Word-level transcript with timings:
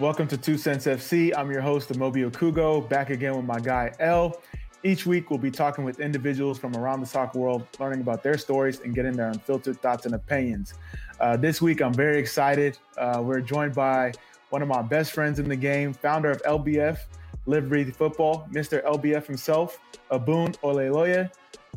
Welcome 0.00 0.28
to 0.28 0.36
Two 0.36 0.56
Cents 0.56 0.86
FC. 0.86 1.36
I'm 1.36 1.50
your 1.50 1.60
host, 1.60 1.92
Mobio 1.94 2.30
Kugo, 2.30 2.88
back 2.88 3.10
again 3.10 3.34
with 3.34 3.44
my 3.44 3.58
guy 3.58 3.92
L. 3.98 4.40
Each 4.84 5.04
week, 5.06 5.28
we'll 5.28 5.40
be 5.40 5.50
talking 5.50 5.82
with 5.84 5.98
individuals 5.98 6.56
from 6.56 6.76
around 6.76 7.00
the 7.00 7.06
soccer 7.06 7.36
world, 7.40 7.66
learning 7.80 8.02
about 8.02 8.22
their 8.22 8.38
stories 8.38 8.78
and 8.78 8.94
getting 8.94 9.16
their 9.16 9.26
unfiltered 9.26 9.82
thoughts 9.82 10.06
and 10.06 10.14
opinions. 10.14 10.74
Uh, 11.18 11.36
this 11.36 11.60
week, 11.60 11.82
I'm 11.82 11.92
very 11.92 12.20
excited. 12.20 12.78
Uh, 12.96 13.20
we're 13.24 13.40
joined 13.40 13.74
by 13.74 14.12
one 14.50 14.62
of 14.62 14.68
my 14.68 14.82
best 14.82 15.10
friends 15.10 15.40
in 15.40 15.48
the 15.48 15.56
game, 15.56 15.92
founder 15.92 16.30
of 16.30 16.40
LBF, 16.44 17.00
Live 17.46 17.68
Breathe 17.68 17.92
Football, 17.92 18.46
Mr. 18.52 18.84
LBF 18.84 19.26
himself, 19.26 19.80
Abun 20.12 20.56
Oleloye. 20.58 21.28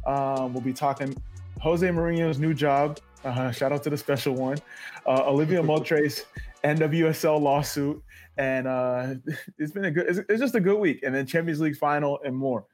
Um, 0.06 0.54
we'll 0.54 0.62
be 0.62 0.74
talking 0.74 1.16
Jose 1.60 1.88
Mourinho's 1.88 2.38
new 2.38 2.54
job. 2.54 3.00
Uh, 3.24 3.50
shout 3.50 3.72
out 3.72 3.82
to 3.82 3.90
the 3.90 3.98
special 3.98 4.36
one. 4.36 4.60
Uh, 5.08 5.24
Olivia 5.26 5.64
Moultrie's 5.64 6.26
NWSL 6.64 7.42
lawsuit. 7.42 8.02
And 8.38 8.68
uh, 8.68 9.16
it's 9.58 9.72
been 9.72 9.86
a 9.86 9.92
good, 9.92 10.08
it's, 10.08 10.20
it's, 10.30 10.40
just 10.40 10.56
a 10.56 10.60
good 10.60 10.78
week. 10.78 11.02
And 11.04 11.14
then 11.14 11.26
Champions 11.26 11.60
League 11.60 11.78
final 11.78 12.20
and 12.24 12.36
more. 12.36 12.66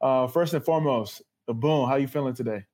Uh, 0.00 0.26
first 0.26 0.54
and 0.54 0.64
foremost, 0.64 1.22
the 1.46 1.54
boom. 1.54 1.88
How 1.88 1.96
you 1.96 2.08
feeling 2.08 2.34
today? 2.34 2.64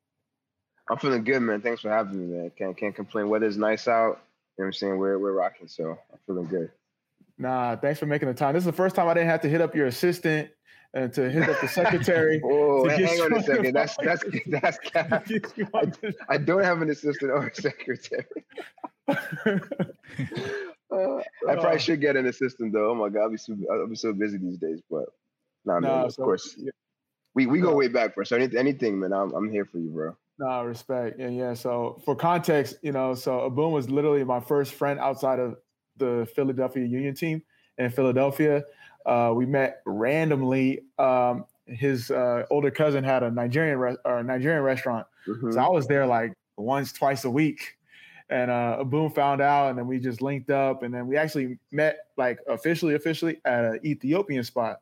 I'm 0.89 0.99
feeling 0.99 1.25
good, 1.25 1.41
man. 1.41 1.61
Thanks 1.61 1.81
for 1.81 1.91
having 1.91 2.19
me, 2.19 2.37
man. 2.37 2.53
Can't 2.57 2.77
can't 2.77 2.95
complain. 2.95 3.29
Weather's 3.29 3.57
nice 3.57 3.89
out. 3.89 4.07
You 4.07 4.13
know 4.13 4.17
what 4.57 4.67
I'm 4.67 4.73
saying? 4.75 4.99
We're 4.99 5.19
we're 5.19 5.33
rocking, 5.33 5.67
so 5.67 5.99
I'm 6.13 6.19
feeling 6.27 6.47
good. 6.47 6.71
Nah, 7.39 7.77
thanks 7.77 7.99
for 7.99 8.07
making 8.07 8.29
the 8.29 8.35
time. 8.35 8.55
This 8.55 8.63
is 8.63 8.67
the 8.67 8.73
first 8.73 8.97
time 8.97 9.09
I 9.09 9.15
didn't 9.15 9.29
have 9.29 9.43
to 9.43 9.49
hit 9.49 9.61
up 9.61 9.75
your 9.75 9.87
assistant 9.87 10.51
and 10.95 11.13
to 11.13 11.31
hit 11.31 11.49
up 11.49 11.61
the 11.61 11.69
secretary. 11.69 12.41
oh, 12.45 12.89
hang 12.89 13.21
on 13.21 13.35
a 13.35 13.43
second. 13.43 13.75
That's 13.75 13.97
that's 13.99 14.25
that's. 14.47 14.79
I, 15.75 16.35
I, 16.35 16.39
don't 16.39 16.65
have 16.65 16.81
an 16.81 16.91
assistant 16.91 17.31
or 17.31 17.47
a 17.47 17.55
secretary. 17.55 18.25
uh, 19.09 19.17
I 21.49 21.55
probably 21.55 21.79
should 21.79 22.01
get 22.01 22.17
an 22.17 22.27
assistant 22.27 22.73
though. 22.73 22.91
Oh 22.91 22.95
my 22.95 23.11
god, 23.11 23.25
I'll 23.25 23.31
be 23.31 23.37
so 23.37 23.55
I'll 23.71 23.87
be 23.87 23.97
so 23.97 24.15
busy 24.15 24.39
these 24.39 24.57
days. 24.57 24.81
But 24.91 25.05
nah, 25.65 25.79
nah 25.79 25.97
man, 25.97 26.05
of 26.07 26.15
so, 26.15 26.25
course. 26.25 26.55
Yeah. 26.57 26.71
We 27.35 27.45
we 27.45 27.61
go 27.61 27.75
way 27.75 27.89
back, 27.89 28.15
bro. 28.15 28.25
So 28.25 28.37
anything, 28.37 28.59
anything 28.59 28.99
man, 28.99 29.13
I'm 29.13 29.31
I'm 29.35 29.51
here 29.51 29.67
for 29.67 29.79
you, 29.79 29.91
bro. 29.91 30.17
No, 30.39 30.65
respect. 30.65 31.19
Yeah, 31.19 31.29
yeah. 31.29 31.55
So 31.55 32.01
for 32.05 32.17
context, 32.17 32.77
you 32.83 32.93
know, 32.93 33.15
so 33.15 33.51
Abun 33.51 33.73
was 33.73 33.91
literally 33.91 34.25
my 34.25 34.41
first 34.41 34.73
friend 34.73 34.99
outside 34.99 35.39
of 35.39 35.57
the 35.99 36.29
Philadelphia 36.35 36.85
Union 36.85 37.15
team 37.15 37.43
in 37.79 37.91
Philadelphia. 37.91 38.65
Uh, 39.05 39.33
we 39.35 39.47
met 39.47 39.83
randomly. 39.87 40.81
Um, 40.99 41.45
his 41.67 42.11
uh, 42.11 42.45
older 42.51 42.71
cousin 42.71 43.05
had 43.05 43.23
a 43.23 43.31
Nigerian 43.31 43.79
re- 43.79 43.97
or 44.05 44.23
Nigerian 44.23 44.63
restaurant, 44.63 45.07
mm-hmm. 45.27 45.53
so 45.53 45.61
I 45.61 45.69
was 45.69 45.87
there 45.87 46.07
like 46.07 46.33
once, 46.57 46.93
twice 46.93 47.25
a 47.25 47.31
week. 47.31 47.77
And 48.29 48.51
uh, 48.51 48.79
Abun 48.81 49.15
found 49.15 49.41
out, 49.41 49.71
and 49.71 49.79
then 49.79 49.87
we 49.87 50.01
just 50.01 50.21
linked 50.21 50.51
up, 50.51 50.83
and 50.83 50.93
then 50.93 51.07
we 51.07 51.17
actually 51.17 51.59
met 51.71 51.99
like 52.17 52.41
officially, 52.49 52.95
officially 52.95 53.41
at 53.45 53.65
an 53.65 53.81
Ethiopian 53.85 54.43
spot, 54.43 54.81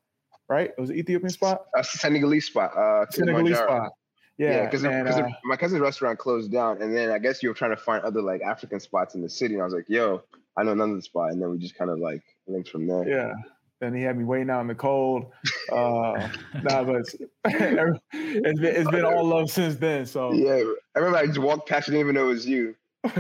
right? 0.49 0.71
It 0.71 0.81
was 0.81 0.89
an 0.89 0.97
Ethiopian 0.97 1.31
spot, 1.31 1.67
a 1.77 1.85
Senegalese 1.85 2.47
spot, 2.47 2.75
uh, 2.77 3.05
Senegalese 3.11 3.59
spot. 3.59 3.93
Yeah, 4.39 4.65
because 4.65 4.83
yeah, 4.83 5.05
uh, 5.05 5.29
my 5.45 5.57
cousin's 5.57 5.81
restaurant 5.81 6.19
closed 6.19 6.51
down, 6.51 6.83
and 6.83 6.97
then 6.97 7.11
I 7.11 7.19
guess 7.19 7.43
you 7.43 7.51
were 7.51 7.55
trying 7.55 7.71
to 7.71 7.77
find 7.77 8.03
other 8.03 8.21
like 8.21 8.43
African 8.43 8.81
spots 8.81 9.15
in 9.15 9.21
the 9.21 9.29
city, 9.29 9.55
and 9.55 9.63
I 9.63 9.65
was 9.65 9.75
like, 9.75 9.89
"Yo, 9.89 10.25
I 10.57 10.63
know 10.63 10.73
another 10.73 11.01
spot," 11.01 11.33
and 11.33 11.43
then 11.43 11.51
we 11.51 11.59
just 11.59 11.77
kind 11.77 11.91
of 11.91 11.99
like 11.99 12.23
linked 12.47 12.69
from 12.69 12.87
there. 12.87 13.09
Yeah. 13.09 13.33
Then 13.81 13.95
he 13.95 14.03
had 14.03 14.17
me 14.17 14.25
waiting 14.25 14.51
out 14.51 14.61
in 14.61 14.67
the 14.67 14.75
cold. 14.75 15.33
Uh, 15.71 16.29
nah, 16.63 16.85
but 16.85 16.97
it's, 16.97 17.15
it's 17.45 18.61
been 18.61 18.77
it's 18.77 18.91
been 18.91 19.05
all 19.05 19.25
love 19.25 19.51
since 19.51 19.77
then. 19.77 20.07
So 20.07 20.33
yeah, 20.33 20.63
I 20.95 20.99
remember 20.99 21.19
I 21.19 21.27
just 21.27 21.39
walked 21.39 21.69
past, 21.69 21.87
didn't 21.87 22.01
even 22.01 22.15
know 22.15 22.25
it 22.25 22.31
was 22.31 22.47
you. 22.47 22.75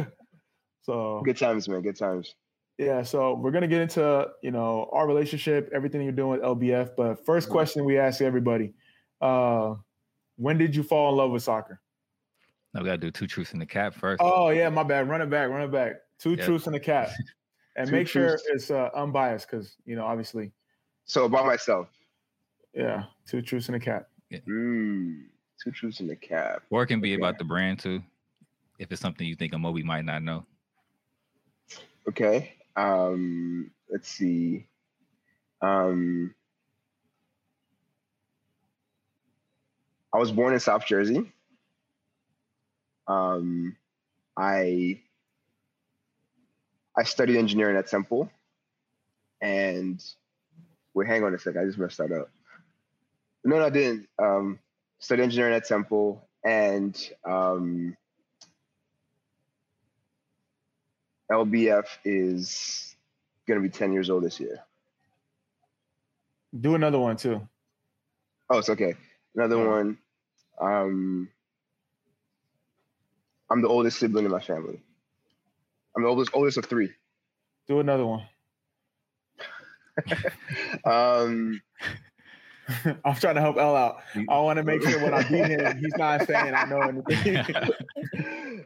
so 0.83 1.23
good 1.25 1.37
times, 1.37 1.69
man. 1.69 1.83
Good 1.83 1.99
times. 1.99 2.35
Yeah, 2.79 3.03
so 3.03 3.35
we're 3.35 3.51
gonna 3.51 3.69
get 3.69 3.83
into 3.83 4.29
you 4.43 4.53
know 4.53 4.89
our 4.93 5.07
relationship, 5.07 5.71
everything 5.75 6.03
you're 6.03 6.13
doing 6.13 6.41
with 6.41 6.41
LBF. 6.41 6.91
But 6.97 7.25
1st 7.27 7.43
mm-hmm. 7.43 7.53
question 7.53 7.85
we 7.85 7.99
ask 7.99 8.23
everybody: 8.23 8.73
uh, 9.21 9.75
When 10.37 10.57
did 10.57 10.75
you 10.75 10.83
fall 10.83 11.11
in 11.11 11.17
love 11.17 11.31
with 11.31 11.43
soccer? 11.43 11.81
No, 12.73 12.81
we 12.81 12.87
gotta 12.87 12.99
do 12.99 13.11
two 13.11 13.27
truths 13.27 13.53
in 13.53 13.59
the 13.59 13.67
cap 13.67 13.95
first. 13.95 14.21
Oh 14.23 14.49
yeah, 14.51 14.69
my 14.69 14.83
bad. 14.83 15.09
Run 15.09 15.21
it 15.21 15.31
back, 15.31 15.51
run 15.51 15.63
it 15.63 15.71
back. 15.71 15.97
Two 16.25 16.37
yep. 16.37 16.47
truths 16.47 16.67
and 16.67 16.75
a 16.75 16.81
cat. 16.81 17.11
and 17.77 17.93
make 17.93 18.09
sure 18.09 18.39
it's 18.47 18.71
uh, 18.71 18.89
unbiased 18.95 19.47
because 19.51 19.77
you 19.85 19.95
know 19.95 20.07
obviously. 20.07 20.53
So 21.05 21.27
about 21.27 21.45
myself. 21.45 21.89
Yeah, 22.73 23.05
two 23.29 23.43
truths 23.43 23.67
and 23.67 23.77
a 23.77 23.79
cat. 23.79 24.09
Yeah. 24.31 24.39
Mm, 24.49 25.25
two 25.63 25.71
truths 25.71 26.01
in 26.01 26.09
a 26.09 26.17
cap. 26.17 26.63
Or 26.71 26.83
it 26.83 26.87
can 26.87 27.03
be 27.03 27.13
okay. 27.13 27.21
about 27.21 27.37
the 27.37 27.45
brand 27.45 27.79
too, 27.79 28.03
if 28.79 28.91
it's 28.91 29.03
something 29.03 29.27
you 29.27 29.35
think 29.35 29.53
a 29.53 29.59
Moby 29.59 29.83
might 29.83 30.07
not 30.07 30.23
know. 30.23 30.47
Okay. 32.09 32.55
Um, 32.75 33.71
let's 33.91 34.09
see. 34.09 34.67
Um, 35.61 36.35
I 40.11 40.17
was 40.17 40.33
born 40.33 40.55
in 40.55 40.61
South 40.61 40.87
Jersey. 40.87 41.31
Um, 43.09 43.77
I 44.39 45.03
I 46.97 47.03
studied 47.05 47.37
engineering 47.37 47.77
at 47.77 47.89
Temple, 47.89 48.31
and 49.41 50.03
wait, 50.95 51.09
hang 51.09 51.25
on 51.25 51.35
a 51.35 51.39
sec. 51.39 51.57
I 51.57 51.65
just 51.65 51.79
messed 51.79 51.99
that 51.99 52.13
up. 52.13 52.31
No, 53.45 53.59
no, 53.59 53.67
I 53.67 53.71
didn't. 53.71 54.09
Um, 54.19 54.59
studied 54.99 55.25
engineering 55.25 55.55
at 55.55 55.67
Temple, 55.67 56.27
and 56.45 56.97
um, 57.25 57.97
LBF 61.31 61.87
is 62.05 62.95
going 63.47 63.61
to 63.61 63.69
be 63.69 63.73
10 63.73 63.93
years 63.93 64.11
old 64.11 64.25
this 64.25 64.41
year. 64.41 64.61
Do 66.59 66.75
another 66.75 66.99
one 66.99 67.17
too. 67.17 67.47
Oh, 68.49 68.59
it's 68.59 68.69
okay. 68.69 68.95
Another 69.35 69.57
yeah. 69.57 69.67
one. 69.67 69.99
Um, 70.61 71.29
I'm 73.51 73.61
the 73.61 73.69
oldest 73.69 73.99
sibling 73.99 74.25
in 74.25 74.31
my 74.31 74.41
family. 74.41 74.81
I'm 75.97 76.03
the 76.03 76.09
oldest 76.09 76.31
oldest 76.35 76.59
of 76.59 76.67
three. 76.67 76.91
Do 77.69 77.81
another 77.81 78.07
one. 78.07 78.27
um, 80.85 81.61
I'm 83.05 83.15
trying 83.17 83.35
to 83.37 83.41
help 83.41 83.57
L 83.57 83.77
out. 83.77 83.99
I 84.29 84.39
want 84.39 84.59
to 84.59 84.63
make 84.65 84.83
sure 84.83 85.03
when 85.03 85.15
I 85.15 85.23
beat 85.29 85.47
him, 85.47 85.79
he's 85.81 85.97
not 85.97 86.27
saying 86.27 86.55
I 86.55 86.65
know 86.65 86.81
anything. 86.81 87.45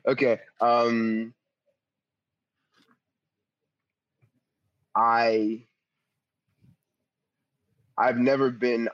okay. 0.07 0.39
Um, 0.61 1.35
I 4.95 5.63
I've 7.97 8.19
never 8.19 8.51
been 8.51 8.89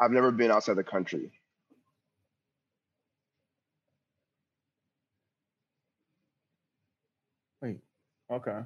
I've 0.00 0.12
never 0.12 0.30
been 0.30 0.50
outside 0.50 0.76
the 0.76 0.84
country. 0.84 1.32
Okay. 8.30 8.58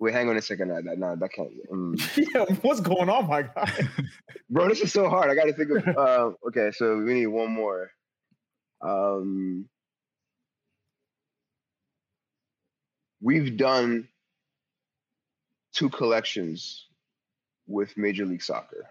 Wait, 0.00 0.14
hang 0.14 0.28
on 0.28 0.36
a 0.36 0.42
second. 0.42 0.68
No, 0.68 0.80
no 0.94 1.16
that 1.16 1.32
can't. 1.32 1.50
Um, 1.72 1.96
yeah, 2.16 2.44
what's 2.62 2.80
going 2.80 3.08
on, 3.08 3.26
my 3.26 3.42
guy? 3.42 3.88
Bro, 4.50 4.68
this 4.68 4.80
is 4.80 4.92
so 4.92 5.08
hard. 5.08 5.30
I 5.30 5.34
got 5.34 5.44
to 5.44 5.52
think 5.52 5.70
of. 5.70 5.96
Uh, 5.96 6.30
okay, 6.48 6.70
so 6.72 6.98
we 6.98 7.14
need 7.14 7.26
one 7.26 7.50
more. 7.50 7.90
Um, 8.80 9.68
we've 13.20 13.56
done 13.56 14.08
two 15.72 15.90
collections 15.90 16.86
with 17.66 17.96
Major 17.96 18.24
League 18.24 18.42
Soccer. 18.42 18.88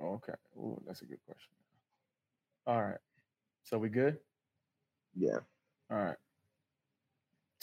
Okay. 0.00 0.34
Ooh, 0.56 0.80
that's 0.86 1.02
a 1.02 1.06
good 1.06 1.18
question. 1.26 1.50
All 2.66 2.82
right. 2.82 2.98
So 3.64 3.78
we 3.78 3.88
good? 3.88 4.18
Yeah. 5.16 5.38
All 5.90 5.98
right 5.98 6.16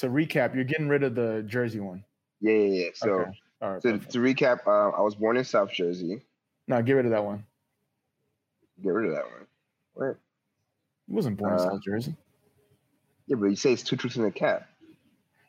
to 0.01 0.09
recap, 0.09 0.53
you're 0.53 0.63
getting 0.63 0.89
rid 0.89 1.03
of 1.03 1.15
the 1.15 1.44
Jersey 1.48 1.80
one. 1.80 2.03
Yeah, 2.42 2.53
yeah, 2.53 2.83
yeah. 2.83 2.89
So, 2.94 3.09
okay. 3.12 3.31
All 3.62 3.74
right, 3.74 3.81
to, 3.83 4.00
to 4.00 4.19
recap, 4.19 4.68
uh, 4.68 4.95
I 4.95 5.01
was 5.01 5.15
born 5.15 5.38
in 5.38 5.44
South 5.44 5.71
Jersey. 5.71 6.21
No, 6.68 6.81
get 6.81 6.94
rid 6.94 7.06
of 7.06 7.12
that 7.12 7.24
one. 7.24 7.45
Get 8.83 8.89
rid 8.89 9.09
of 9.09 9.15
that 9.15 9.25
one. 9.25 9.48
What? 9.94 10.18
You 11.07 11.15
wasn't 11.15 11.38
born 11.38 11.53
uh, 11.53 11.56
in 11.56 11.59
South 11.59 11.83
Jersey. 11.83 12.15
Yeah, 13.27 13.36
but 13.36 13.48
you 13.48 13.56
say 13.56 13.74
it's 13.74 13.83
two 13.83 13.95
truths 13.95 14.15
in 14.15 14.25
a 14.25 14.31
cap. 14.31 14.68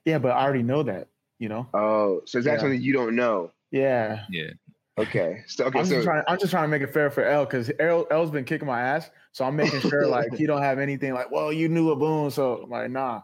Yeah, 0.04 0.18
but 0.18 0.32
I 0.32 0.42
already 0.42 0.62
know 0.62 0.82
that. 0.82 1.08
You 1.38 1.48
know. 1.48 1.66
Oh, 1.74 2.22
so 2.26 2.38
it's 2.38 2.46
yeah. 2.46 2.52
actually 2.52 2.76
you 2.76 2.92
don't 2.92 3.16
know. 3.16 3.50
Yeah. 3.70 4.24
Yeah. 4.30 4.50
Okay. 4.98 5.42
So 5.46 5.64
okay. 5.64 5.80
I'm, 5.80 5.86
so, 5.86 5.94
just 5.94 6.04
trying, 6.04 6.22
I'm 6.28 6.38
just 6.38 6.50
trying 6.52 6.64
to 6.64 6.68
make 6.68 6.82
it 6.82 6.92
fair 6.92 7.10
for 7.10 7.24
L 7.24 7.46
because 7.46 7.70
L 7.80 8.06
L's 8.10 8.30
been 8.30 8.44
kicking 8.44 8.66
my 8.66 8.80
ass, 8.80 9.10
so 9.32 9.44
I'm 9.44 9.56
making 9.56 9.80
sure 9.80 10.06
like 10.08 10.34
he 10.34 10.46
don't 10.46 10.62
have 10.62 10.78
anything 10.78 11.14
like, 11.14 11.30
well, 11.30 11.52
you 11.52 11.68
knew 11.68 11.90
a 11.90 11.96
boom, 11.96 12.30
so 12.30 12.62
I'm 12.64 12.70
like, 12.70 12.90
nah 12.90 13.22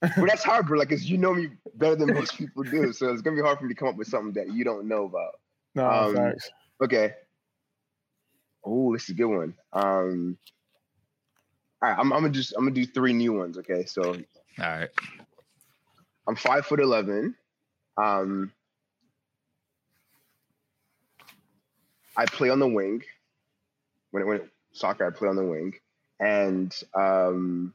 but 0.00 0.26
that's 0.26 0.42
hard, 0.42 0.66
bro. 0.66 0.78
Like, 0.78 0.88
cause 0.88 1.04
you 1.04 1.18
know 1.18 1.34
me 1.34 1.50
better 1.74 1.96
than 1.96 2.14
most 2.14 2.36
people 2.36 2.64
do, 2.64 2.92
so 2.92 3.12
it's 3.12 3.22
gonna 3.22 3.36
be 3.36 3.42
hard 3.42 3.58
for 3.58 3.64
me 3.64 3.74
to 3.74 3.78
come 3.78 3.88
up 3.88 3.96
with 3.96 4.08
something 4.08 4.32
that 4.34 4.54
you 4.54 4.64
don't 4.64 4.88
know 4.88 5.04
about. 5.04 5.40
No, 5.74 5.86
um, 5.86 6.14
thanks. 6.14 6.50
Okay. 6.82 7.14
Oh, 8.64 8.92
this 8.92 9.04
is 9.04 9.10
a 9.10 9.14
good 9.14 9.26
one. 9.26 9.54
Um, 9.72 10.38
all 11.82 11.88
right, 11.88 11.98
I'm, 11.98 12.12
I'm 12.12 12.22
gonna 12.22 12.30
just 12.30 12.54
I'm 12.56 12.64
gonna 12.64 12.74
do 12.74 12.86
three 12.86 13.12
new 13.12 13.32
ones. 13.32 13.58
Okay, 13.58 13.84
so 13.84 14.02
all 14.12 14.20
right. 14.58 14.88
I'm 16.26 16.36
five 16.36 16.66
foot 16.66 16.80
eleven. 16.80 17.34
Um, 17.96 18.52
I 22.16 22.26
play 22.26 22.50
on 22.50 22.58
the 22.58 22.68
wing. 22.68 23.02
When 24.10 24.22
it 24.22 24.26
went 24.26 24.44
soccer, 24.72 25.06
I 25.06 25.10
play 25.10 25.28
on 25.28 25.36
the 25.36 25.44
wing, 25.44 25.74
and 26.18 26.74
um, 26.94 27.74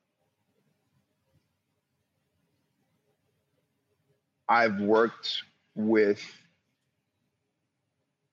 I've 4.47 4.79
worked 4.79 5.43
with 5.75 6.21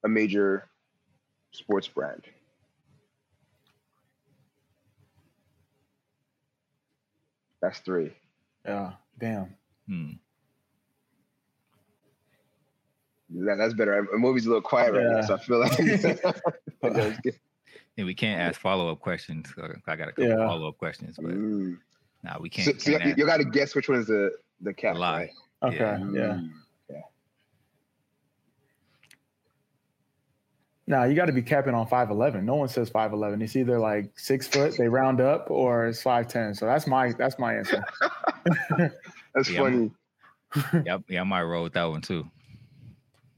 a 0.03 0.09
major 0.09 0.67
sports 1.51 1.87
brand. 1.87 2.23
That's 7.61 7.79
three. 7.79 8.11
Yeah. 8.65 8.91
Damn. 9.19 9.55
Hmm. 9.87 10.11
That, 13.29 13.55
that's 13.57 13.73
better. 13.73 13.99
A 13.99 14.17
movie's 14.17 14.45
a 14.45 14.49
little 14.49 14.61
quiet 14.61 14.93
right 14.93 15.05
now, 15.05 15.21
so 15.21 15.35
I 15.35 15.39
feel 15.39 15.59
like 15.59 15.71
That 15.77 16.41
was 16.81 17.17
good. 17.23 17.35
And 17.97 18.05
we 18.05 18.13
can't 18.13 18.39
ask 18.41 18.59
follow 18.59 18.91
up 18.91 18.99
questions. 18.99 19.47
I 19.87 19.95
got 19.95 20.09
a 20.09 20.11
couple 20.11 20.25
Yeah. 20.25 20.35
follow 20.47 20.67
up 20.67 20.77
questions, 20.77 21.15
but 21.15 21.31
Mm. 21.31 21.77
nah, 22.23 22.37
we 22.39 22.49
can't. 22.49 22.81
so 22.81 22.91
you, 22.91 22.97
can't 22.99 23.17
you 23.17 23.23
ask 23.25 23.31
got 23.31 23.37
to 23.37 23.45
guess 23.45 23.75
which 23.75 23.87
one 23.87 23.99
is 23.99 24.07
the 24.07 24.31
the 24.61 24.71
a 24.71 24.73
cap. 24.73 24.97
lie. 24.97 25.17
right? 25.19 25.29
Okay. 25.63 25.97
Yeah. 26.11 26.39
Mm. 26.39 26.49
Now 30.85 31.05
you 31.05 31.15
got 31.15 31.27
to 31.27 31.31
be 31.31 31.41
capping 31.41 31.73
on 31.73 31.87
five 31.87 32.09
eleven. 32.09 32.45
No 32.45 32.55
one 32.55 32.67
says 32.67 32.89
five 32.89 33.13
eleven. 33.13 33.41
It's 33.41 33.55
either 33.55 33.79
like 33.79 34.11
six 34.19 34.47
foot, 34.47 34.75
they 34.77 34.89
round 34.89 35.21
up, 35.21 35.49
or 35.49 35.87
it's 35.87 36.01
five 36.01 36.27
ten. 36.27 36.53
So 36.53 36.65
that's 36.65 36.87
my 36.87 37.13
that's 37.13 37.39
my 37.39 37.55
answer. 37.55 37.83
That's 39.33 39.49
Yeah, 39.49 39.59
funny. 39.59 39.91
Yeah, 40.85 40.97
yeah, 41.07 41.21
I 41.21 41.23
might 41.23 41.43
roll 41.43 41.63
with 41.63 41.73
that 41.73 41.85
one 41.85 42.01
too. 42.01 42.29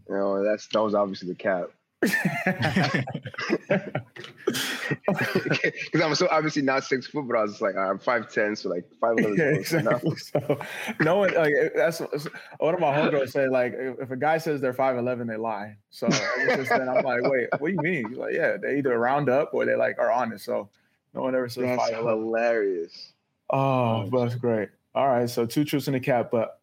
You 0.10 0.16
know, 0.16 0.44
that's 0.44 0.68
that 0.68 0.81
was 0.81 0.95
obviously 0.95 1.30
the 1.30 1.36
cap. 1.36 1.69
Because 4.88 6.02
I'm 6.02 6.16
so 6.16 6.28
obviously 6.31 6.62
not 6.62 6.84
six 6.84 7.07
foot, 7.07 7.28
but 7.28 7.38
I 7.38 7.42
was 7.42 7.52
just 7.52 7.62
like, 7.62 7.75
I'm 7.75 8.00
five 8.00 8.31
ten, 8.31 8.56
so 8.56 8.69
like 8.69 8.86
five 9.00 9.18
eleven. 9.18 9.38
yeah, 9.38 9.60
is 9.60 9.69
close 9.69 9.74
enough. 9.81 10.04
exactly. 10.04 10.42
So 10.42 10.60
no 11.02 11.18
one 11.18 11.34
like 11.34 11.54
that's 11.75 12.00
one 12.60 12.74
of 12.74 12.80
my 12.80 12.94
homegirls 12.94 13.30
said 13.31 13.50
like 13.50 13.74
if 13.75 14.12
a 14.12 14.18
guy 14.18 14.38
says 14.38 14.62
they're 14.62 14.74
five 14.74 14.98
eleven, 14.98 15.28
they 15.28 15.38
lie. 15.38 15.78
So 15.90 16.07
then, 16.07 16.90
I'm 16.90 17.04
like, 17.04 17.22
wait, 17.24 17.48
what 17.60 17.69
do 17.69 17.74
you 17.74 17.81
mean? 17.81 18.10
He's 18.10 18.18
like, 18.18 18.34
yeah, 18.34 18.58
they 18.58 18.78
either 18.78 18.98
round 18.98 19.30
up 19.30 19.54
or 19.54 19.66
they 19.66 19.75
like 19.75 19.98
are 20.00 20.12
honest. 20.12 20.46
So 20.46 20.69
no 21.13 21.22
one 21.22 21.36
ever 21.36 21.50
says 21.50 21.63
That's 21.63 21.81
five 21.81 21.94
eleven. 22.00 22.24
hilarious. 22.24 23.13
Oh, 23.50 24.08
oh 24.12 24.19
that's 24.19 24.36
great. 24.36 24.69
All 24.94 25.08
right, 25.08 25.30
so 25.30 25.46
two 25.46 25.66
truths 25.66 25.88
in 25.88 25.94
the 25.94 26.00
cap, 26.00 26.30
but 26.31 26.60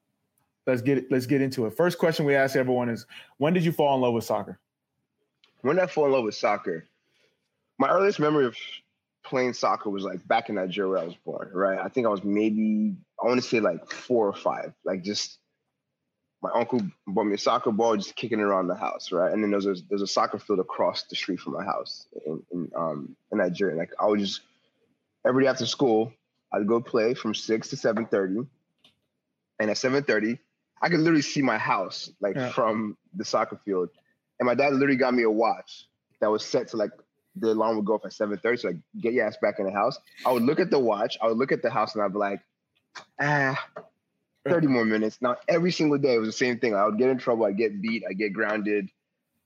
let's 0.67 0.83
get 0.83 1.11
let's 1.11 1.27
get 1.27 1.43
into 1.43 1.67
it. 1.67 1.77
First 1.77 1.99
question 1.99 2.25
we 2.25 2.35
ask 2.35 2.57
everyone 2.57 2.89
is, 2.89 3.07
when 3.39 3.53
did 3.53 3.65
you 3.65 3.73
fall 3.73 3.95
in 3.95 4.01
love 4.01 4.15
with 4.15 4.25
soccer? 4.25 4.59
When 5.63 5.79
I 5.81 5.87
fall 5.87 6.07
in 6.07 6.13
love 6.13 6.25
with 6.25 6.35
soccer? 6.35 6.89
My 7.79 7.89
earliest 7.89 8.21
memory 8.21 8.47
of 8.47 8.57
playing 9.25 9.55
soccer 9.55 9.91
was 9.91 10.05
like 10.05 10.27
back 10.27 10.49
in 10.49 10.57
Nigeria 10.57 10.91
where 10.91 10.99
I 11.01 11.05
was 11.05 11.15
born, 11.25 11.51
right? 11.53 11.79
I 11.79 11.89
think 11.89 12.07
I 12.07 12.11
was 12.11 12.23
maybe, 12.23 12.95
I 13.23 13.27
want 13.27 13.41
to 13.41 13.49
say 13.49 13.61
like 13.61 13.91
four 13.91 14.27
or 14.29 14.33
five. 14.35 14.75
Like 14.85 15.03
just 15.03 15.39
my 16.43 16.51
uncle 16.53 16.81
bought 17.07 17.25
me 17.25 17.35
a 17.35 17.39
soccer 17.39 17.71
ball, 17.71 17.97
just 17.97 18.17
kicking 18.17 18.41
it 18.41 18.43
around 18.43 18.67
the 18.67 18.75
house, 18.75 19.13
right? 19.13 19.33
And 19.33 19.43
then 19.43 19.53
there's 19.53 19.67
a, 19.67 19.77
there's 19.89 20.03
a 20.03 20.07
soccer 20.09 20.39
field 20.39 20.59
across 20.59 21.05
the 21.05 21.15
street 21.15 21.39
from 21.41 21.53
my 21.55 21.65
house 21.65 22.07
in, 22.27 22.43
in, 22.53 22.71
um, 22.77 23.17
in 23.31 23.39
Nigeria. 23.39 23.77
Like 23.77 23.91
I 24.01 24.07
would 24.07 24.19
just, 24.19 24.41
every 25.25 25.45
day 25.45 25.49
after 25.51 25.67
school, 25.67 26.13
I'd 26.53 26.67
go 26.67 26.81
play 26.81 27.15
from 27.15 27.35
6 27.35 27.69
to 27.71 27.77
7.30. 27.77 28.47
And 29.61 29.71
at 29.71 29.77
7.30, 29.77 30.39
I 30.83 30.89
could 30.89 30.99
literally 30.99 31.23
see 31.23 31.43
my 31.43 31.59
house 31.59 32.11
like 32.21 32.35
Yeah. 32.35 32.51
from 32.51 32.97
the 33.15 33.25
soccer 33.25 33.61
field. 33.65 33.91
And 34.43 34.49
my 34.49 34.57
dad 34.57 34.73
literally 34.73 34.97
got 34.97 35.15
me 35.15 35.23
a 35.23 35.31
watch 35.31 35.87
that 36.21 36.29
was 36.29 36.45
set 36.45 36.67
to 36.71 36.77
like 36.77 36.91
the 37.37 37.53
alarm 37.53 37.77
would 37.77 37.85
go 37.85 37.95
off 37.95 38.05
at 38.05 38.11
7:30. 38.11 38.59
So 38.59 38.69
like 38.69 38.79
get 39.01 39.13
your 39.13 39.25
ass 39.25 39.37
back 39.41 39.61
in 39.61 39.67
the 39.67 39.71
house. 39.71 40.01
I 40.27 40.33
would 40.33 40.43
look 40.43 40.59
at 40.59 40.69
the 40.69 40.81
watch, 40.81 41.17
I 41.23 41.29
would 41.29 41.37
look 41.37 41.53
at 41.53 41.63
the 41.63 41.71
house 41.71 41.95
and 41.95 42.03
I'd 42.03 42.13
be 42.13 42.19
like, 42.19 42.41
ah, 43.21 43.57
30 44.49 44.67
more 44.67 44.85
minutes. 44.85 45.23
Now 45.23 45.37
every 45.47 45.71
single 45.71 45.97
day 45.97 46.17
it 46.17 46.19
was 46.19 46.29
the 46.29 46.33
same 46.33 46.59
thing. 46.59 46.75
I 46.75 46.85
would 46.85 46.99
get 46.99 47.09
in 47.09 47.19
trouble, 47.19 47.45
I'd 47.45 47.57
get 47.57 47.81
beat, 47.81 48.03
I'd 48.11 48.19
get 48.19 48.33
grounded, 48.33 48.89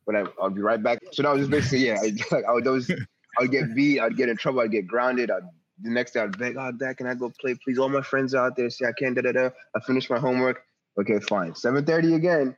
but 0.07 0.17
I, 0.17 0.25
I'd 0.43 0.55
be 0.55 0.63
right 0.63 0.83
back. 0.83 1.01
So 1.13 1.23
that 1.25 1.31
was 1.31 1.41
just 1.41 1.51
basically, 1.51 1.89
yeah, 1.89 1.99
I, 2.01 2.13
like, 2.35 2.45
I 2.49 2.53
would 2.53 2.67
always 2.67 2.91
I 2.91 3.43
would 3.43 3.51
get 3.51 3.75
beat, 3.75 4.01
I'd 4.01 4.17
get 4.17 4.31
in 4.31 4.39
trouble, 4.39 4.61
I'd 4.61 4.71
get 4.71 4.87
grounded. 4.87 5.31
I'd 5.31 5.43
the 5.83 5.91
next 5.91 6.13
day 6.13 6.21
I'd 6.21 6.39
beg, 6.39 6.57
oh 6.59 6.73
dad, 6.73 6.97
can 6.97 7.07
I 7.07 7.13
go 7.13 7.31
play? 7.39 7.55
Please, 7.63 7.79
all 7.79 7.91
my 7.91 8.01
friends 8.01 8.35
are 8.35 8.47
out 8.47 8.57
there 8.57 8.71
say 8.71 8.87
I 8.87 8.93
can't, 8.93 9.15
da 9.15 9.21
da 9.21 9.33
da. 9.33 9.51
I 9.75 9.81
finished 9.81 10.09
my 10.09 10.19
homework. 10.19 10.63
Okay, 10.99 11.21
fine. 11.21 11.53
7:30 11.53 12.15
again. 12.15 12.57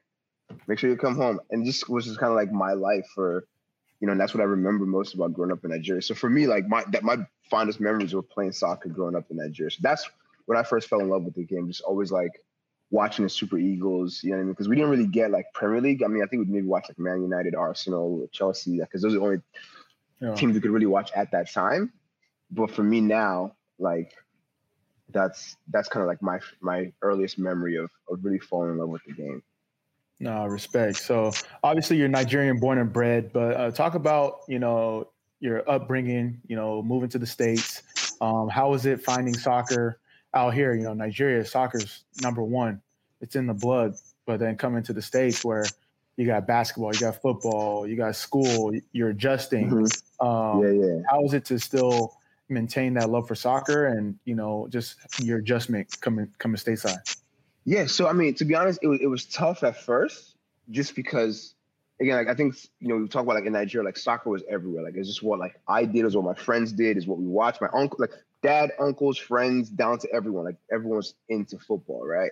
Make 0.66 0.78
sure 0.78 0.90
you 0.90 0.96
come 0.96 1.16
home. 1.16 1.40
And 1.50 1.66
this 1.66 1.88
was 1.88 2.06
just 2.06 2.18
kind 2.18 2.30
of 2.30 2.36
like 2.36 2.52
my 2.52 2.72
life 2.72 3.06
for, 3.14 3.46
you 4.00 4.06
know, 4.06 4.12
and 4.12 4.20
that's 4.20 4.34
what 4.34 4.40
I 4.40 4.44
remember 4.44 4.86
most 4.86 5.14
about 5.14 5.32
growing 5.32 5.52
up 5.52 5.64
in 5.64 5.70
Nigeria. 5.70 6.02
So 6.02 6.14
for 6.14 6.30
me, 6.30 6.46
like 6.46 6.66
my 6.68 6.84
that 6.92 7.02
my 7.04 7.18
fondest 7.50 7.80
memories 7.80 8.14
were 8.14 8.22
playing 8.22 8.52
soccer 8.52 8.88
growing 8.88 9.16
up 9.16 9.30
in 9.30 9.36
Nigeria. 9.36 9.70
So 9.70 9.78
that's 9.82 10.08
when 10.46 10.56
I 10.58 10.62
first 10.62 10.88
fell 10.88 11.00
in 11.00 11.08
love 11.08 11.24
with 11.24 11.34
the 11.34 11.44
game. 11.44 11.68
Just 11.68 11.82
always 11.82 12.10
like 12.12 12.32
watching 12.90 13.24
the 13.24 13.28
Super 13.28 13.58
Eagles, 13.58 14.22
you 14.22 14.30
know 14.30 14.36
what 14.36 14.40
I 14.40 14.44
mean? 14.44 14.52
Because 14.52 14.68
we 14.68 14.76
didn't 14.76 14.90
really 14.90 15.06
get 15.06 15.30
like 15.30 15.46
Premier 15.54 15.80
League. 15.80 16.02
I 16.02 16.06
mean, 16.08 16.22
I 16.22 16.26
think 16.26 16.40
we'd 16.40 16.50
maybe 16.50 16.66
watch 16.66 16.86
like 16.88 16.98
Man 16.98 17.22
United, 17.22 17.54
Arsenal, 17.54 18.26
Chelsea, 18.32 18.78
because 18.78 19.02
those 19.02 19.12
are 19.14 19.18
the 19.18 19.24
only 19.24 19.38
Yeah. 20.20 20.34
teams 20.34 20.54
we 20.54 20.60
could 20.60 20.70
really 20.70 20.86
watch 20.86 21.12
at 21.14 21.30
that 21.32 21.50
time. 21.52 21.92
But 22.50 22.70
for 22.70 22.82
me 22.82 23.00
now, 23.00 23.54
like 23.78 24.14
that's 25.10 25.56
that's 25.68 25.88
kind 25.88 26.02
of 26.02 26.08
like 26.08 26.22
my 26.22 26.40
my 26.60 26.92
earliest 27.02 27.38
memory 27.38 27.76
of 27.76 27.90
of 28.10 28.24
really 28.24 28.38
falling 28.38 28.70
in 28.72 28.78
love 28.78 28.88
with 28.88 29.04
the 29.06 29.12
game. 29.12 29.42
No, 30.20 30.47
respect. 30.47 30.97
So 30.97 31.32
obviously 31.62 31.97
you're 31.97 32.09
Nigerian 32.09 32.59
born 32.59 32.79
and 32.79 32.93
bred, 32.93 33.32
but 33.32 33.56
uh, 33.56 33.70
talk 33.70 33.94
about, 33.94 34.41
you 34.49 34.59
know, 34.59 35.09
your 35.41 35.69
upbringing, 35.70 36.41
you 36.49 36.56
know, 36.56 36.82
moving 36.82 37.09
to 37.11 37.19
the 37.19 37.26
States. 37.26 37.82
Um, 38.20 38.49
how 38.49 38.70
was 38.70 38.85
it 38.85 39.03
finding 39.03 39.35
soccer 39.35 40.00
out 40.35 40.55
here? 40.55 40.75
You 40.75 40.82
know, 40.82 40.94
Nigeria, 40.94 41.44
soccer's 41.44 42.05
number 42.20 42.43
one. 42.43 42.82
It's 43.20 43.37
in 43.37 43.47
the 43.47 43.55
blood. 43.55 43.94
But 44.26 44.41
then 44.41 44.56
coming 44.56 44.82
to 44.82 44.93
the 44.93 45.00
States 45.00 45.44
where 45.44 45.65
you 46.17 46.26
got 46.26 46.47
basketball, 46.47 46.93
you 46.93 47.00
got 47.00 47.23
football, 47.23 47.87
you 47.87 47.97
got 47.97 48.17
school, 48.17 48.73
you're 48.93 49.11
adjusting. 49.11 49.73
Um, 50.20 50.62
yeah, 50.62 50.70
yeah. 50.70 51.03
How 51.09 51.25
is 51.25 51.32
it 51.32 51.44
to 51.47 51.59
still 51.61 52.17
maintain 52.49 52.94
that 52.94 53.08
love 53.08 53.29
for 53.29 53.37
soccer 53.37 53.87
and, 53.87 54.19
you 54.25 54.34
know, 54.34 54.67
just 54.69 54.96
your 55.20 55.39
adjustment 55.39 56.01
coming 56.01 56.29
coming 56.39 56.56
stateside? 56.56 56.98
Yeah, 57.65 57.86
so 57.86 58.08
I 58.08 58.12
mean, 58.12 58.34
to 58.34 58.44
be 58.44 58.55
honest, 58.55 58.81
it 58.82 58.86
was 58.86 59.00
it 59.00 59.06
was 59.06 59.27
tough 59.27 59.62
at 59.62 59.77
first, 59.77 60.36
just 60.70 60.94
because, 60.94 61.55
again, 62.00 62.17
like 62.17 62.29
I 62.29 62.34
think 62.34 62.56
you 62.81 62.88
know 62.88 62.96
we 62.96 63.08
talk 63.08 63.22
about 63.22 63.34
like 63.34 63.44
in 63.44 63.53
Nigeria, 63.53 63.84
like 63.84 63.96
soccer 63.96 64.31
was 64.31 64.43
everywhere. 64.48 64.82
Like 64.82 64.94
it's 64.96 65.08
just 65.08 65.22
what 65.22 65.38
like 65.38 65.60
I 65.69 65.84
did, 65.84 66.05
is 66.06 66.17
what 66.17 66.24
my 66.24 66.34
friends 66.34 66.72
did, 66.72 66.96
is 66.96 67.06
what 67.06 67.19
we 67.19 67.27
watched. 67.27 67.60
My 67.60 67.69
uncle, 67.74 67.98
like 68.00 68.12
dad, 68.43 68.72
uncles, 68.81 69.19
friends, 69.19 69.69
down 69.69 69.98
to 69.98 70.12
everyone, 70.12 70.44
like 70.44 70.56
everyone 70.72 70.98
was 70.98 71.15
into 71.29 71.58
football, 71.58 72.06
right? 72.06 72.31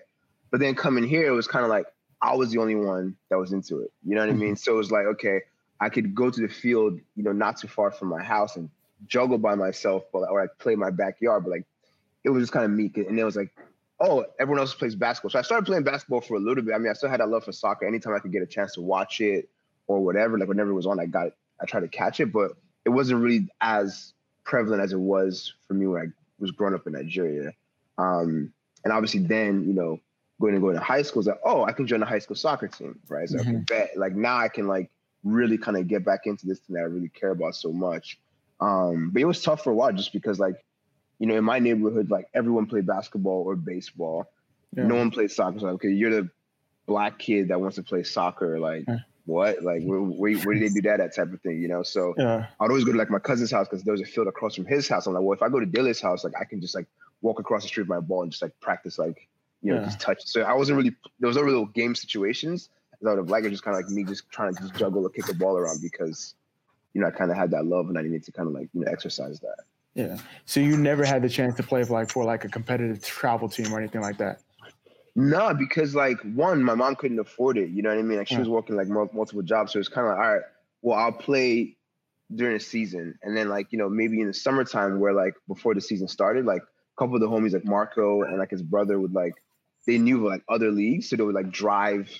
But 0.50 0.61
then 0.61 0.75
coming 0.75 1.04
here, 1.04 1.26
it 1.26 1.33
was 1.33 1.47
kind 1.47 1.64
of 1.64 1.71
like 1.71 1.87
I 2.23 2.35
was 2.35 2.50
the 2.50 2.59
only 2.59 2.75
one 2.75 3.16
that 3.30 3.38
was 3.38 3.52
into 3.52 3.80
it. 3.80 3.92
You 4.04 4.14
know 4.14 4.23
what 4.23 4.30
I 4.30 4.33
mean? 4.33 4.54
Mm-hmm. 4.54 4.56
So 4.56 4.75
it 4.75 4.78
was 4.78 4.90
like, 4.90 5.06
okay, 5.06 5.42
I 5.80 5.88
could 5.88 6.14
go 6.14 6.30
to 6.30 6.40
the 6.40 6.49
field, 6.49 6.99
you 7.14 7.23
know, 7.23 7.33
not 7.33 7.59
too 7.59 7.68
far 7.68 7.90
from 7.90 8.09
my 8.09 8.23
house 8.23 8.56
and 8.56 8.71
juggle 9.06 9.38
by 9.38 9.54
myself, 9.54 10.04
but 10.12 10.21
or 10.30 10.42
I 10.42 10.47
play 10.59 10.75
my 10.75 10.90
backyard, 10.90 11.45
but 11.45 11.50
like 11.50 11.66
it 12.25 12.30
was 12.30 12.42
just 12.42 12.52
kind 12.52 12.64
of 12.64 12.71
meek. 12.71 12.97
And 12.97 13.18
it 13.18 13.25
was 13.25 13.37
like, 13.37 13.54
oh, 14.00 14.25
everyone 14.38 14.61
else 14.61 14.75
plays 14.75 14.95
basketball. 14.95 15.31
So 15.31 15.38
I 15.38 15.43
started 15.43 15.65
playing 15.65 15.85
basketball 15.85 16.21
for 16.21 16.37
a 16.37 16.41
little 16.41 16.62
bit. 16.62 16.75
I 16.75 16.79
mean, 16.79 16.91
I 16.91 16.93
still 16.93 17.09
had 17.09 17.21
that 17.21 17.29
love 17.29 17.45
for 17.45 17.53
soccer. 17.53 17.87
Anytime 17.87 18.15
I 18.15 18.19
could 18.19 18.33
get 18.33 18.43
a 18.43 18.47
chance 18.47 18.75
to 18.75 18.83
watch 18.83 19.21
it 19.21 19.49
or 19.87 20.05
whatever, 20.05 20.38
like 20.38 20.49
whenever 20.49 20.71
it 20.71 20.75
was 20.75 20.87
on, 20.87 21.00
I 21.00 21.07
got 21.07 21.29
it. 21.29 21.37
I 21.61 21.65
tried 21.65 21.81
to 21.81 21.88
catch 21.88 22.21
it, 22.21 22.33
but 22.33 22.53
it 22.85 22.91
wasn't 22.91 23.23
really 23.23 23.49
as 23.61 24.12
prevalent 24.45 24.83
as 24.83 24.93
it 24.93 25.00
was 25.00 25.55
for 25.67 25.75
me 25.75 25.87
when 25.87 26.03
I 26.03 26.07
was 26.38 26.50
growing 26.50 26.75
up 26.75 26.87
in 26.87 26.93
Nigeria. 26.93 27.53
Um, 27.97 28.53
and 28.85 28.93
obviously 28.93 29.21
then, 29.21 29.65
you 29.67 29.73
know, 29.73 29.99
going 30.38 30.55
to 30.55 30.61
go 30.61 30.71
to 30.71 30.79
high 30.79 31.00
school, 31.00 31.21
is 31.21 31.26
like, 31.26 31.41
oh, 31.45 31.65
I 31.65 31.73
can 31.73 31.87
join 31.87 32.03
a 32.03 32.07
high 32.07 32.19
school 32.19 32.37
soccer 32.37 32.69
team, 32.69 32.99
right? 33.09 33.26
So 33.29 33.38
I 33.38 33.43
can 33.43 33.62
bet. 33.62 33.97
Like 33.97 34.15
now 34.15 34.37
I 34.37 34.49
can 34.49 34.69
like 34.69 34.91
really 35.25 35.57
kind 35.57 35.79
of 35.79 35.88
get 35.88 36.05
back 36.05 36.26
into 36.26 36.47
this 36.47 36.59
thing 36.59 36.75
that 36.75 36.83
I 36.83 36.85
really 36.85 37.09
care 37.09 37.31
about 37.31 37.57
so 37.57 37.73
much. 37.73 38.19
Um, 38.61 39.11
but 39.12 39.23
it 39.23 39.25
was 39.25 39.43
tough 39.43 39.65
for 39.65 39.71
a 39.71 39.75
while 39.75 39.93
just 39.93 40.12
because 40.12 40.38
like, 40.38 40.62
you 41.18 41.26
know, 41.26 41.37
in 41.37 41.44
my 41.44 41.58
neighborhood, 41.58 42.11
like 42.11 42.28
everyone 42.35 42.66
played 42.66 42.87
basketball 42.87 43.42
or 43.46 43.56
baseball. 43.56 44.30
Yeah. 44.76 44.87
No 44.87 44.96
one 44.96 45.11
played 45.11 45.30
soccer. 45.30 45.58
So 45.61 45.68
okay, 45.68 45.90
you're 45.90 46.11
the 46.11 46.30
black 46.87 47.18
kid 47.18 47.49
that 47.49 47.61
wants 47.61 47.76
to 47.76 47.82
play 47.82 48.02
soccer. 48.02 48.58
Like 48.58 48.85
Yeah. 48.87 48.99
what? 49.25 49.62
Like 49.62 49.82
where, 49.82 50.00
where, 50.00 50.37
where 50.38 50.54
did 50.54 50.70
they 50.70 50.75
do 50.75 50.82
that? 50.82 50.99
That 50.99 51.14
type 51.14 51.32
of 51.32 51.40
thing, 51.40 51.61
you 51.62 51.68
know? 51.68 51.82
So 51.82 52.14
Yeah. 52.18 52.46
I'd 52.61 52.68
always 52.68 52.85
go 52.85 52.92
to 52.92 52.99
like 52.99 53.11
my 53.11 53.18
cousin's 53.18 53.50
house 53.50 53.68
because 53.68 53.85
there 53.85 53.92
was 53.92 54.02
a 54.02 54.06
field 54.06 54.26
across 54.26 54.54
from 54.54 54.66
his 54.66 54.88
house. 54.88 55.06
I'm 55.06 55.14
like, 55.14 55.23
well, 55.23 55.32
if 55.32 55.42
I 55.42 55.49
go 55.49 55.61
to 55.61 55.66
Dilly's 55.66 56.00
house, 56.00 56.25
like 56.25 56.35
I 56.38 56.44
can 56.44 56.61
just 56.61 56.75
like 56.75 56.87
walk 57.23 57.40
across 57.40 57.62
the 57.62 57.68
street 57.68 57.85
with 57.85 57.90
my 57.90 58.00
ball 58.00 58.23
and 58.23 58.30
just 58.30 58.42
like 58.42 58.58
practice, 58.61 58.99
like 58.99 59.28
you 59.62 59.75
know, 59.75 59.82
just 59.85 60.00
touch. 60.00 60.23
So 60.25 60.42
I 60.42 60.52
wasn't 60.52 60.76
really 60.76 60.94
there 61.18 61.28
was 61.28 61.37
no 61.37 61.42
real 61.42 61.64
game 61.66 61.94
situations. 61.94 62.68
I 63.04 63.11
would 63.11 63.18
have 63.18 63.30
liked 63.30 63.46
it 63.46 63.50
just 63.50 63.62
kind 63.62 63.76
of 63.76 63.82
like 63.82 63.90
me 63.90 64.04
just 64.04 64.28
trying 64.30 64.54
to 64.54 64.61
just 64.61 64.75
juggle 64.75 65.04
or 65.04 65.11
kick 65.11 65.28
a 65.28 65.35
ball 65.35 65.56
around 65.56 65.80
because 65.82 66.35
you 66.94 67.00
know 67.00 67.08
I 67.08 67.11
kind 67.11 67.30
of 67.30 67.37
had 67.37 67.50
that 67.50 67.66
love 67.66 67.88
and 67.88 67.99
I 67.99 68.02
needed 68.02 68.25
to 68.25 68.32
kind 68.32 68.49
of 68.49 68.54
like 68.54 68.68
you 68.73 68.82
know 68.82 68.90
exercise 68.90 69.40
that. 69.40 69.64
Yeah. 69.97 70.19
So 70.45 70.61
you 70.61 70.76
never 70.76 71.05
had 71.07 71.23
the 71.23 71.29
chance 71.29 71.57
to 71.57 71.62
play 71.62 71.83
for 71.83 71.95
like 71.95 72.11
for 72.11 72.23
like 72.23 72.45
a 72.45 72.49
competitive 72.49 73.03
travel 73.03 73.49
team 73.49 73.73
or 73.73 73.79
anything 73.79 74.03
like 74.03 74.19
that. 74.19 74.41
No, 75.15 75.55
because 75.55 75.95
like 75.95 76.21
one, 76.35 76.62
my 76.62 76.75
mom 76.75 76.97
couldn't 76.97 77.19
afford 77.19 77.57
it. 77.57 77.71
You 77.71 77.83
know 77.83 77.88
what 77.88 77.99
I 77.99 78.03
mean? 78.03 78.19
Like 78.19 78.29
she 78.29 78.35
Yeah. 78.35 78.41
was 78.41 78.49
hmm. 78.49 78.55
working 78.55 78.76
like 78.76 78.88
multiple 78.88 79.43
jobs, 79.43 79.73
so 79.73 79.79
it's 79.79 79.88
kind 79.88 80.07
of 80.07 80.12
like, 80.12 80.25
all 80.25 80.35
right, 80.35 80.43
well, 80.83 80.99
I'll 80.99 81.12
play 81.12 81.76
during 82.35 82.55
the 82.55 82.61
season, 82.61 83.19
and 83.23 83.35
then 83.35 83.49
like 83.49 83.73
you 83.73 83.79
know 83.79 83.88
maybe 83.88 84.21
in 84.21 84.26
the 84.26 84.35
summertime 84.35 85.00
where 85.00 85.15
like 85.15 85.35
before 85.49 85.75
the 85.75 85.81
season 85.81 86.09
started, 86.09 86.45
like 86.45 86.61
a 86.61 86.97
couple 86.99 87.15
of 87.15 87.23
the 87.23 87.29
homies 87.29 87.55
like 87.55 87.65
Marco 87.65 88.23
and 88.23 88.38
like 88.38 88.50
his 88.50 88.62
brother 88.62 89.00
would 89.00 89.15
like 89.15 89.35
they 89.87 89.97
knew 89.97 90.29
like 90.29 90.43
other 90.47 90.71
leagues, 90.71 91.09
so 91.09 91.17
they 91.17 91.23
would 91.23 91.35
like 91.35 91.50
drive. 91.50 92.11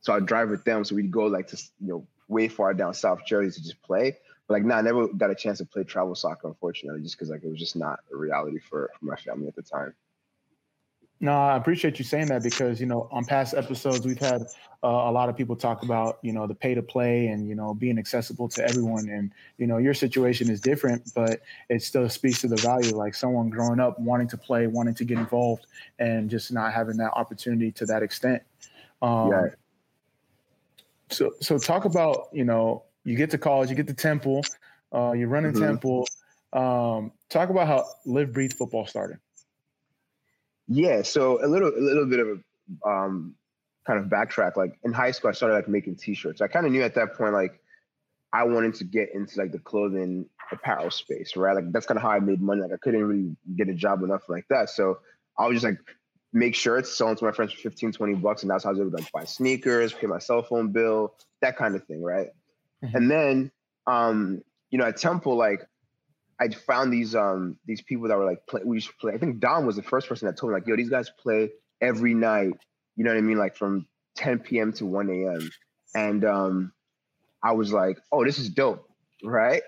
So 0.00 0.12
I'd 0.12 0.26
drive 0.26 0.50
with 0.50 0.64
them, 0.64 0.82
so 0.82 0.96
we'd 0.96 1.12
go 1.12 1.26
like 1.26 1.46
to 1.48 1.56
you 1.78 1.86
know 1.86 2.06
way 2.26 2.48
far 2.48 2.74
down 2.74 2.94
South 2.94 3.24
Jersey 3.24 3.60
to 3.60 3.62
just 3.62 3.80
play. 3.82 4.18
Like, 4.52 4.64
nah, 4.64 4.76
I 4.76 4.82
never 4.82 5.08
got 5.08 5.30
a 5.30 5.34
chance 5.34 5.58
to 5.58 5.64
play 5.64 5.84
travel 5.84 6.14
soccer, 6.14 6.48
unfortunately, 6.48 7.02
just 7.02 7.16
because 7.16 7.30
like 7.30 7.42
it 7.42 7.48
was 7.48 7.58
just 7.58 7.76
not 7.76 8.00
a 8.12 8.16
reality 8.16 8.58
for, 8.58 8.90
for 8.98 9.04
my 9.04 9.16
family 9.16 9.48
at 9.48 9.56
the 9.56 9.62
time. 9.62 9.94
No, 11.22 11.32
I 11.32 11.56
appreciate 11.56 12.00
you 12.00 12.04
saying 12.04 12.26
that 12.26 12.42
because 12.42 12.80
you 12.80 12.86
know 12.86 13.08
on 13.12 13.24
past 13.24 13.54
episodes 13.54 14.04
we've 14.04 14.18
had 14.18 14.42
uh, 14.82 14.88
a 14.88 15.12
lot 15.12 15.28
of 15.28 15.36
people 15.36 15.54
talk 15.54 15.84
about 15.84 16.18
you 16.22 16.32
know 16.32 16.48
the 16.48 16.54
pay 16.54 16.74
to 16.74 16.82
play 16.82 17.28
and 17.28 17.48
you 17.48 17.54
know 17.54 17.74
being 17.74 17.96
accessible 17.96 18.48
to 18.48 18.68
everyone 18.68 19.08
and 19.08 19.30
you 19.56 19.68
know 19.68 19.78
your 19.78 19.94
situation 19.94 20.50
is 20.50 20.60
different 20.60 21.12
but 21.14 21.38
it 21.68 21.80
still 21.80 22.08
speaks 22.08 22.40
to 22.40 22.48
the 22.48 22.56
value 22.56 22.96
like 22.96 23.14
someone 23.14 23.48
growing 23.50 23.78
up 23.78 24.00
wanting 24.00 24.26
to 24.26 24.36
play 24.36 24.66
wanting 24.66 24.94
to 24.94 25.04
get 25.04 25.16
involved 25.16 25.68
and 26.00 26.28
just 26.28 26.50
not 26.50 26.72
having 26.72 26.96
that 26.96 27.12
opportunity 27.12 27.70
to 27.70 27.86
that 27.86 28.02
extent. 28.02 28.42
Um, 29.00 29.30
Yeah. 29.30 29.46
So 31.08 31.34
so 31.40 31.56
talk 31.56 31.84
about 31.84 32.30
you 32.32 32.44
know 32.44 32.82
you 33.04 33.16
get 33.16 33.30
to 33.30 33.38
college 33.38 33.70
you 33.70 33.76
get 33.76 33.86
to 33.86 33.94
Temple 33.94 34.44
uh, 34.94 35.12
you 35.12 35.26
run 35.26 35.44
in 35.44 35.52
Mhm. 35.52 35.58
Temple. 35.60 36.06
Um, 36.52 37.12
talk 37.30 37.48
about 37.48 37.66
how 37.66 37.86
live 38.04 38.32
breathe 38.32 38.52
football 38.52 38.86
started. 38.86 39.18
Yeah, 40.68 41.02
so 41.02 41.44
a 41.44 41.48
little 41.48 41.68
a 41.68 41.80
little 41.80 42.06
bit 42.06 42.20
of 42.20 42.28
a 42.28 42.88
um, 42.88 43.34
kind 43.86 43.98
of 43.98 44.06
backtrack. 44.06 44.56
Like 44.56 44.78
in 44.84 44.92
high 44.92 45.10
school, 45.10 45.30
I 45.30 45.32
started 45.32 45.54
like 45.54 45.68
making 45.68 45.96
T-shirts. 45.96 46.40
I 46.40 46.48
kind 46.48 46.66
of 46.66 46.72
knew 46.72 46.82
at 46.82 46.94
that 46.94 47.14
point 47.14 47.32
like 47.32 47.60
I 48.32 48.44
wanted 48.44 48.74
to 48.76 48.84
get 48.84 49.14
into 49.14 49.38
like 49.38 49.52
the 49.52 49.58
clothing 49.58 50.26
apparel 50.50 50.90
space, 50.90 51.36
right? 51.36 51.54
Like 51.54 51.72
that's 51.72 51.86
kind 51.86 51.96
of 51.96 52.02
how 52.02 52.10
I 52.10 52.20
made 52.20 52.40
money. 52.40 52.60
Like 52.60 52.72
I 52.72 52.76
couldn't 52.76 53.02
really 53.02 53.36
get 53.56 53.68
a 53.68 53.74
job 53.74 54.02
enough 54.02 54.28
like 54.28 54.46
that, 54.50 54.70
so 54.70 54.98
I 55.38 55.46
was 55.46 55.56
just 55.56 55.64
like 55.64 55.78
make 56.34 56.54
shirts, 56.54 56.96
sell 56.96 57.08
them 57.08 57.16
to 57.16 57.24
my 57.24 57.32
friends 57.32 57.52
for 57.52 57.60
15, 57.60 57.92
20 57.92 58.14
bucks, 58.14 58.42
and 58.42 58.50
that's 58.50 58.64
how 58.64 58.70
I 58.70 58.72
was 58.72 58.80
able 58.80 58.90
to 58.90 58.96
like 58.96 59.12
buy 59.12 59.24
sneakers, 59.24 59.92
pay 59.92 60.06
my 60.06 60.18
cell 60.18 60.42
phone 60.42 60.70
bill, 60.72 61.14
that 61.40 61.56
kind 61.56 61.74
of 61.74 61.84
thing, 61.84 62.02
right? 62.02 62.28
Mhm. 62.82 62.94
And 62.94 63.10
then 63.10 63.52
um, 63.86 64.42
you 64.70 64.78
know, 64.78 64.84
at 64.86 64.96
Temple, 64.96 65.36
like 65.36 65.62
I 66.40 66.48
found 66.48 66.92
these 66.92 67.14
um 67.14 67.56
these 67.66 67.82
people 67.82 68.08
that 68.08 68.16
were 68.16 68.24
like 68.24 68.46
play, 68.46 68.62
we 68.64 68.76
used 68.76 68.88
to 68.88 68.94
play. 69.00 69.12
I 69.12 69.18
think 69.18 69.38
Don 69.38 69.66
was 69.66 69.76
the 69.76 69.82
first 69.82 70.08
person 70.08 70.26
that 70.26 70.36
told 70.36 70.52
me 70.52 70.54
like, 70.54 70.66
yo, 70.66 70.76
these 70.76 70.90
guys 70.90 71.10
play 71.10 71.50
every 71.80 72.14
night. 72.14 72.54
You 72.96 73.04
know 73.04 73.10
what 73.10 73.18
I 73.18 73.22
mean? 73.22 73.38
Like 73.38 73.56
from 73.56 73.86
10 74.16 74.40
p.m. 74.40 74.72
to 74.74 74.86
1 74.86 75.08
a.m. 75.10 75.50
And 75.94 76.24
um, 76.24 76.72
I 77.42 77.52
was 77.52 77.72
like, 77.72 77.98
oh, 78.10 78.24
this 78.24 78.38
is 78.38 78.48
dope, 78.48 78.88
right? 79.22 79.62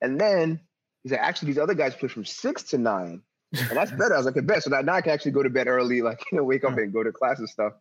And 0.00 0.20
then 0.20 0.60
he's 1.02 1.12
like, 1.12 1.20
actually, 1.20 1.48
these 1.48 1.58
other 1.58 1.74
guys 1.74 1.94
play 1.94 2.08
from 2.08 2.24
six 2.24 2.64
to 2.64 2.78
nine, 2.78 3.22
and 3.52 3.70
that's 3.70 3.90
better. 3.92 4.14
I 4.14 4.16
was 4.16 4.26
like, 4.26 4.34
the 4.34 4.42
best. 4.42 4.64
So 4.64 4.70
now, 4.70 4.80
now 4.80 4.94
I 4.94 5.00
can 5.02 5.12
actually 5.12 5.32
go 5.32 5.42
to 5.42 5.50
bed 5.50 5.68
early, 5.68 6.02
like 6.02 6.20
you 6.32 6.38
know, 6.38 6.44
wake 6.44 6.64
up 6.64 6.76
and 6.76 6.92
go 6.92 7.02
to 7.02 7.12
class 7.12 7.38
and 7.38 7.48
stuff. 7.48 7.72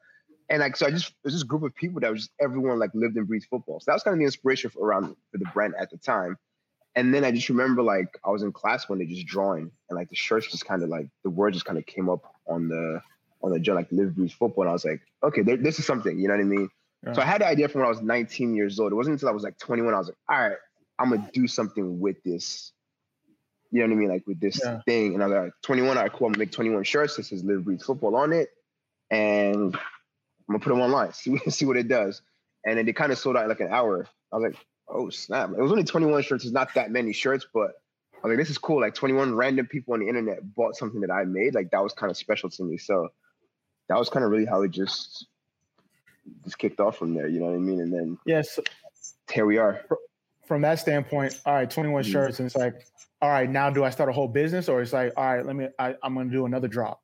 And 0.52 0.60
like, 0.60 0.76
so 0.76 0.86
I 0.86 0.92
just 0.92 1.08
it 1.10 1.16
was 1.24 1.34
this 1.34 1.44
group 1.44 1.64
of 1.64 1.74
people 1.74 2.02
that 2.02 2.12
was 2.12 2.24
just 2.24 2.32
everyone 2.40 2.78
like 2.78 2.92
lived 2.94 3.16
and 3.16 3.26
breathed 3.26 3.48
football. 3.50 3.80
So 3.80 3.86
that 3.88 3.94
was 3.94 4.04
kind 4.04 4.14
of 4.14 4.20
the 4.20 4.26
inspiration 4.26 4.70
for 4.70 4.86
around 4.86 5.16
for 5.32 5.38
the 5.38 5.46
brand 5.46 5.76
at 5.80 5.90
the 5.90 5.98
time. 5.98 6.38
And 6.96 7.14
then 7.14 7.24
I 7.24 7.32
just 7.32 7.48
remember 7.48 7.82
like 7.82 8.20
I 8.26 8.32
was 8.32 8.44
in 8.44 8.52
class 8.52 8.90
one 8.90 9.00
day 9.00 9.06
just 9.06 9.26
drawing, 9.26 9.72
and 9.90 9.98
like 9.98 10.10
the 10.10 10.16
shirts 10.16 10.48
just 10.52 10.66
kind 10.66 10.84
of 10.84 10.90
like 10.90 11.08
the 11.24 11.30
word 11.30 11.54
just 11.54 11.64
kind 11.64 11.80
of 11.80 11.86
came 11.86 12.10
up 12.10 12.36
on 12.48 12.68
the 12.68 13.02
on 13.42 13.52
the 13.52 13.60
joint 13.60 13.78
like 13.78 13.92
live 13.92 14.14
breathe 14.14 14.32
football, 14.32 14.64
and 14.64 14.70
I 14.70 14.74
was 14.74 14.84
like, 14.84 15.02
okay, 15.24 15.42
there, 15.42 15.56
this 15.56 15.80
is 15.80 15.86
something, 15.86 16.20
you 16.20 16.28
know 16.28 16.34
what 16.36 16.42
I 16.42 16.44
mean? 16.44 16.70
Yeah. 17.08 17.14
So 17.14 17.22
I 17.22 17.26
had 17.26 17.42
the 17.42 17.48
idea 17.48 17.70
from 17.70 17.80
when 17.80 17.88
I 17.88 17.90
was 17.90 18.02
19 18.02 18.54
years 18.54 18.78
old. 18.78 18.92
It 18.92 18.96
wasn't 18.96 19.14
until 19.14 19.30
I 19.30 19.32
was 19.32 19.44
like 19.44 19.58
21 19.58 19.94
I 19.94 19.98
was 19.98 20.08
like, 20.08 20.18
all 20.30 20.50
right, 20.50 20.58
I'm 21.00 21.10
gonna 21.10 21.30
do 21.34 21.48
something 21.48 22.00
with 22.02 22.22
this. 22.24 22.74
You 23.72 23.80
know 23.80 23.88
what 23.88 23.94
I 23.94 24.00
mean? 24.00 24.10
Like 24.10 24.28
with 24.28 24.42
this 24.42 24.60
Yeah. 24.62 24.82
thing. 24.86 25.14
And 25.14 25.24
I 25.24 25.28
was 25.28 25.44
like, 25.46 25.54
21, 25.64 25.98
all 25.98 26.04
right, 26.04 26.12
cool. 26.12 26.28
I'm 26.28 26.34
gonna 26.34 26.40
make 26.40 26.52
21 26.52 26.84
shirts. 26.84 27.16
This 27.16 27.32
is 27.32 27.42
live 27.46 27.64
breathe 27.64 27.82
football 27.82 28.18
on 28.18 28.34
it, 28.34 28.50
and 29.10 29.80
I'm 30.52 30.60
gonna 30.60 30.64
put 30.64 30.70
them 30.72 30.82
online. 30.82 31.14
See 31.14 31.38
see 31.50 31.66
what 31.66 31.78
it 31.78 31.88
does. 31.88 32.22
And 32.66 32.78
then 32.78 32.86
they 32.86 32.94
kind 32.94 33.12
of 33.12 33.18
sold 33.18 33.38
out 33.38 33.44
in 33.44 33.50
like 33.50 33.62
an 33.62 33.70
hour. 33.72 34.06
I 34.32 34.38
was 34.38 34.44
like, 34.52 34.56
oh 34.90 35.10
snap! 35.10 35.50
It 35.52 35.62
was 35.62 35.72
only 35.72 35.84
21 35.86 36.22
shirts. 36.24 36.44
It's 36.44 36.54
not 36.54 36.74
that 36.76 36.92
many 36.92 37.14
shirts, 37.14 37.46
but 37.54 37.72
I 38.16 38.28
was 38.28 38.32
like, 38.32 38.38
this 38.38 38.50
is 38.50 38.58
cool. 38.58 38.82
Like 38.82 38.94
21 38.94 39.34
random 39.34 39.66
people 39.66 39.94
on 39.94 40.02
the 40.02 40.08
internet 40.08 40.40
bought 40.56 40.76
something 40.76 41.02
that 41.02 41.10
I 41.12 41.24
made. 41.24 41.56
Like 41.56 41.72
that 41.72 41.82
was 41.82 41.94
kind 41.94 42.12
of 42.12 42.18
special 42.18 42.50
to 42.50 42.64
me. 42.64 42.78
So 42.78 43.08
that 43.90 43.98
was 43.98 44.10
kind 44.10 44.24
of 44.26 44.32
really 44.32 44.46
how 44.46 44.62
it 44.62 44.72
just 44.72 45.26
just 46.44 46.58
kicked 46.60 46.80
off 46.80 46.98
from 46.98 47.14
there. 47.14 47.28
You 47.28 47.40
know 47.40 47.46
what 47.48 47.56
I 47.56 47.60
mean? 47.60 47.80
And 47.80 47.92
then 47.94 48.18
Yes, 48.26 48.60
here 49.32 49.46
we 49.46 49.58
are. 49.58 49.82
from 50.46 50.62
that 50.64 50.80
standpoint, 50.80 51.40
all 51.46 51.54
right, 51.54 51.70
21 51.70 52.04
Mhm. 52.04 52.12
shirts, 52.12 52.40
and 52.40 52.46
it's 52.46 52.56
like, 52.58 52.86
all 53.22 53.30
right, 53.30 53.50
now 53.50 53.70
do 53.70 53.84
I 53.86 53.90
start 53.90 54.10
a 54.10 54.14
whole 54.14 54.28
business, 54.28 54.68
or 54.70 54.82
it's 54.82 54.92
like, 54.94 55.14
all 55.18 55.24
right, 55.24 55.46
let 55.46 55.56
me, 55.56 55.68
I, 55.80 55.96
I'm 56.04 56.14
going 56.14 56.28
to 56.30 56.34
do 56.36 56.46
another 56.46 56.68
drop. 56.68 57.01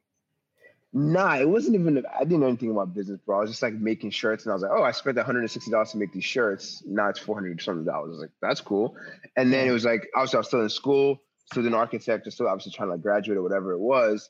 Nah, 0.93 1.35
it 1.37 1.47
wasn't 1.47 1.75
even. 1.75 2.03
I 2.15 2.23
didn't 2.23 2.39
know 2.39 2.47
anything 2.47 2.71
about 2.71 2.93
business, 2.93 3.19
bro. 3.25 3.37
I 3.37 3.41
was 3.41 3.49
just 3.49 3.61
like 3.61 3.73
making 3.73 4.11
shirts, 4.11 4.45
and 4.45 4.51
I 4.51 4.55
was 4.55 4.63
like, 4.63 4.71
oh, 4.73 4.83
I 4.83 4.91
spent 4.91 5.17
160 5.17 5.69
dollars 5.69 5.91
to 5.91 5.97
make 5.97 6.13
these 6.13 6.23
shirts. 6.23 6.81
Now 6.85 7.09
it's 7.09 7.19
$400 7.19 7.61
something 7.61 7.85
dollars. 7.85 8.07
I 8.07 8.11
was 8.11 8.19
like, 8.19 8.31
that's 8.41 8.61
cool. 8.61 8.95
And 9.35 9.51
then 9.51 9.67
it 9.67 9.71
was 9.71 9.85
like, 9.85 10.07
obviously, 10.15 10.37
I 10.37 10.39
was 10.39 10.47
still 10.47 10.61
in 10.61 10.69
school, 10.69 11.21
still 11.51 11.67
an 11.67 11.73
architect, 11.73 12.23
just 12.25 12.37
still 12.37 12.47
obviously 12.47 12.71
trying 12.71 12.87
to 12.87 12.93
like 12.93 13.01
graduate 13.01 13.37
or 13.37 13.43
whatever 13.43 13.73
it 13.73 13.79
was. 13.79 14.29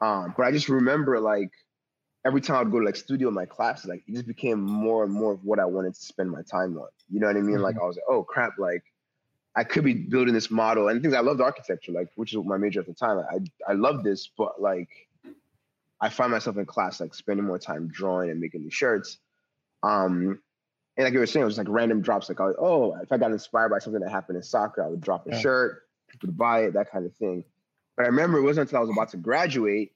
Um, 0.00 0.34
but 0.36 0.46
I 0.46 0.52
just 0.52 0.68
remember 0.68 1.20
like 1.20 1.50
every 2.24 2.40
time 2.40 2.66
I'd 2.66 2.72
go 2.72 2.80
to 2.80 2.86
like 2.86 2.96
studio 2.96 3.28
in 3.28 3.34
my 3.34 3.46
classes, 3.46 3.86
like 3.86 4.02
it 4.06 4.14
just 4.14 4.26
became 4.26 4.60
more 4.60 5.04
and 5.04 5.12
more 5.12 5.32
of 5.32 5.44
what 5.44 5.58
I 5.58 5.64
wanted 5.66 5.94
to 5.94 6.00
spend 6.00 6.30
my 6.30 6.42
time 6.42 6.76
on. 6.78 6.88
You 7.10 7.20
know 7.20 7.26
what 7.26 7.36
I 7.36 7.40
mean? 7.40 7.60
Like 7.60 7.76
I 7.76 7.84
was 7.84 7.96
like, 7.96 8.04
oh 8.08 8.22
crap, 8.22 8.52
like 8.58 8.82
I 9.56 9.64
could 9.64 9.84
be 9.84 9.94
building 9.94 10.34
this 10.34 10.50
model 10.50 10.88
and 10.88 11.02
things. 11.02 11.14
I 11.14 11.20
loved 11.20 11.40
architecture, 11.40 11.92
like 11.92 12.08
which 12.16 12.32
is 12.34 12.44
my 12.44 12.56
major 12.56 12.80
at 12.80 12.86
the 12.86 12.94
time. 12.94 13.18
I 13.18 13.38
I 13.70 13.74
love 13.74 14.04
this, 14.04 14.30
but 14.36 14.60
like 14.60 14.88
I 16.00 16.08
find 16.08 16.30
myself 16.30 16.56
in 16.56 16.66
class 16.66 17.00
like 17.00 17.14
spending 17.14 17.44
more 17.44 17.58
time 17.58 17.88
drawing 17.88 18.30
and 18.30 18.40
making 18.40 18.62
these 18.62 18.74
shirts. 18.74 19.18
Um, 19.82 20.40
and 20.96 21.04
like 21.04 21.12
you 21.12 21.18
were 21.20 21.26
saying, 21.26 21.42
it 21.42 21.46
was 21.46 21.58
like 21.58 21.68
random 21.68 22.02
drops. 22.02 22.28
Like, 22.28 22.40
I, 22.40 22.50
oh, 22.58 22.96
if 23.02 23.12
I 23.12 23.18
got 23.18 23.30
inspired 23.30 23.68
by 23.70 23.78
something 23.78 24.00
that 24.02 24.10
happened 24.10 24.36
in 24.36 24.42
soccer, 24.42 24.82
I 24.84 24.88
would 24.88 25.00
drop 25.00 25.26
a 25.26 25.30
Yeah. 25.30 25.38
shirt, 25.40 25.82
people 26.08 26.28
would 26.28 26.36
buy 26.36 26.64
it, 26.64 26.74
that 26.74 26.90
kind 26.90 27.06
of 27.06 27.14
thing. 27.16 27.44
But 27.96 28.04
I 28.04 28.08
remember 28.08 28.38
it 28.38 28.42
wasn't 28.42 28.68
until 28.68 28.78
I 28.78 28.80
was 28.80 28.90
about 28.90 29.08
to 29.10 29.16
graduate 29.16 29.92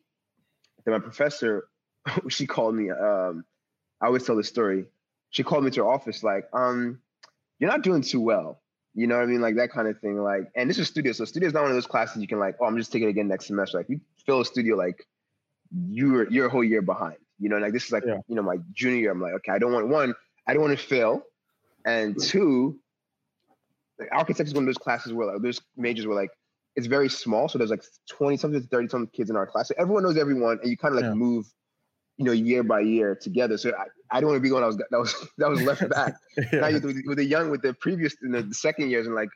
that 0.85 0.91
my 0.91 0.99
professor, 0.99 1.69
she 2.29 2.47
called 2.47 2.75
me. 2.75 2.91
Um, 2.91 3.45
I 4.01 4.07
always 4.07 4.25
tell 4.25 4.37
this 4.37 4.49
story. 4.49 4.87
She 5.31 5.43
called 5.43 5.65
me 5.65 5.71
to 5.73 5.85
her 5.85 5.89
office, 5.91 6.23
like, 6.23 6.45
um, 6.53 7.01
you're 7.59 7.71
not 7.71 7.83
doing 7.83 8.03
too 8.03 8.21
well. 8.21 8.61
You 8.95 9.07
know 9.07 9.17
what 9.17 9.23
I 9.23 9.27
mean? 9.27 9.41
Like 9.41 9.57
that 9.57 9.71
kind 9.71 9.89
of 9.89 9.99
thing. 10.01 10.19
Like, 10.19 10.51
and 10.55 10.69
this 10.69 10.79
is 10.79 10.89
studio. 10.89 11.13
So 11.13 11.25
studio 11.25 11.47
is 11.47 11.55
not 11.55 11.63
one 11.63 11.71
of 11.71 11.77
those 11.77 11.87
classes 11.87 12.21
you 12.21 12.29
can 12.29 12.39
like, 12.39 12.57
oh, 12.61 12.67
I'm 12.67 12.77
just 12.77 12.93
taking 12.93 13.09
it 13.09 13.13
again 13.13 13.29
next 13.29 13.47
semester. 13.47 13.79
Like 13.79 13.89
you 13.89 14.01
fill 14.27 14.41
a 14.41 14.45
studio 14.45 14.77
like 14.77 15.07
you're 15.89 16.31
you're 16.31 16.47
a 16.47 16.51
whole 16.51 16.65
year 16.65 16.83
behind. 16.83 17.17
You 17.39 17.49
know, 17.49 17.59
like 17.59 17.73
this 17.73 17.87
is 17.87 17.93
like, 17.93 18.05
Yeah. 18.07 18.19
you 18.29 18.37
know, 18.37 18.43
my 18.43 18.59
junior 18.73 18.99
year. 18.99 19.11
I'm 19.11 19.21
like, 19.21 19.33
okay, 19.35 19.53
I 19.53 19.59
don't 19.59 19.73
want 19.73 19.89
one, 19.89 20.15
I 20.47 20.53
don't 20.55 20.63
want 20.63 20.79
to 20.79 20.85
fail. 20.85 21.23
And 21.85 22.17
two, 22.21 22.79
like 23.99 24.09
architecture 24.13 24.49
is 24.49 24.55
one 24.55 24.65
of 24.65 24.67
those 24.67 24.79
classes 24.79 25.13
where 25.13 25.27
like 25.33 25.43
those 25.43 25.61
majors 25.77 26.07
where 26.07 26.17
like 26.17 26.31
it's 26.77 26.87
very 26.87 27.09
small. 27.09 27.49
So 27.49 27.59
there's 27.59 27.71
like 27.71 27.83
20 28.11 28.37
something 28.37 28.61
to 28.61 28.67
30 28.69 28.89
something 28.89 29.11
kids 29.13 29.31
in 29.31 29.37
our 29.37 29.47
class. 29.47 29.69
So 29.69 29.75
everyone 29.79 30.05
knows 30.05 30.17
everyone 30.17 30.59
and 30.63 30.71
you 30.71 30.77
kind 30.77 30.95
of 30.95 31.01
like 31.01 31.11
Yeah. 31.11 31.15
move, 31.15 31.47
you 32.17 32.25
know, 32.25 32.33
year 32.33 32.63
by 32.63 32.81
year 32.81 33.15
together. 33.15 33.59
So 33.59 33.73
I, 33.77 33.87
I 34.17 34.21
don't 34.21 34.31
want 34.31 34.37
to 34.37 34.49
be 34.49 34.53
one 34.53 34.63
that 34.63 34.69
was 34.69 34.77
that 34.77 34.99
was 34.99 35.29
that 35.39 35.51
was 35.51 35.61
left 35.63 35.89
back 35.89 36.15
now 36.53 36.69
you're 36.69 36.81
with, 36.81 37.03
with 37.07 37.19
the 37.19 37.25
young 37.25 37.51
with 37.51 37.63
the 37.63 37.75
previous 37.75 38.15
in 38.23 38.33
the, 38.33 38.43
the 38.43 38.55
second 38.55 38.91
years 38.91 39.07
and 39.07 39.15
like 39.17 39.31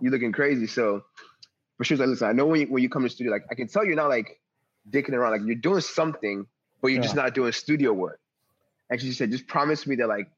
you're 0.00 0.12
looking 0.12 0.32
crazy. 0.32 0.66
So 0.66 1.02
but 1.78 1.86
she 1.86 1.94
was 1.94 2.00
like, 2.00 2.08
listen, 2.08 2.28
I 2.28 2.32
know 2.32 2.46
when 2.46 2.60
you 2.60 2.66
when 2.66 2.82
you 2.82 2.88
come 2.90 3.02
to 3.02 3.06
the 3.06 3.14
studio, 3.14 3.32
like 3.32 3.44
I 3.50 3.54
can 3.54 3.68
tell 3.68 3.84
you're 3.84 3.96
not 3.96 4.08
like 4.08 4.40
dicking 4.90 5.12
around, 5.12 5.32
like 5.32 5.42
you're 5.44 5.56
doing 5.56 5.80
something, 5.80 6.46
but 6.80 6.88
you're 6.88 7.02
just 7.02 7.14
not 7.14 7.34
doing 7.34 7.52
studio 7.52 7.92
work. 7.92 8.20
And 8.90 9.00
she 9.00 9.12
said, 9.12 9.30
just 9.30 9.46
promise 9.46 9.86
me 9.86 9.96
that 9.96 10.08
like 10.08 10.28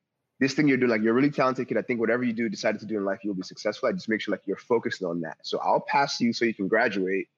this 0.40 0.54
thing 0.54 0.66
you're 0.66 0.78
doing, 0.78 0.90
like 0.90 1.02
you're 1.02 1.14
really 1.14 1.30
talented 1.30 1.69
kid. 1.69 1.76
I 1.76 1.83
think 1.83 2.00
whatever 2.00 2.25
you 2.25 2.33
do, 2.33 2.49
decided 2.49 2.80
to 2.80 2.87
do 2.87 2.97
in 2.97 3.04
life, 3.04 3.21
you'll 3.23 3.35
be 3.35 3.42
successful. 3.42 3.88
I 3.88 3.92
just 3.92 4.09
make 4.09 4.21
sure 4.21 4.33
like 4.33 4.42
you're 4.47 4.57
focused 4.57 5.02
on 5.02 5.21
that. 5.21 5.38
So 5.42 5.61
I'll 5.62 5.80
pass 5.80 6.21
you 6.21 6.33
so 6.33 6.45
you 6.45 6.54
can 6.54 6.66
graduate, 6.66 7.28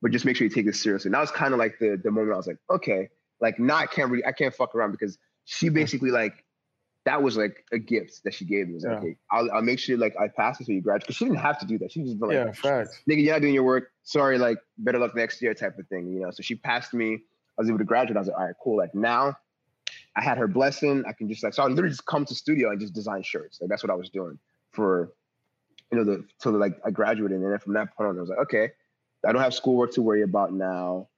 but 0.00 0.12
just 0.12 0.24
make 0.24 0.36
sure 0.36 0.46
you 0.46 0.52
take 0.52 0.66
this 0.66 0.80
seriously. 0.80 1.08
And 1.08 1.14
that 1.14 1.20
was 1.20 1.30
kind 1.30 1.52
of 1.52 1.58
like 1.58 1.78
the 1.78 2.00
the 2.02 2.10
moment 2.10 2.34
I 2.34 2.36
was 2.36 2.46
like, 2.46 2.58
okay, 2.70 3.08
like 3.40 3.58
not 3.58 3.82
I 3.82 3.86
can't 3.86 4.10
really 4.10 4.24
I 4.24 4.32
can't 4.32 4.54
fuck 4.54 4.74
around 4.74 4.92
because 4.92 5.18
she 5.44 5.68
basically 5.68 6.10
like 6.10 6.44
that 7.04 7.22
was 7.22 7.36
like 7.36 7.64
a 7.72 7.78
gift 7.78 8.22
that 8.24 8.34
she 8.34 8.44
gave 8.44 8.68
me. 8.68 8.72
It 8.72 8.74
was 8.74 8.84
like, 8.84 8.92
Yeah. 8.92 8.98
okay, 8.98 9.16
I'll, 9.30 9.50
I'll 9.52 9.62
make 9.62 9.78
sure 9.78 9.96
like 9.96 10.14
I 10.20 10.28
pass 10.28 10.60
it 10.60 10.66
so 10.66 10.72
you 10.72 10.80
graduate. 10.80 11.02
Because 11.02 11.16
she 11.16 11.24
didn't 11.24 11.38
have 11.40 11.58
to 11.60 11.66
do 11.66 11.78
that. 11.78 11.90
She 11.92 12.02
just 12.02 12.20
like, 12.20 12.32
yeah, 12.32 12.52
facts. 12.52 13.00
nigga, 13.08 13.22
you're 13.24 13.34
not 13.34 13.42
doing 13.42 13.54
your 13.54 13.64
work. 13.64 13.90
Sorry, 14.04 14.38
like 14.38 14.58
better 14.78 14.98
luck 14.98 15.14
next 15.16 15.42
year 15.42 15.54
type 15.54 15.78
of 15.78 15.86
thing, 15.88 16.12
you 16.12 16.20
know. 16.20 16.30
So 16.30 16.42
she 16.42 16.54
passed 16.54 16.94
me. 16.94 17.14
I 17.14 17.62
was 17.62 17.68
able 17.68 17.78
to 17.78 17.84
graduate. 17.84 18.16
I 18.16 18.20
was 18.20 18.28
like, 18.28 18.38
all 18.38 18.46
right, 18.46 18.54
cool. 18.62 18.76
Like 18.76 18.94
now 18.94 19.36
I 20.16 20.22
had 20.22 20.38
her 20.38 20.46
blessing. 20.48 21.04
I 21.08 21.12
can 21.12 21.28
just 21.28 21.42
like 21.42 21.54
so 21.54 21.62
I 21.62 21.66
literally 21.66 21.90
just 21.90 22.06
come 22.06 22.24
to 22.26 22.34
studio 22.34 22.70
and 22.70 22.80
just 22.80 22.94
design 22.94 23.22
shirts. 23.22 23.60
Like 23.60 23.68
that's 23.68 23.82
what 23.82 23.90
I 23.90 23.94
was 23.94 24.10
doing 24.10 24.38
for 24.70 25.12
you 25.90 25.98
know 25.98 26.04
the 26.04 26.24
till 26.40 26.52
like 26.52 26.78
I 26.84 26.90
graduated. 26.90 27.40
And 27.40 27.50
then 27.52 27.58
from 27.58 27.74
that 27.74 27.94
point 27.96 28.10
on, 28.10 28.16
I 28.16 28.20
was 28.20 28.30
like, 28.30 28.38
okay, 28.40 28.70
I 29.26 29.32
don't 29.32 29.42
have 29.42 29.54
schoolwork 29.54 29.92
to 29.94 30.02
worry 30.02 30.22
about 30.22 30.52
now. 30.52 31.08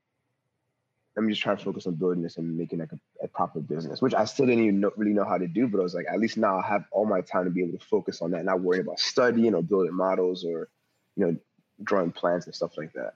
Let 1.16 1.22
me 1.22 1.32
just 1.32 1.42
try 1.42 1.54
to 1.54 1.64
focus 1.64 1.86
on 1.86 1.94
building 1.94 2.22
this 2.22 2.36
and 2.38 2.56
making 2.56 2.80
like 2.80 2.90
a, 2.92 3.24
a 3.24 3.28
proper 3.28 3.60
business, 3.60 4.02
which 4.02 4.14
I 4.14 4.24
still 4.24 4.46
didn't 4.46 4.64
even 4.64 4.80
know, 4.80 4.90
really 4.96 5.12
know 5.12 5.24
how 5.24 5.38
to 5.38 5.46
do. 5.46 5.68
But 5.68 5.78
I 5.78 5.82
was 5.82 5.94
like, 5.94 6.06
at 6.12 6.18
least 6.18 6.36
now 6.36 6.58
I 6.58 6.66
have 6.66 6.84
all 6.90 7.06
my 7.06 7.20
time 7.20 7.44
to 7.44 7.50
be 7.50 7.62
able 7.62 7.78
to 7.78 7.84
focus 7.84 8.20
on 8.20 8.32
that, 8.32 8.44
not 8.44 8.60
worry 8.60 8.80
about 8.80 8.98
studying 8.98 9.54
or 9.54 9.62
building 9.62 9.94
models 9.94 10.44
or, 10.44 10.68
you 11.16 11.26
know, 11.26 11.36
drawing 11.82 12.10
plans 12.10 12.46
and 12.46 12.54
stuff 12.54 12.76
like 12.76 12.92
that. 12.94 13.14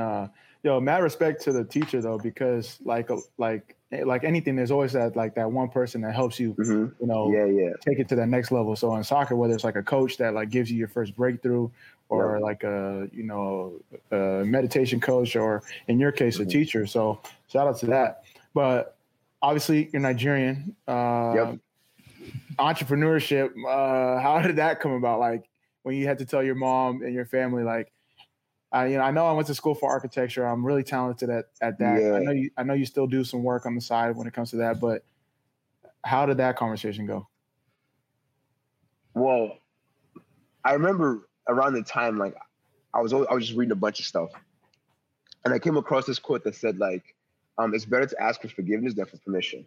Uh, 0.00 0.28
yo, 0.62 0.80
mad 0.80 1.02
respect 1.02 1.42
to 1.42 1.52
the 1.52 1.64
teacher 1.64 2.00
though, 2.00 2.18
because 2.18 2.78
like 2.84 3.10
like 3.38 3.76
like 3.90 4.24
anything, 4.24 4.54
there's 4.54 4.70
always 4.70 4.92
that 4.92 5.16
like 5.16 5.34
that 5.36 5.50
one 5.50 5.68
person 5.70 6.02
that 6.02 6.14
helps 6.14 6.38
you, 6.38 6.54
mm-hmm. 6.54 6.86
you 7.00 7.06
know, 7.06 7.32
yeah, 7.32 7.46
yeah, 7.46 7.70
take 7.80 7.98
it 7.98 8.08
to 8.08 8.16
that 8.16 8.28
next 8.28 8.52
level. 8.52 8.76
So 8.76 8.94
in 8.96 9.04
soccer, 9.04 9.34
whether 9.34 9.54
it's 9.54 9.64
like 9.64 9.76
a 9.76 9.82
coach 9.82 10.18
that 10.18 10.34
like 10.34 10.50
gives 10.50 10.70
you 10.70 10.76
your 10.76 10.88
first 10.88 11.16
breakthrough, 11.16 11.70
or 12.08 12.34
yep. 12.34 12.42
like 12.42 12.64
a 12.64 13.08
you 13.12 13.24
know 13.24 13.80
a 14.10 14.44
meditation 14.44 15.00
coach, 15.00 15.36
or 15.36 15.62
in 15.88 15.98
your 15.98 16.12
case, 16.12 16.34
mm-hmm. 16.38 16.48
a 16.48 16.50
teacher. 16.50 16.86
So 16.86 17.20
shout 17.48 17.66
out 17.66 17.78
to 17.80 17.86
that. 17.86 18.24
But 18.54 18.96
obviously, 19.42 19.90
you're 19.92 20.02
Nigerian. 20.02 20.74
Uh, 20.86 21.32
yep. 21.34 21.58
Entrepreneurship. 22.58 23.50
Uh, 23.66 24.20
how 24.20 24.40
did 24.42 24.56
that 24.56 24.80
come 24.80 24.92
about? 24.92 25.20
Like 25.20 25.48
when 25.82 25.96
you 25.96 26.06
had 26.06 26.18
to 26.18 26.26
tell 26.26 26.42
your 26.42 26.54
mom 26.54 27.02
and 27.02 27.14
your 27.14 27.24
family, 27.24 27.62
like 27.62 27.92
I, 28.72 28.86
you 28.86 28.98
know, 28.98 29.02
I 29.02 29.10
know 29.10 29.26
I 29.26 29.32
went 29.32 29.46
to 29.46 29.54
school 29.54 29.74
for 29.74 29.90
architecture. 29.90 30.44
I'm 30.44 30.64
really 30.64 30.82
talented 30.82 31.30
at, 31.30 31.46
at 31.62 31.78
that. 31.78 32.00
Yeah. 32.00 32.14
I 32.14 32.18
know 32.18 32.32
you, 32.32 32.50
I 32.56 32.62
know 32.62 32.74
you 32.74 32.84
still 32.84 33.06
do 33.06 33.24
some 33.24 33.42
work 33.42 33.64
on 33.64 33.74
the 33.74 33.80
side 33.80 34.14
when 34.16 34.26
it 34.26 34.34
comes 34.34 34.50
to 34.50 34.56
that, 34.56 34.80
but 34.80 35.04
how 36.04 36.26
did 36.26 36.36
that 36.38 36.56
conversation 36.56 37.06
go? 37.06 37.26
Well, 39.14 39.58
I 40.64 40.74
remember 40.74 41.27
around 41.48 41.74
the 41.74 41.82
time, 41.82 42.18
like 42.18 42.34
I 42.94 43.00
was, 43.00 43.12
I 43.12 43.16
was 43.16 43.46
just 43.46 43.58
reading 43.58 43.72
a 43.72 43.76
bunch 43.76 44.00
of 44.00 44.06
stuff 44.06 44.30
and 45.44 45.52
I 45.52 45.58
came 45.58 45.76
across 45.76 46.06
this 46.06 46.18
quote 46.18 46.44
that 46.44 46.54
said 46.54 46.78
like, 46.78 47.14
um, 47.58 47.74
it's 47.74 47.84
better 47.84 48.06
to 48.06 48.22
ask 48.22 48.40
for 48.40 48.48
forgiveness 48.48 48.94
than 48.94 49.06
for 49.06 49.16
permission. 49.18 49.66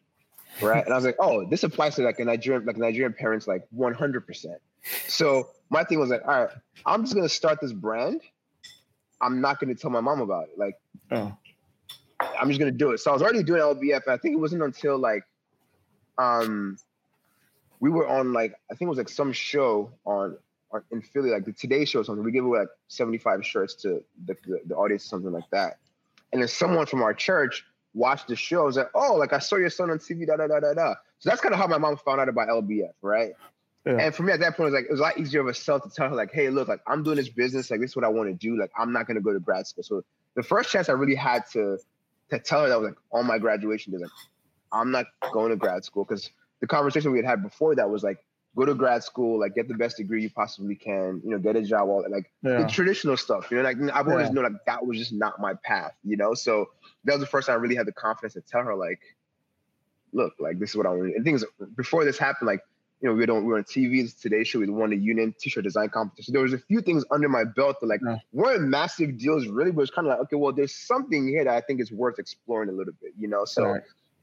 Right. 0.61 0.83
and 0.83 0.93
I 0.93 0.97
was 0.97 1.05
like, 1.05 1.15
oh, 1.19 1.45
this 1.45 1.63
applies 1.63 1.95
to 1.95 2.01
like 2.01 2.19
a 2.19 2.25
Nigerian, 2.25 2.65
like 2.65 2.77
Nigerian 2.77 3.13
parents, 3.13 3.47
like 3.47 3.65
100%. 3.75 4.45
So 5.07 5.49
my 5.69 5.83
thing 5.83 5.99
was 5.99 6.09
like, 6.09 6.21
all 6.27 6.45
right, 6.45 6.49
I'm 6.85 7.03
just 7.03 7.13
going 7.13 7.25
to 7.25 7.33
start 7.33 7.59
this 7.61 7.71
brand 7.71 8.21
I'm 9.21 9.39
not 9.39 9.59
going 9.59 9.73
to 9.73 9.79
tell 9.79 9.91
my 9.91 10.01
mom 10.01 10.19
about 10.21 10.45
it. 10.45 10.57
Like, 10.57 10.75
oh. 11.11 11.35
I'm 12.39 12.47
just 12.49 12.59
going 12.59 12.71
to 12.71 12.77
do 12.77 12.91
it. 12.91 12.99
So 12.99 13.11
I 13.11 13.13
was 13.13 13.21
already 13.21 13.43
doing 13.43 13.61
LBF. 13.61 14.07
I 14.07 14.17
think 14.17 14.33
it 14.33 14.39
wasn't 14.39 14.63
until 14.63 14.97
like, 14.97 15.23
um, 16.17 16.77
we 17.79 17.89
were 17.89 18.07
on 18.07 18.31
like 18.31 18.53
I 18.69 18.75
think 18.75 18.87
it 18.87 18.89
was 18.89 18.97
like 18.99 19.09
some 19.09 19.33
show 19.33 19.91
on 20.05 20.37
in 20.91 21.01
Philly, 21.01 21.29
like 21.29 21.45
the 21.45 21.53
Today 21.53 21.85
Show 21.85 21.99
or 22.01 22.03
something. 22.03 22.23
We 22.23 22.31
give 22.31 22.45
away 22.45 22.59
like 22.59 22.69
75 22.87 23.45
shirts 23.45 23.75
to 23.75 24.03
the, 24.25 24.35
the, 24.45 24.61
the 24.67 24.75
audience, 24.75 25.05
something 25.05 25.31
like 25.31 25.49
that. 25.51 25.77
And 26.31 26.41
then 26.41 26.47
someone 26.47 26.85
from 26.85 27.01
our 27.01 27.13
church 27.13 27.65
watched 27.93 28.27
the 28.27 28.35
show. 28.35 28.61
I 28.61 28.65
was 28.65 28.77
like, 28.77 28.89
oh, 28.95 29.15
like 29.15 29.33
I 29.33 29.39
saw 29.39 29.57
your 29.57 29.69
son 29.69 29.89
on 29.89 29.99
TV, 29.99 30.25
da 30.25 30.37
da 30.37 30.47
da 30.47 30.59
da 30.59 30.73
da. 30.73 30.93
So 31.19 31.29
that's 31.29 31.41
kind 31.41 31.53
of 31.53 31.59
how 31.59 31.67
my 31.67 31.77
mom 31.77 31.97
found 31.97 32.21
out 32.21 32.29
about 32.29 32.47
LBF, 32.47 32.93
right? 33.01 33.33
Yeah. 33.85 33.97
And 33.97 34.15
for 34.15 34.23
me 34.23 34.31
at 34.31 34.39
that 34.39 34.55
point, 34.55 34.69
it 34.69 34.71
was 34.71 34.73
like 34.73 34.85
it 34.85 34.91
was 34.91 34.99
a 34.99 35.03
lot 35.03 35.17
easier 35.17 35.41
of 35.41 35.47
a 35.47 35.53
sell 35.53 35.79
to 35.79 35.89
tell 35.89 36.09
her, 36.09 36.15
like, 36.15 36.31
hey, 36.31 36.49
look, 36.49 36.67
like 36.67 36.81
I'm 36.87 37.03
doing 37.03 37.17
this 37.17 37.29
business, 37.29 37.71
like 37.71 37.79
this 37.79 37.91
is 37.91 37.95
what 37.95 38.05
I 38.05 38.09
want 38.09 38.29
to 38.29 38.35
do. 38.35 38.59
Like 38.59 38.71
I'm 38.77 38.93
not 38.93 39.07
gonna 39.07 39.21
go 39.21 39.33
to 39.33 39.39
grad 39.39 39.67
school. 39.67 39.83
So 39.83 40.03
the 40.35 40.43
first 40.43 40.71
chance 40.71 40.87
I 40.87 40.93
really 40.93 41.15
had 41.15 41.43
to 41.53 41.77
to 42.29 42.39
tell 42.39 42.61
her 42.61 42.69
that 42.69 42.79
was 42.79 42.89
like 42.89 42.97
on 43.11 43.25
my 43.25 43.37
graduation 43.37 43.91
day, 43.91 43.99
like, 43.99 44.11
I'm 44.71 44.91
not 44.91 45.05
going 45.33 45.49
to 45.49 45.55
grad 45.55 45.83
school 45.83 46.05
because 46.05 46.29
the 46.61 46.67
conversation 46.67 47.11
we 47.11 47.17
had 47.17 47.25
had 47.25 47.43
before 47.43 47.75
that 47.75 47.89
was 47.89 48.03
like, 48.03 48.23
go 48.55 48.65
to 48.65 48.73
grad 48.73 49.03
school, 49.03 49.39
like 49.39 49.55
get 49.55 49.67
the 49.67 49.73
best 49.73 49.97
degree 49.97 50.21
you 50.21 50.29
possibly 50.29 50.75
can, 50.75 51.21
you 51.23 51.31
know, 51.31 51.39
get 51.39 51.55
a 51.55 51.61
job, 51.61 51.87
all 51.87 52.01
that, 52.01 52.11
like 52.11 52.31
yeah. 52.41 52.63
the 52.63 52.67
traditional 52.67 53.15
stuff. 53.15 53.49
You 53.49 53.57
know, 53.57 53.63
like 53.63 53.77
I've 53.93 54.07
always 54.07 54.27
yeah. 54.27 54.33
known 54.33 54.43
like 54.43 54.65
that 54.65 54.85
was 54.85 54.97
just 54.97 55.13
not 55.13 55.39
my 55.39 55.53
path, 55.63 55.93
you 56.03 56.17
know. 56.17 56.33
So 56.33 56.69
that 57.05 57.13
was 57.13 57.21
the 57.21 57.27
first 57.27 57.47
time 57.47 57.55
I 57.55 57.59
really 57.59 57.75
had 57.75 57.87
the 57.87 57.93
confidence 57.93 58.33
to 58.33 58.41
tell 58.41 58.63
her, 58.63 58.75
like, 58.75 58.99
look, 60.11 60.33
like 60.39 60.59
this 60.59 60.71
is 60.71 60.75
what 60.75 60.85
I 60.85 60.89
want. 60.89 61.15
And 61.15 61.23
things 61.23 61.45
before 61.75 62.03
this 62.03 62.17
happened, 62.17 62.47
like 62.47 62.61
you 63.01 63.09
know, 63.09 63.15
we 63.15 63.25
don't 63.25 63.43
we 63.45 63.51
were 63.51 63.57
on 63.57 63.63
TV 63.63 64.19
Today 64.19 64.43
Show. 64.43 64.59
We 64.59 64.69
won 64.69 64.91
the 64.91 64.97
Union 64.97 65.33
T-shirt 65.39 65.63
design 65.63 65.89
competition. 65.89 66.33
There 66.33 66.43
was 66.43 66.53
a 66.53 66.59
few 66.59 66.81
things 66.81 67.03
under 67.09 67.29
my 67.29 67.45
belt 67.45 67.77
that 67.79 67.87
like 67.87 68.01
yeah. 68.05 68.17
weren't 68.31 68.63
massive 68.63 69.17
deals 69.17 69.47
really, 69.47 69.71
but 69.71 69.81
it's 69.81 69.91
kind 69.91 70.07
of 70.07 70.11
like 70.11 70.19
okay, 70.21 70.35
well, 70.35 70.51
there's 70.51 70.75
something 70.75 71.27
here 71.27 71.45
that 71.45 71.53
I 71.53 71.61
think 71.61 71.81
is 71.81 71.91
worth 71.91 72.19
exploring 72.19 72.69
a 72.69 72.73
little 72.73 72.93
bit, 73.01 73.13
you 73.17 73.27
know. 73.27 73.45
So 73.45 73.63
right. 73.63 73.81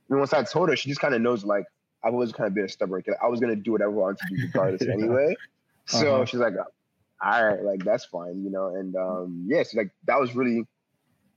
once 0.09 0.33
I 0.33 0.44
told 0.44 0.68
her, 0.68 0.76
she 0.76 0.88
just 0.88 1.00
kind 1.00 1.14
of 1.14 1.22
knows 1.22 1.44
like 1.44 1.64
I've 2.04 2.12
always 2.12 2.32
kind 2.32 2.46
of 2.46 2.54
been 2.54 2.64
a 2.64 2.68
stubborn 2.68 3.02
kid. 3.02 3.14
I 3.22 3.28
was 3.28 3.40
gonna 3.40 3.56
do 3.56 3.72
whatever 3.72 3.92
I 3.92 3.94
wanted 3.94 4.18
to 4.18 4.37
do 4.37 4.42
regardless 4.46 4.82
yeah. 4.87 4.92
anyway. 4.92 5.37
So 5.87 6.16
uh-huh. 6.16 6.24
she's 6.26 6.40
like, 6.40 6.54
all 7.24 7.44
right, 7.44 7.62
like 7.62 7.84
that's 7.84 8.04
fine, 8.04 8.44
you 8.44 8.50
know. 8.50 8.74
And 8.74 8.94
um, 8.96 9.44
yeah, 9.46 9.62
so 9.62 9.78
like 9.78 9.90
that 10.06 10.20
was 10.20 10.34
really 10.34 10.66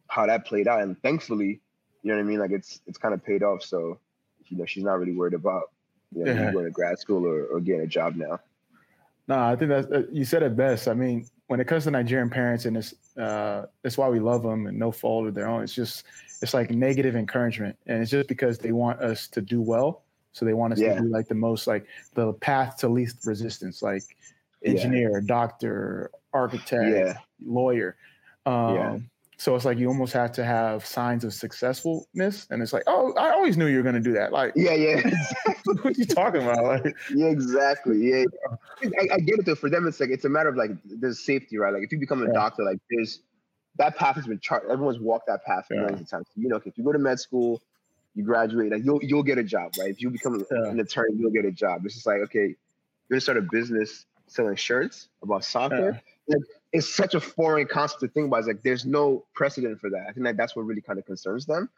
how 0.08 0.26
that 0.26 0.46
played 0.46 0.68
out, 0.68 0.82
and 0.82 1.02
thankfully, 1.02 1.62
you 2.04 2.12
know 2.12 2.16
what 2.16 2.22
I 2.22 2.24
mean. 2.24 2.40
Like 2.40 2.52
it's 2.52 2.82
it's 2.86 2.98
kind 2.98 3.14
of 3.14 3.24
paid 3.24 3.44
off. 3.44 3.64
So 3.64 4.00
you 4.48 4.58
know, 4.58 4.66
she's 4.66 4.84
not 4.84 5.00
really 5.00 5.14
worried 5.14 5.34
about 5.34 5.72
you 6.14 6.26
know, 6.26 6.34
yeah. 6.34 6.52
going 6.52 6.66
to 6.66 6.72
grad 6.72 7.00
school 7.00 7.26
or, 7.26 7.46
or 7.46 7.60
getting 7.60 7.82
a 7.82 7.88
job 7.88 8.16
now. 8.16 8.40
No, 9.28 9.40
I 9.40 9.56
think 9.56 9.70
that's 9.70 9.88
uh, 9.88 10.04
you 10.12 10.26
said 10.26 10.44
it 10.44 10.56
best. 10.56 10.88
I 10.88 10.94
mean, 10.94 11.28
when 11.48 11.60
it 11.60 11.68
comes 11.68 11.86
to 11.86 11.92
Nigerian 11.92 12.30
parents, 12.30 12.66
and 12.66 12.76
it's 12.76 12.94
uh, 13.18 13.66
that's 13.82 13.98
why 13.98 14.10
we 14.10 14.20
love 14.20 14.44
them 14.44 14.68
and 14.68 14.78
no 14.78 14.92
fault 14.92 15.28
of 15.28 15.34
their 15.34 15.48
own. 15.48 15.64
It's 15.64 15.74
just 15.74 16.06
it's 16.42 16.54
like 16.54 16.72
negative 16.72 17.16
encouragement, 17.16 17.78
and 17.86 18.02
it's 18.02 18.12
just 18.12 18.28
because 18.28 18.58
they 18.58 18.72
want 18.72 19.00
us 19.00 19.28
to 19.30 19.42
do 19.42 19.62
well, 19.62 20.04
so 20.34 20.46
they 20.46 20.54
want 20.54 20.74
us 20.74 20.80
yeah. 20.80 20.96
to 20.96 21.02
be 21.02 21.08
like 21.08 21.28
the 21.28 21.36
most 21.36 21.68
like 21.68 21.86
the 22.14 22.34
path 22.34 22.78
to 22.78 22.88
least 22.88 23.26
resistance, 23.26 23.82
like 23.82 24.04
engineer, 24.64 25.20
yeah. 25.20 25.26
doctor, 25.26 26.12
architect, 26.34 27.18
lawyer. 27.46 27.96
Um, 28.46 29.10
so 29.38 29.56
it's 29.56 29.66
like 29.66 29.80
you 29.80 29.88
almost 29.88 30.14
have 30.14 30.32
to 30.34 30.44
have 30.44 30.86
signs 30.86 31.24
of 31.24 31.34
successfulness, 31.34 32.46
and 32.52 32.62
it's 32.62 32.74
like, 32.74 32.84
oh, 32.86 33.12
I 33.14 33.32
always 33.32 33.58
knew 33.58 33.66
you 33.66 33.78
were 33.78 33.84
going 33.84 33.96
to 33.96 34.02
do 34.02 34.14
that. 34.14 34.32
Like, 34.32 34.54
yeah, 34.56 34.74
yeah. 34.74 35.02
what 35.66 35.86
are 35.86 35.92
you 35.92 36.06
talking 36.06 36.44
about? 36.44 36.64
Like, 36.64 36.96
yeah, 37.14 37.26
exactly. 37.26 37.98
Yeah, 37.98 38.26
I, 38.84 39.16
I, 39.16 39.20
get 39.20 39.40
it 39.40 39.46
though. 39.46 39.56
For 39.56 39.70
them, 39.70 39.88
it's 39.88 40.00
like 40.00 40.12
it's 40.12 40.26
a 40.26 40.30
matter 40.30 40.50
of 40.50 40.58
like 40.58 40.72
there's 40.86 41.26
safety, 41.26 41.58
right? 41.58 41.74
Like 41.74 41.82
if 41.82 41.92
you 41.92 41.98
become 41.98 42.22
a 42.22 42.28
yeah. 42.28 42.34
doctor, 42.34 42.64
like 42.64 42.78
there's 42.92 43.22
that 43.78 43.98
path 43.98 44.16
has 44.16 44.28
been 44.28 44.40
charted. 44.40 44.70
Everyone's 44.70 45.00
walked 45.00 45.26
that 45.26 45.44
path 45.44 45.66
for 45.68 45.74
yeah. 45.74 45.82
millions 45.82 46.02
of 46.02 46.10
times. 46.10 46.28
You 46.36 46.48
know, 46.48 46.58
if 46.64 46.78
you 46.78 46.84
go 46.84 46.92
to 46.92 47.00
med 47.00 47.20
school, 47.20 47.64
you 48.16 48.24
graduate, 48.24 48.72
like 48.72 48.84
you'll 48.84 49.04
you'll 49.04 49.24
get 49.24 49.38
a 49.38 49.44
job, 49.44 49.72
right? 49.80 49.90
If 49.90 50.02
you 50.02 50.10
become 50.10 50.44
yeah. 50.52 50.70
an 50.70 50.80
attorney, 50.80 51.16
you'll 51.18 51.32
get 51.32 51.46
a 51.46 51.52
job. 51.52 51.86
It's 51.86 51.96
just 51.96 52.06
like 52.06 52.22
okay, 52.22 52.40
you're 52.40 52.56
gonna 53.10 53.22
start 53.22 53.38
a 53.38 53.42
business 53.42 54.06
selling 54.28 54.56
shirts 54.56 55.10
about 55.22 55.44
soccer. 55.44 56.02
Like, 56.28 56.42
it's 56.74 56.88
such 56.88 57.16
a 57.16 57.20
foreign 57.20 57.68
concept 57.68 58.02
to 58.02 58.08
think 58.08 58.28
about. 58.28 58.40
It's 58.40 58.48
like 58.48 58.64
there's 58.64 58.86
no 58.86 59.26
precedent 59.34 59.80
for 59.80 59.90
that. 59.90 60.06
I 60.10 60.14
think 60.14 60.26
that 60.26 60.38
that's 60.38 60.56
what 60.56 60.64
really 60.64 60.82
kind 60.82 60.98
of 61.00 61.06
concerns 61.06 61.46
them. 61.46 61.70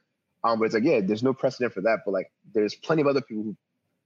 Um, 0.43 0.59
but 0.59 0.65
it's 0.65 0.73
like, 0.73 0.83
yeah, 0.83 0.99
there's 1.01 1.23
no 1.23 1.33
precedent 1.33 1.73
for 1.73 1.81
that. 1.81 1.99
But 2.05 2.11
like, 2.11 2.31
there's 2.53 2.75
plenty 2.75 3.01
of 3.01 3.07
other 3.07 3.21
people 3.21 3.43
who 3.43 3.55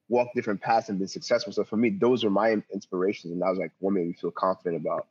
walk 0.09 0.29
different 0.35 0.61
paths 0.61 0.89
and 0.89 0.97
been 0.97 1.07
successful. 1.07 1.51
So 1.51 1.63
for 1.63 1.77
me, 1.77 1.89
those 1.89 2.23
are 2.23 2.29
my 2.29 2.51
inspirations, 2.73 3.33
and 3.33 3.43
I 3.43 3.49
was 3.49 3.59
like 3.59 3.71
what 3.79 3.91
made 3.91 4.07
me 4.07 4.13
feel 4.13 4.31
confident 4.31 4.81
about 4.81 5.07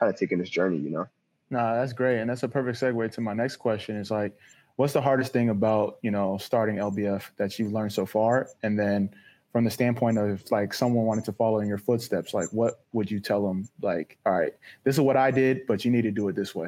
kind 0.00 0.12
of 0.12 0.18
taking 0.18 0.38
this 0.38 0.50
journey. 0.50 0.78
You 0.78 0.90
know? 0.90 1.06
No, 1.50 1.74
that's 1.74 1.92
great, 1.92 2.18
and 2.18 2.28
that's 2.28 2.42
a 2.42 2.48
perfect 2.48 2.80
segue 2.80 3.12
to 3.12 3.20
my 3.20 3.34
next 3.34 3.56
question. 3.56 3.96
Is 3.96 4.10
like, 4.10 4.36
what's 4.82 4.92
the 4.92 5.00
hardest 5.00 5.32
thing 5.32 5.48
about 5.48 5.98
you 6.02 6.10
know 6.10 6.36
starting 6.38 6.78
LBF 6.78 7.22
that 7.36 7.56
you've 7.56 7.72
learned 7.72 7.92
so 7.92 8.04
far, 8.04 8.48
and 8.64 8.76
then 8.76 9.14
from 9.52 9.62
the 9.62 9.70
standpoint 9.70 10.18
of 10.18 10.42
like 10.50 10.74
someone 10.74 11.04
wanted 11.04 11.24
to 11.26 11.32
follow 11.32 11.60
in 11.60 11.68
your 11.68 11.78
footsteps, 11.78 12.34
like 12.34 12.48
what 12.48 12.80
would 12.92 13.08
you 13.08 13.20
tell 13.20 13.46
them? 13.46 13.68
Like, 13.80 14.18
all 14.26 14.32
right, 14.32 14.52
this 14.82 14.96
is 14.96 15.00
what 15.00 15.16
I 15.16 15.30
did, 15.30 15.68
but 15.68 15.84
you 15.84 15.92
need 15.92 16.02
to 16.02 16.10
do 16.10 16.26
it 16.28 16.34
this 16.34 16.52
way. 16.52 16.66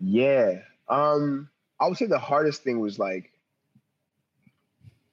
Yeah. 0.00 0.60
Um, 0.88 1.50
I 1.78 1.86
would 1.86 1.98
say 1.98 2.06
the 2.06 2.18
hardest 2.18 2.62
thing 2.62 2.80
was 2.80 2.98
like 2.98 3.30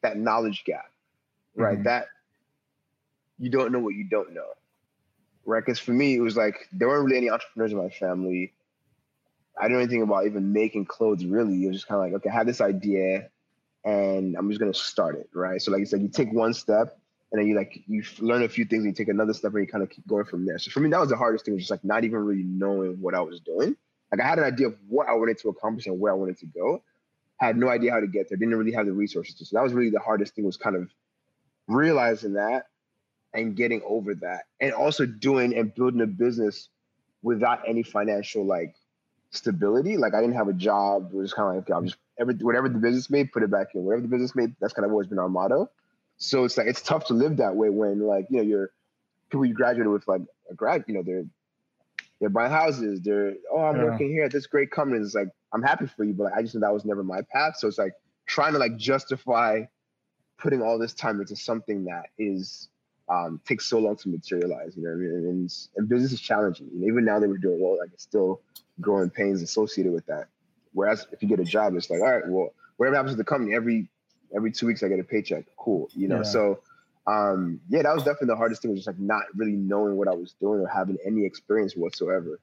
that 0.02 0.16
knowledge 0.16 0.64
gap, 0.64 0.90
right? 1.58 1.74
Mm-hmm. 1.74 1.84
That 1.84 2.08
you 3.40 3.50
don't 3.50 3.74
know 3.74 3.80
what 3.80 3.96
you 3.96 4.06
don't 4.06 4.34
know, 4.34 4.54
right? 5.46 5.60
Because 5.60 5.80
for 5.80 5.92
me, 5.92 6.16
it 6.16 6.22
was 6.22 6.38
like 6.38 6.70
there 6.72 6.88
weren't 6.88 7.04
really 7.04 7.18
any 7.18 7.30
entrepreneurs 7.30 7.74
in 7.74 7.78
my 7.78 7.90
family. 7.90 8.54
I 9.60 9.64
didn't 9.64 9.74
know 9.74 9.84
anything 9.84 10.02
about 10.02 10.26
even 10.26 10.54
making 10.54 10.86
clothes 10.86 11.26
really. 11.26 11.66
It 11.66 11.68
was 11.68 11.78
just 11.78 11.88
kind 11.88 12.00
of 12.00 12.06
like, 12.06 12.14
okay, 12.22 12.30
I 12.30 12.34
have 12.34 12.48
this 12.48 12.62
idea 12.62 13.30
and 13.84 14.36
I'm 14.38 14.50
just 14.50 14.60
gonna 14.60 14.74
start 14.74 15.16
it, 15.16 15.30
right? 15.34 15.62
So 15.62 15.72
like 15.72 15.80
you 15.80 15.86
said, 15.86 16.02
you 16.02 16.08
take 16.08 16.32
one 16.32 16.54
step 16.54 16.98
and 17.32 17.40
then 17.40 17.48
you 17.48 17.56
like 17.56 17.84
you 17.86 18.04
learn 18.20 18.44
a 18.44 18.50
few 18.50 18.66
things 18.66 18.84
and 18.84 18.92
you 18.92 18.94
take 18.94 19.10
another 19.10 19.34
step 19.34 19.54
and 19.54 19.62
you 19.62 19.68
kind 19.68 19.84
of 19.84 19.90
keep 19.90 20.08
going 20.08 20.26
from 20.26 20.46
there. 20.46 20.58
So 20.60 20.72
for 20.72 20.80
me, 20.80 20.90
that 20.90 21.00
was 21.00 21.10
the 21.10 21.18
hardest 21.18 21.46
thing, 21.46 21.54
was 21.54 21.64
just 21.64 21.72
like 21.72 21.84
not 21.84 22.04
even 22.04 22.20
really 22.20 22.44
knowing 22.44 23.00
what 23.02 23.14
I 23.14 23.22
was 23.22 23.40
doing. 23.42 23.76
Like 24.12 24.22
I 24.22 24.28
had 24.28 24.40
an 24.40 24.46
idea 24.46 24.68
of 24.68 24.76
what 24.88 25.08
I 25.08 25.14
wanted 25.14 25.38
to 25.40 25.50
accomplish 25.50 25.86
and 25.88 26.00
where 26.00 26.12
I 26.12 26.16
wanted 26.16 26.38
to 26.40 26.46
go. 26.48 26.82
I 27.42 27.46
had 27.46 27.58
no 27.58 27.70
idea 27.70 27.92
how 27.92 28.00
to 28.00 28.08
get 28.08 28.30
there. 28.30 28.38
Didn't 28.38 28.56
really 28.56 28.74
have 28.74 28.86
the 28.86 28.92
resources 28.92 29.36
to. 29.36 29.46
So 29.46 29.58
that 29.58 29.64
was 29.64 29.74
really 29.74 29.92
the 29.92 30.00
hardest 30.00 30.36
thing 30.36 30.46
was 30.46 30.58
kind 30.58 30.76
of 30.76 30.90
realizing 31.68 32.34
that 32.34 32.66
and 33.34 33.56
getting 33.56 33.82
over 33.86 34.16
that. 34.16 34.46
And 34.60 34.74
also 34.74 35.06
doing 35.06 35.56
and 35.56 35.74
building 35.74 36.02
a 36.02 36.08
business 36.08 36.70
without 37.22 37.62
any 37.68 37.84
financial 37.84 38.46
like 38.46 38.76
stability. 39.32 39.98
Like 39.98 40.14
I 40.14 40.22
didn't 40.22 40.36
have 40.36 40.48
a 40.48 40.54
job. 40.54 41.12
It 41.14 41.18
was 41.18 41.34
kind 41.34 41.50
of 41.50 41.56
like 41.56 41.64
okay, 41.66 41.74
I'm 41.78 41.86
just 41.86 41.98
every 42.20 42.36
whatever 42.36 42.70
the 42.70 42.80
business 42.80 43.10
made, 43.10 43.32
put 43.32 43.44
it 43.44 43.52
back 43.52 43.76
in. 43.76 43.84
Whatever 43.84 44.02
the 44.04 44.08
business 44.08 44.36
made, 44.36 44.56
that's 44.60 44.74
kind 44.74 44.86
of 44.86 44.92
always 44.92 45.08
been 45.08 45.20
our 45.20 45.30
motto. 45.30 45.70
So 46.18 46.44
it's 46.46 46.58
like 46.58 46.68
it's 46.68 46.82
tough 46.82 47.06
to 47.06 47.14
live 47.14 47.38
that 47.38 47.56
way 47.56 47.70
when 47.70 48.02
like 48.02 48.28
you 48.30 48.38
know 48.38 48.44
you're 48.44 48.72
people 49.30 49.46
you 49.46 49.54
graduated 49.54 49.92
with 49.92 50.08
like 50.08 50.22
a 50.50 50.54
grad, 50.56 50.86
you 50.88 50.94
know 50.96 51.04
they're 51.04 51.26
they're 52.20 52.30
buying 52.30 52.52
houses. 52.52 53.02
They're 53.02 53.36
oh, 53.52 53.60
I'm 53.60 53.78
Yeah. 53.78 53.84
working 53.84 54.10
here 54.10 54.24
at 54.26 54.32
this 54.32 54.48
great 54.48 54.72
company. 54.72 55.02
It's 55.04 55.16
like 55.16 55.30
I'm 55.54 55.62
happy 55.64 55.88
for 55.88 56.04
you, 56.04 56.14
but 56.14 56.26
like, 56.26 56.34
I 56.34 56.42
just 56.42 56.56
knew 56.56 56.62
that 56.62 56.74
was 56.74 56.86
never 56.86 57.04
my 57.04 57.22
path. 57.22 57.58
So 57.58 57.68
it's 57.68 57.78
like 57.78 57.94
trying 58.26 58.54
to 58.54 58.60
like 58.60 58.78
justify 58.78 59.64
putting 60.38 60.62
all 60.62 60.78
this 60.80 60.94
time 60.94 61.20
into 61.20 61.36
something 61.36 61.86
that 61.86 62.08
is 62.18 62.70
um, 63.10 63.42
takes 63.46 63.66
so 63.66 63.80
long 63.80 63.96
to 63.98 64.10
materialize. 64.10 64.78
You 64.78 64.84
know 64.84 64.90
what 64.90 64.96
I 64.96 65.00
mean? 65.00 65.30
And, 65.30 65.52
and, 65.78 65.90
business 65.90 66.12
is 66.12 66.22
challenging. 66.22 66.68
And 66.68 66.84
even 66.84 67.04
now 67.06 67.20
that 67.20 67.28
we're 67.28 67.38
doing 67.38 67.60
well, 67.62 67.78
like 67.80 67.90
it's 67.94 68.04
still 68.04 68.42
growing 68.80 69.10
pains 69.10 69.42
associated 69.42 69.92
with 69.92 70.06
that. 70.06 70.28
Whereas 70.74 71.08
if 71.12 71.22
you 71.24 71.28
get 71.28 71.40
a 71.40 71.46
job, 71.46 71.76
it's 71.76 71.90
like 71.90 72.02
all 72.02 72.12
right, 72.12 72.28
well, 72.28 72.54
whatever 72.78 72.96
happens 72.96 73.14
to 73.14 73.18
the 73.18 73.24
company, 73.24 73.56
every 73.56 73.90
every 74.36 74.52
two 74.52 74.68
weeks 74.68 74.84
I 74.84 74.88
get 74.88 75.00
a 75.00 75.04
paycheck. 75.04 75.46
Cool, 75.58 75.90
you 75.96 76.08
know. 76.08 76.18
Yeah. 76.18 76.24
So 76.24 76.60
um, 77.08 77.60
yeah, 77.70 77.82
that 77.82 77.94
was 77.94 78.04
definitely 78.04 78.28
the 78.28 78.36
hardest 78.36 78.62
thing 78.62 78.72
was 78.72 78.80
just 78.82 78.88
like 78.88 79.00
not 79.00 79.24
really 79.36 79.54
knowing 79.54 79.96
what 79.96 80.08
I 80.08 80.14
was 80.14 80.36
doing 80.40 80.60
or 80.60 80.68
having 80.68 80.98
any 81.06 81.26
experience 81.26 81.76
whatsoever. 81.76 82.40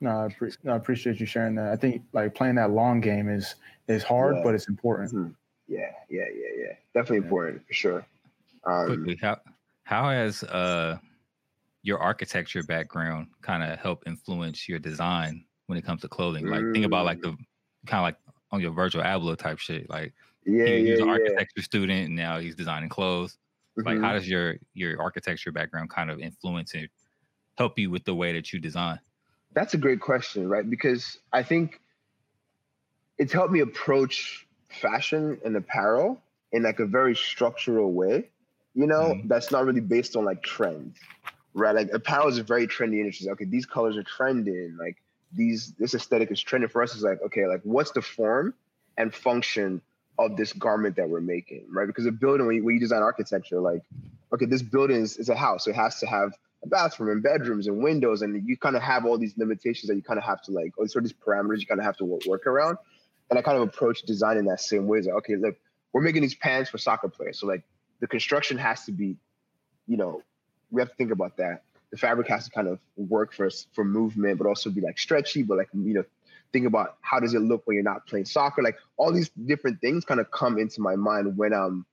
No, 0.00 0.10
I, 0.10 0.28
pre- 0.28 0.52
no, 0.64 0.72
I 0.72 0.76
appreciate 0.76 1.18
you 1.20 1.26
sharing 1.26 1.54
that. 1.56 1.72
I 1.72 1.76
think 1.76 2.02
like 2.12 2.34
playing 2.34 2.56
that 2.56 2.70
long 2.70 3.00
game 3.00 3.28
is 3.28 3.54
is 3.86 4.02
hard, 4.02 4.36
Yeah. 4.36 4.42
but 4.42 4.54
it's 4.54 4.68
important. 4.68 5.12
Mhm. 5.12 5.34
Yeah, 5.68 5.90
yeah, 6.08 6.24
yeah, 6.34 6.64
yeah. 6.64 6.72
Definitely 6.94 7.18
Yeah. 7.18 7.24
important 7.24 7.66
for 7.66 7.72
sure. 7.72 8.06
Um, 8.66 8.86
Quickly, 8.86 9.18
how 9.20 9.38
how 9.84 10.10
has 10.10 10.42
uh 10.44 10.98
your 11.82 11.98
architecture 11.98 12.62
background 12.62 13.28
kind 13.42 13.62
of 13.62 13.78
helped 13.78 14.06
influence 14.06 14.68
your 14.68 14.78
design 14.78 15.46
when 15.66 15.78
it 15.78 15.84
comes 15.84 16.02
to 16.02 16.08
clothing? 16.08 16.46
Like 16.46 16.64
think 16.72 16.84
about 16.86 17.04
like 17.04 17.20
the 17.20 17.36
kind 17.86 18.00
of 18.00 18.02
like 18.02 18.16
on 18.50 18.60
your 18.60 18.72
Virgil 18.72 19.02
Abloh 19.02 19.36
type 19.38 19.58
shit. 19.58 19.88
Like 19.88 20.14
yeah, 20.44 20.64
he, 20.64 20.70
yeah, 20.70 20.78
he's 20.90 21.00
an 21.00 21.06
yeah. 21.06 21.12
architecture 21.12 21.62
student 21.62 22.06
and 22.06 22.16
now 22.16 22.38
he's 22.38 22.56
designing 22.56 22.88
clothes. 22.88 23.38
Like 23.84 23.98
Mhm. 23.98 24.02
how 24.02 24.12
does 24.12 24.28
your 24.28 24.56
your 24.74 25.00
architecture 25.00 25.52
background 25.52 25.90
kind 25.90 26.10
of 26.10 26.18
influence 26.20 26.74
and 26.74 26.88
help 27.56 27.78
you 27.78 27.90
with 27.90 28.04
the 28.04 28.14
way 28.14 28.32
that 28.32 28.52
you 28.52 28.60
design? 28.60 29.00
That's 29.52 29.74
a 29.74 29.78
great 29.78 30.00
question, 30.00 30.48
right? 30.48 30.68
Because 30.68 31.18
I 31.32 31.42
think 31.42 31.80
it's 33.18 33.32
helped 33.32 33.52
me 33.52 33.60
approach 33.60 34.46
fashion 34.68 35.40
and 35.44 35.56
apparel 35.56 36.20
in 36.52 36.62
like 36.62 36.80
a 36.80 36.86
very 36.86 37.14
structural 37.16 37.92
way, 37.92 38.30
you 38.78 38.86
know, 38.86 39.14
Mhm. 39.14 39.28
that's 39.28 39.50
not 39.50 39.66
really 39.66 39.80
based 39.80 40.14
on 40.14 40.24
like 40.24 40.40
trends, 40.42 40.96
right? 41.52 41.74
Like 41.74 41.92
apparel 41.92 42.28
is 42.28 42.38
a 42.38 42.44
very 42.44 42.68
trendy 42.68 43.00
industry. 43.00 43.28
Okay, 43.30 43.44
these 43.44 43.66
colors 43.66 43.96
are 43.96 44.04
trending, 44.04 44.76
like 44.78 44.96
these 45.32 45.72
this 45.80 45.94
aesthetic 45.94 46.30
is 46.30 46.40
trending. 46.40 46.70
For 46.70 46.80
us, 46.80 46.94
Is 46.94 47.02
like, 47.02 47.20
okay, 47.22 47.48
like 47.48 47.60
what's 47.64 47.90
the 47.90 48.02
form 48.02 48.54
and 48.96 49.12
function 49.12 49.82
of 50.16 50.36
this 50.36 50.52
garment 50.52 50.94
that 50.96 51.08
we're 51.10 51.20
making, 51.20 51.66
right? 51.72 51.88
Because 51.88 52.06
a 52.06 52.12
building, 52.12 52.46
when 52.46 52.54
you, 52.56 52.64
when 52.64 52.74
you 52.76 52.80
design 52.80 53.02
architecture, 53.02 53.58
like, 53.60 53.82
okay, 54.32 54.46
this 54.46 54.62
building 54.62 55.00
is, 55.02 55.16
is 55.16 55.28
a 55.28 55.34
house, 55.34 55.64
so 55.64 55.70
it 55.70 55.76
has 55.76 55.98
to 55.98 56.06
have 56.06 56.32
a 56.64 56.68
bathroom 56.68 57.10
and 57.10 57.22
bedrooms 57.22 57.66
and 57.66 57.82
windows, 57.82 58.22
and 58.22 58.48
you 58.48 58.56
kind 58.56 58.76
of 58.76 58.82
have 58.82 59.04
all 59.04 59.18
these 59.18 59.36
limitations 59.36 59.88
that 59.88 59.96
you 59.96 60.02
kind 60.02 60.18
of 60.18 60.24
have 60.24 60.40
to 60.42 60.52
like, 60.52 60.72
or 60.78 60.86
sort 60.86 61.04
of 61.04 61.10
these 61.10 61.18
parameters 61.18 61.58
you 61.60 61.66
kind 61.66 61.80
of 61.80 61.84
have 61.84 61.96
to 61.96 62.04
work, 62.04 62.24
work 62.26 62.46
around. 62.46 62.78
And 63.28 63.38
I 63.38 63.42
kind 63.42 63.56
of 63.60 63.68
approach 63.68 64.02
design 64.02 64.36
in 64.36 64.44
that 64.46 64.60
same 64.60 64.86
way. 64.86 64.98
It's 64.98 65.06
like, 65.08 65.16
okay, 65.16 65.36
look, 65.36 65.56
we're 65.92 66.02
making 66.02 66.22
these 66.22 66.34
pants 66.36 66.70
for 66.70 66.78
soccer 66.78 67.08
players, 67.08 67.40
so 67.40 67.46
like 67.48 67.62
the 68.00 68.06
construction 68.06 68.58
has 68.58 68.84
to 68.84 68.92
be, 68.92 69.16
you 69.86 69.96
know, 69.96 70.22
we 70.70 70.80
have 70.80 70.90
to 70.90 70.94
think 70.96 71.10
about 71.10 71.36
that. 71.38 71.62
The 71.90 71.96
fabric 71.96 72.28
has 72.28 72.44
to 72.44 72.50
kind 72.50 72.68
of 72.68 72.78
work 72.96 73.32
for 73.32 73.48
for 73.72 73.84
movement, 73.84 74.38
but 74.38 74.46
also 74.46 74.70
be 74.70 74.80
like 74.80 74.98
stretchy, 74.98 75.42
but 75.42 75.56
like 75.56 75.68
you 75.72 75.94
know, 75.94 76.04
think 76.52 76.66
about 76.66 76.96
how 77.00 77.18
does 77.18 77.34
it 77.34 77.40
look 77.40 77.66
when 77.66 77.74
you're 77.74 77.84
not 77.84 78.06
playing 78.06 78.26
soccer. 78.26 78.62
Like 78.62 78.76
all 78.96 79.12
these 79.12 79.30
different 79.30 79.80
things 79.80 80.04
kind 80.04 80.20
of 80.20 80.30
come 80.30 80.58
into 80.58 80.80
my 80.80 80.96
mind 80.96 81.36
when 81.36 81.52
I'm, 81.52 81.86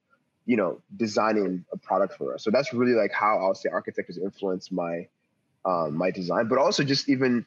you 0.46 0.58
know, 0.58 0.82
designing 0.98 1.66
a 1.72 1.78
product 1.78 2.18
for 2.18 2.34
us. 2.34 2.44
So 2.44 2.52
that's 2.52 2.74
really 2.74 2.94
like 2.94 3.14
how 3.14 3.38
I'll 3.40 3.56
say 3.56 3.70
architect 3.70 4.08
has 4.08 4.18
influenced 4.18 4.72
my 4.72 5.08
um, 5.64 5.96
my 5.96 6.12
design, 6.12 6.48
but 6.48 6.58
also 6.58 6.84
just 6.84 7.10
even 7.10 7.46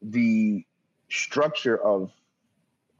the 0.00 0.64
structure 1.10 1.76
of 1.82 2.10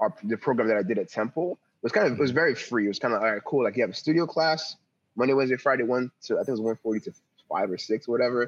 our 0.01 0.15
the 0.23 0.37
program 0.37 0.69
that 0.69 0.77
I 0.77 0.83
did 0.83 0.99
at 0.99 1.09
Temple 1.11 1.59
was 1.83 1.93
kind 1.93 2.07
of 2.07 2.15
it 2.15 2.19
was 2.19 2.33
very 2.33 2.55
free. 2.55 2.85
It 2.85 2.89
was 2.89 2.99
kind 2.99 3.15
of 3.15 3.23
all 3.23 3.31
right, 3.31 3.43
cool. 3.45 3.65
Like 3.65 3.77
you 3.77 3.83
have 3.83 3.91
a 3.91 3.95
studio 3.95 4.27
class 4.27 4.77
Monday, 5.19 5.35
Wednesday, 5.35 5.57
Friday, 5.57 5.83
one 5.83 6.11
to 6.23 6.35
I 6.35 6.39
think 6.39 6.49
it 6.49 6.53
was 6.53 6.61
one 6.61 6.77
forty 6.77 7.01
to 7.01 7.13
five 7.49 7.71
or 7.71 7.77
six, 7.77 8.09
or 8.09 8.13
whatever. 8.13 8.47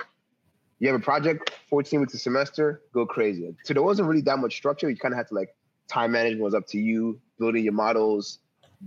You 0.79 0.89
have 0.89 0.99
a 0.99 1.05
project, 1.05 1.53
14 1.69 2.01
weeks 2.01 2.15
a 2.15 2.19
semester, 2.19 2.81
go 2.95 3.05
crazy. 3.05 3.55
So 3.65 3.75
there 3.75 3.83
wasn't 3.83 4.09
really 4.09 4.23
that 4.23 4.39
much 4.39 4.57
structure. 4.57 4.89
You 4.89 4.97
kind 4.97 5.13
of 5.13 5.19
had 5.19 5.29
to 5.29 5.35
like 5.35 5.55
time 5.89 6.13
management 6.13 6.43
was 6.43 6.55
up 6.55 6.67
to 6.69 6.79
you, 6.79 7.21
building 7.39 7.65
your 7.65 7.75
models, 7.75 8.39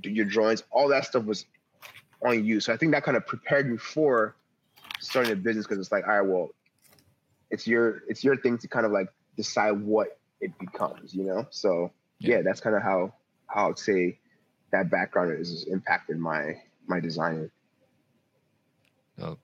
your 0.02 0.26
drawings, 0.26 0.64
all 0.72 0.88
that 0.88 1.06
stuff 1.06 1.26
was 1.26 1.46
on 2.26 2.44
you. 2.46 2.60
So 2.62 2.74
I 2.74 2.78
think 2.78 2.94
that 2.94 3.04
kind 3.04 3.16
of 3.16 3.28
prepared 3.28 3.68
you 3.68 3.78
for 3.78 4.36
starting 5.02 5.34
a 5.34 5.36
business 5.36 5.68
because 5.68 5.78
it's 5.78 5.92
like, 5.92 6.08
all 6.08 6.20
right, 6.20 6.28
well, 6.28 6.50
it's 7.52 7.68
your 7.68 8.02
it's 8.08 8.24
your 8.24 8.38
thing 8.38 8.58
to 8.60 8.68
kind 8.68 8.86
of 8.88 8.92
like 8.92 9.10
decide 9.38 9.74
what 9.74 10.18
it 10.42 10.58
becomes, 10.58 11.14
you 11.14 11.26
know? 11.26 11.46
So 11.52 11.92
Yeah. 12.20 12.38
yeah, 12.38 12.42
that's 12.42 12.60
kind 12.60 12.76
of 12.76 12.82
how 12.82 13.14
how 13.48 13.70
I'd 13.70 13.78
say 13.78 14.18
that 14.72 14.90
background 14.90 15.38
is, 15.40 15.66
impacted 15.66 16.18
my 16.18 16.56
my 16.88 17.00
designing. 17.00 17.52
So 19.24 19.38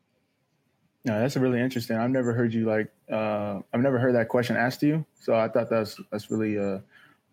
No, 1.06 1.20
that's 1.22 1.38
really 1.38 1.62
interesting. 1.62 1.96
I've 1.98 2.10
never 2.12 2.34
heard 2.34 2.54
you 2.54 2.66
like 2.66 2.92
uh, 3.12 3.62
I've 3.74 3.82
never 3.82 3.98
heard 4.00 4.16
that 4.16 4.28
question 4.28 4.56
asked 4.58 4.82
to 4.82 4.88
you, 4.88 5.06
so 5.20 5.34
I 5.36 5.48
thought 5.48 5.70
that's 5.70 6.00
that's 6.12 6.30
really 6.30 6.58
a 6.58 6.84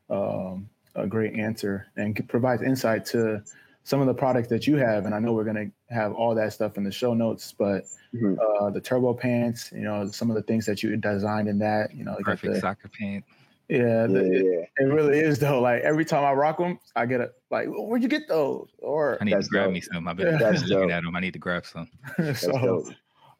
um, 0.09 0.69
a 0.95 1.07
great 1.07 1.35
answer 1.35 1.89
and 1.97 2.27
provides 2.29 2.63
insight 2.63 3.05
to 3.07 3.43
some 3.83 4.01
of 4.01 4.07
the 4.07 4.15
products 4.15 4.49
that 4.49 4.67
you 4.67 4.77
have. 4.77 5.05
And 5.05 5.15
I 5.15 5.19
know 5.19 5.33
we're 5.33 5.45
gonna 5.45 5.71
have 5.91 6.13
all 6.13 6.35
that 6.37 6.53
stuff 6.53 6.77
in 6.77 6.85
the 6.85 6.93
show 6.93 7.13
notes, 7.15 7.53
but 7.57 7.85
Mhm. 8.15 8.39
uh, 8.39 8.71
the 8.71 8.81
turbo 8.81 9.13
pants, 9.15 9.71
you 9.73 9.83
know, 9.83 10.07
some 10.09 10.31
of 10.31 10.37
the 10.37 10.43
things 10.43 10.65
that 10.67 10.83
you 10.83 10.97
designed 10.97 11.49
in 11.49 11.59
that, 11.59 11.95
you 11.95 12.05
know, 12.05 12.17
you 12.19 12.25
got 12.25 12.39
perfect 12.39 12.55
the- 12.55 12.61
soccer 12.61 12.89
pant. 12.89 13.25
Yeah, 13.69 14.07
the, 14.07 14.33
it, 14.33 14.45
Yeah, 14.45 14.85
it 14.85 14.93
really 14.93 15.19
is 15.19 15.39
though. 15.39 15.61
Like 15.61 15.83
every 15.83 16.05
time 16.05 16.25
I 16.25 16.33
rock 16.33 16.59
them, 16.59 16.79
I 16.95 17.07
get 17.07 17.21
a 17.21 17.31
like, 17.51 17.69
where'd 17.69 18.03
you 18.03 18.09
get 18.09 18.29
those? 18.29 18.69
Or 18.79 19.19
I 19.21 19.25
need 19.25 19.41
to 19.41 19.49
grab 19.49 19.67
dope. 19.67 19.75
me 19.75 19.81
some. 19.81 20.09
I've 20.09 20.17
been 20.17 20.39
That's 20.39 20.63
looking 20.67 20.89
dope. 20.89 20.97
at 20.97 21.03
them. 21.03 21.17
I 21.17 21.21
need 21.21 21.33
to 21.33 21.39
grab 21.39 21.67
some. 21.67 21.89
that's 22.19 22.41
so 22.43 22.53
dope. 22.53 22.89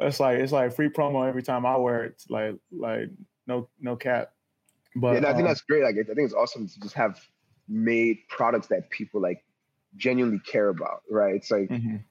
it's 0.01 0.21
like 0.21 0.39
it's 0.39 0.53
like 0.53 0.75
free 0.75 0.89
promo 0.89 1.29
every 1.29 1.43
time 1.43 1.65
I 1.65 1.77
wear 1.77 2.05
it. 2.05 2.13
It's 2.13 2.31
like 2.31 2.57
like 2.73 3.11
no 3.47 3.69
no 3.81 3.97
cap. 3.97 4.33
But 4.97 5.15
yeah, 5.15 5.21
no, 5.21 5.29
I 5.29 5.33
think 5.33 5.43
um, 5.43 5.49
that's 5.49 5.61
great. 5.61 5.83
Like, 5.83 5.97
I 5.97 6.03
think 6.03 6.21
it's 6.21 6.35
awesome 6.35 6.67
to 6.67 6.81
just 6.81 6.95
have 6.95 7.21
made 7.69 8.19
products 8.29 8.69
that 8.69 8.89
people 8.91 9.21
like 9.21 9.45
genuinely 9.97 10.41
care 10.41 10.71
about, 10.71 11.03
right? 11.11 11.35
It's 11.35 11.51
like, 11.51 11.69
mhm. 11.69 12.03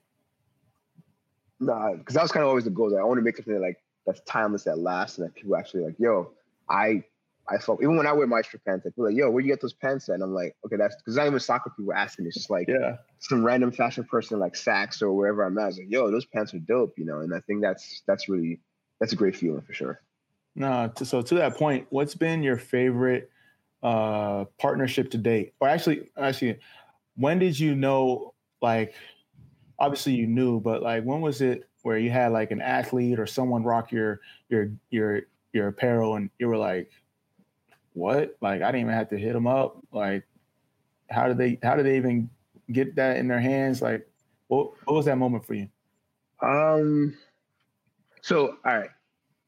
nah, 1.59 1.95
because 1.95 2.13
that 2.13 2.21
was 2.21 2.31
kind 2.31 2.43
of 2.43 2.49
always 2.49 2.65
the 2.65 2.69
goal. 2.69 2.91
Like, 2.91 3.01
I 3.01 3.03
want 3.03 3.17
to 3.17 3.23
make 3.23 3.37
something 3.37 3.55
that, 3.55 3.61
like 3.61 3.77
that's 4.05 4.21
timeless, 4.21 4.63
that 4.63 4.77
lasts, 4.77 5.17
and 5.17 5.25
that 5.27 5.33
people 5.33 5.55
actually 5.55 5.83
like, 5.83 5.95
yo, 5.97 6.31
I, 6.69 7.03
I 7.47 7.57
felt 7.59 7.81
even 7.81 7.95
when 7.95 8.07
I 8.07 8.13
wear 8.13 8.25
Maestro 8.25 8.59
pants, 8.65 8.85
like, 8.85 8.93
like, 8.97 9.15
yo, 9.15 9.29
where 9.29 9.41
you 9.41 9.49
get 9.49 9.61
those 9.61 9.73
pants 9.73 10.09
at? 10.09 10.15
And 10.15 10.23
I'm 10.23 10.33
like, 10.33 10.55
okay, 10.65 10.77
that's 10.77 10.95
because 10.95 11.15
not 11.15 11.27
even 11.27 11.39
soccer 11.39 11.71
people 11.77 11.93
asking. 11.93 12.25
Me. 12.25 12.29
It's 12.29 12.37
just 12.37 12.49
like 12.49 12.67
yeah. 12.67 12.97
some 13.19 13.43
random 13.43 13.71
fashion 13.71 14.03
person 14.03 14.39
like 14.39 14.53
Saks 14.53 15.01
or 15.01 15.11
wherever 15.13 15.43
I'm 15.43 15.57
at. 15.57 15.63
I 15.63 15.67
was 15.67 15.77
like, 15.77 15.91
yo, 15.91 16.09
those 16.09 16.25
pants 16.25 16.53
are 16.55 16.59
dope, 16.59 16.97
you 16.97 17.05
know. 17.05 17.19
And 17.19 17.33
I 17.33 17.39
think 17.41 17.61
that's 17.61 18.01
that's 18.07 18.27
really 18.27 18.59
that's 18.99 19.13
a 19.13 19.15
great 19.15 19.35
feeling 19.35 19.61
for 19.61 19.73
sure. 19.73 20.01
No, 20.55 20.91
so 21.03 21.21
to 21.21 21.35
that 21.35 21.55
point, 21.55 21.85
what's 21.89 22.15
been 22.15 22.41
your 22.41 22.57
favorite 22.57 23.29
uh 23.83 24.45
partnership 24.57 25.11
to 25.11 25.17
date? 25.17 25.53
Or 25.59 25.67
actually, 25.67 26.09
actually, 26.17 26.59
when 27.15 27.39
did 27.39 27.59
you 27.59 27.75
know? 27.75 28.33
Like, 28.61 28.95
obviously 29.77 30.13
you 30.13 30.25
knew, 30.25 30.59
but 30.59 30.81
like, 30.81 31.03
when 31.03 31.21
was 31.21 31.41
it 31.41 31.69
where 31.83 31.99
you 31.99 32.09
had 32.09 32.31
like 32.31 32.49
an 32.49 32.61
athlete 32.61 33.19
or 33.19 33.27
someone 33.27 33.63
rock 33.63 33.91
your 33.91 34.19
your 34.49 34.71
your 34.89 35.21
your 35.53 35.67
apparel 35.67 36.15
and 36.15 36.31
you 36.39 36.47
were 36.47 36.57
like, 36.57 36.89
what? 37.95 38.35
Like, 38.41 38.61
I 38.61 38.67
didn't 38.67 38.81
even 38.81 38.93
have 38.93 39.09
to 39.09 39.17
hit 39.17 39.33
them 39.33 39.47
up. 39.47 39.77
Like, 39.91 40.25
how 41.09 41.27
did 41.27 41.37
they? 41.37 41.57
How 41.63 41.75
did 41.75 41.85
they 41.85 41.97
even 41.97 42.29
get 42.71 42.95
that 42.95 43.17
in 43.17 43.27
their 43.27 43.39
hands? 43.39 43.81
Like, 43.81 44.07
what 44.47 44.71
what 44.85 44.95
was 44.95 45.05
that 45.05 45.17
moment 45.17 45.45
for 45.45 45.53
you? 45.55 45.69
Um. 46.41 47.17
So, 48.21 48.57
all 48.65 48.77
right, 48.77 48.89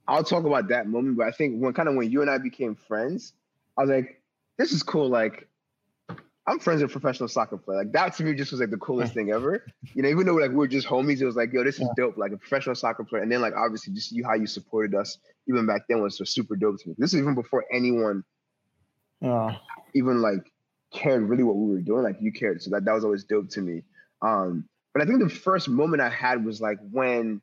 I'll 0.07 0.23
talk 0.23 0.45
about 0.45 0.69
that 0.69 0.87
moment. 0.87 1.17
But 1.17 1.27
I 1.27 1.31
think 1.31 1.61
when 1.61 1.73
kind 1.73 1.89
of 1.89 1.95
when 1.95 2.09
you 2.09 2.21
and 2.21 2.29
I 2.29 2.37
became 2.37 2.75
friends, 2.75 3.33
I 3.77 3.81
was 3.81 3.89
like, 3.89 4.21
"This 4.57 4.71
is 4.71 4.83
cool." 4.83 5.09
Like, 5.09 5.47
I'm 6.47 6.59
friends 6.59 6.81
with 6.81 6.91
a 6.91 6.93
professional 6.93 7.27
soccer 7.27 7.57
player. 7.57 7.79
Like 7.79 7.91
that 7.91 8.15
to 8.15 8.23
me 8.23 8.33
just 8.33 8.51
was 8.51 8.61
like 8.61 8.69
the 8.69 8.77
coolest 8.77 9.13
thing 9.13 9.31
ever. 9.31 9.65
You 9.93 10.03
know, 10.03 10.09
even 10.09 10.25
though 10.25 10.35
like 10.35 10.51
we 10.51 10.63
are 10.63 10.67
just 10.67 10.87
homies, 10.87 11.19
it 11.21 11.25
was 11.25 11.35
like, 11.35 11.51
"Yo, 11.51 11.63
this 11.63 11.75
is 11.75 11.81
Yeah. 11.81 11.87
dope." 11.97 12.17
Like 12.17 12.31
a 12.31 12.37
professional 12.37 12.75
soccer 12.75 13.03
player, 13.03 13.23
and 13.23 13.31
then 13.31 13.41
like 13.41 13.53
obviously 13.55 13.93
just 13.93 14.11
you 14.11 14.23
how 14.23 14.35
you 14.35 14.47
supported 14.47 14.95
us 14.95 15.17
even 15.49 15.65
back 15.65 15.81
then 15.89 16.01
was 16.01 16.21
super 16.29 16.55
dope 16.55 16.79
to 16.81 16.89
me. 16.89 16.95
This 16.97 17.13
is 17.13 17.19
even 17.19 17.35
before 17.35 17.65
anyone 17.71 18.23
Uh, 19.23 19.53
even 19.93 20.21
like 20.21 20.51
cared 20.93 21.23
really 21.23 21.43
what 21.43 21.55
we 21.55 21.73
were 21.73 21.81
doing. 21.81 22.03
Like 22.03 22.17
you 22.21 22.31
cared, 22.31 22.61
so 22.61 22.69
that 22.71 22.85
that 22.85 22.93
was 22.93 23.03
always 23.03 23.23
dope 23.23 23.49
to 23.49 23.61
me. 23.61 23.83
Um, 24.21 24.67
but 24.93 25.01
I 25.01 25.05
think 25.05 25.19
the 25.19 25.29
first 25.29 25.69
moment 25.69 26.01
I 26.01 26.09
had 26.09 26.43
was 26.43 26.61
like 26.61 26.79
when 26.91 27.41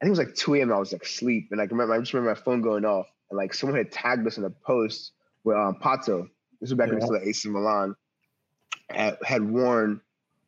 I 0.00 0.04
think 0.04 0.16
it 0.16 0.18
was 0.18 0.26
like 0.26 0.34
2 0.34 0.54
a.m. 0.56 0.72
I 0.72 0.78
was 0.78 0.92
like 0.92 1.02
asleep, 1.02 1.48
and 1.50 1.58
like 1.58 1.70
remember 1.70 1.94
I 1.94 1.98
just 1.98 2.12
remember 2.12 2.34
my 2.34 2.42
phone 2.42 2.62
going 2.62 2.84
off, 2.84 3.06
and 3.30 3.36
like 3.36 3.54
someone 3.54 3.78
had 3.78 3.92
tagged 3.92 4.26
us 4.26 4.38
in 4.38 4.44
a 4.44 4.50
post 4.50 5.12
where 5.42 5.56
um, 5.56 5.76
Pato, 5.76 6.28
this 6.60 6.70
was 6.70 6.74
back 6.74 6.88
when 6.88 6.98
Yeah. 6.98 7.04
still 7.04 7.16
at 7.16 7.22
AC 7.24 7.48
Milan, 7.48 7.94
had, 8.90 9.18
had 9.24 9.42
worn 9.48 10.00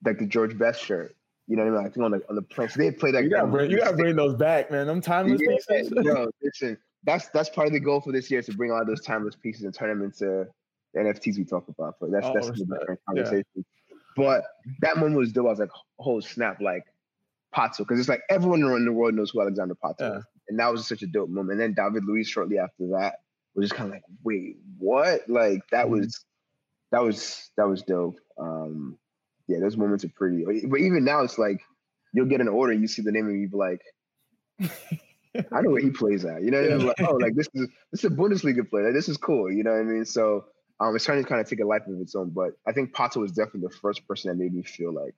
like 0.05 0.19
the 0.19 0.27
George 0.27 0.57
Best 0.59 0.83
shirt. 0.83 1.17
You 1.49 1.57
know 1.57 1.65
what 1.65 1.75
I 1.75 1.77
mean? 1.77 1.87
I 1.87 1.91
think 1.91 2.05
on 2.05 2.11
the 2.13 2.23
on 2.29 2.37
the 2.37 2.43
plane. 2.43 2.69
So 2.69 2.79
they 2.79 2.87
had 2.87 2.99
played 2.99 3.15
like 3.15 3.25
you 3.25 3.31
gotta 3.31 3.49
bring 3.49 3.71
you 3.71 3.79
gotta 3.79 3.97
bring 3.97 4.17
those 4.17 4.35
back, 4.35 4.71
man. 4.71 4.87
Them 4.87 5.01
timeless 5.01 5.41
yeah, 5.43 5.83
yo, 6.03 6.31
listen, 6.43 6.79
that's 7.05 7.29
that's 7.29 7.49
part 7.49 7.67
of 7.67 7.73
the 7.73 7.81
goal 7.81 8.01
for 8.01 8.13
this 8.13 8.31
year 8.31 8.41
is 8.41 8.47
to 8.47 8.57
bring 8.57 8.71
all 8.71 8.85
those 8.85 9.01
timeless 9.01 9.35
pieces 9.35 9.65
and 9.65 9.75
turn 9.75 9.89
them 9.89 10.03
into 10.03 10.47
the 10.95 11.01
NFTs 11.01 11.39
we 11.39 11.45
talk 11.45 11.69
about. 11.69 11.97
But 12.01 12.11
that's 12.13 12.27
oh, 12.27 12.33
that's 12.35 12.49
a 12.49 12.53
different 12.53 13.01
conversation. 13.07 13.45
Yeah. 13.55 13.63
But 14.17 14.45
that 14.81 14.97
moment 14.99 15.17
was 15.17 15.33
dope. 15.33 15.47
I 15.47 15.51
was 15.51 15.59
like, 15.59 15.71
oh 15.99 16.21
snap, 16.21 16.61
like 16.61 16.85
Pato, 17.55 17.79
because 17.79 17.99
it's 17.99 18.09
like 18.09 18.23
everyone 18.31 18.63
in 18.63 18.85
the 18.85 18.93
world 18.93 19.15
knows 19.15 19.31
who 19.31 19.41
Alexander 19.41 19.75
Pato 19.75 20.01
yeah. 20.01 20.19
is. 20.19 20.25
And 20.49 20.59
that 20.59 20.71
was 20.71 20.87
such 20.87 21.03
a 21.03 21.07
dope 21.07 21.31
moment. 21.31 21.53
And 21.53 21.61
then 21.61 21.75
David 21.75 22.05
Luiz 22.05 22.29
shortly 22.29 22.59
after 22.59 22.89
that 22.89 23.21
was 23.55 23.69
just 23.69 23.75
kind 23.75 23.89
of 23.89 23.95
like, 23.95 24.05
wait, 24.23 24.57
what? 24.79 25.29
Like 25.29 25.63
that 25.71 25.87
mm-hmm. 25.87 26.01
was 26.01 26.25
that 26.91 27.03
was 27.03 27.51
that 27.57 27.69
was 27.69 27.83
dope. 27.83 28.19
Um 28.39 28.99
yeah, 29.49 29.59
those 29.61 29.77
moments 29.77 30.05
are 30.05 30.09
pretty. 30.11 30.45
But 30.67 30.81
even 30.81 31.05
now 31.05 31.23
it's 31.23 31.39
like 31.39 31.61
you'll 32.13 32.27
get 32.27 32.41
an 32.41 32.49
order, 32.49 32.73
you 32.73 32.87
see 32.87 33.03
the 33.03 33.13
name 33.13 33.29
and 33.29 33.41
you 33.41 33.49
be 33.49 33.57
like, 33.57 33.81
I 35.35 35.63
know 35.63 35.71
where 35.71 35.83
he 35.83 35.91
plays 35.91 36.25
at. 36.25 36.43
You 36.43 36.51
know, 36.51 36.61
yeah. 36.61 36.77
like, 36.77 37.01
oh, 37.01 37.15
like 37.15 37.35
this 37.35 37.49
is 37.55 37.69
this 37.91 38.05
is 38.05 38.13
a 38.13 38.15
Bundesliga 38.15 38.69
player. 38.69 38.87
Like, 38.87 38.95
this 38.95 39.09
is 39.09 39.17
cool. 39.17 39.51
You 39.51 39.63
know 39.63 39.73
what 39.73 39.81
I 39.81 39.85
mean? 39.85 40.05
So 40.05 40.45
um, 40.81 40.95
it's 40.95 41.05
starting 41.05 41.25
to 41.25 41.29
kind 41.29 41.41
of 41.41 41.49
take 41.49 41.61
a 41.61 41.65
life 41.65 41.87
of 41.87 42.01
its 42.01 42.15
own. 42.15 42.31
But 42.31 42.53
I 42.67 42.73
think 42.73 42.95
Pato 42.95 43.17
was 43.17 43.33
definitely 43.33 43.69
the 43.69 43.75
first 43.77 44.07
person 44.07 44.29
that 44.29 44.43
made 44.43 44.53
me 44.53 44.63
feel 44.63 44.93
like, 44.93 45.15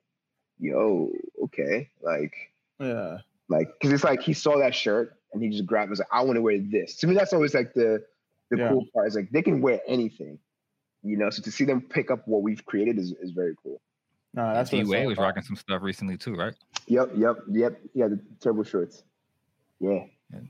yo, 0.59 1.11
okay, 1.43 1.89
like, 2.01 2.33
yeah, 2.79 3.17
like 3.49 3.69
because 3.73 3.93
it's 3.93 4.03
like 4.03 4.21
he 4.21 4.33
saw 4.33 4.57
that 4.59 4.73
shirt 4.73 5.17
and 5.33 5.43
he 5.43 5.49
just 5.49 5.65
grabbed. 5.65 5.89
Was 5.89 5.99
like, 5.99 6.07
I 6.11 6.21
want 6.21 6.35
to 6.35 6.41
wear 6.41 6.59
this. 6.59 6.95
To 6.97 7.07
me, 7.07 7.15
that's 7.15 7.33
always 7.33 7.53
like 7.53 7.73
the 7.73 8.03
the 8.51 8.57
yeah. 8.57 8.69
cool 8.69 8.85
part. 8.93 9.07
Is 9.07 9.15
like 9.15 9.31
they 9.31 9.41
can 9.41 9.61
wear 9.61 9.81
anything, 9.87 10.39
you 11.03 11.17
know. 11.17 11.29
So 11.29 11.41
to 11.41 11.51
see 11.51 11.65
them 11.65 11.81
pick 11.81 12.09
up 12.09 12.27
what 12.27 12.41
we've 12.41 12.65
created 12.65 12.97
is 12.99 13.13
is 13.21 13.31
very 13.31 13.55
cool. 13.61 13.81
No, 14.33 14.53
that's 14.53 14.69
D 14.69 14.83
Wade 14.83 15.07
was 15.07 15.17
rocking 15.17 15.43
some 15.43 15.55
stuff 15.55 15.81
recently 15.81 16.17
too, 16.17 16.35
right? 16.35 16.53
Yep, 16.87 17.11
yep, 17.15 17.37
yep. 17.49 17.79
Yeah, 17.93 18.09
the 18.09 18.19
turbo 18.41 18.63
shorts. 18.63 19.03
Yeah. 19.85 20.05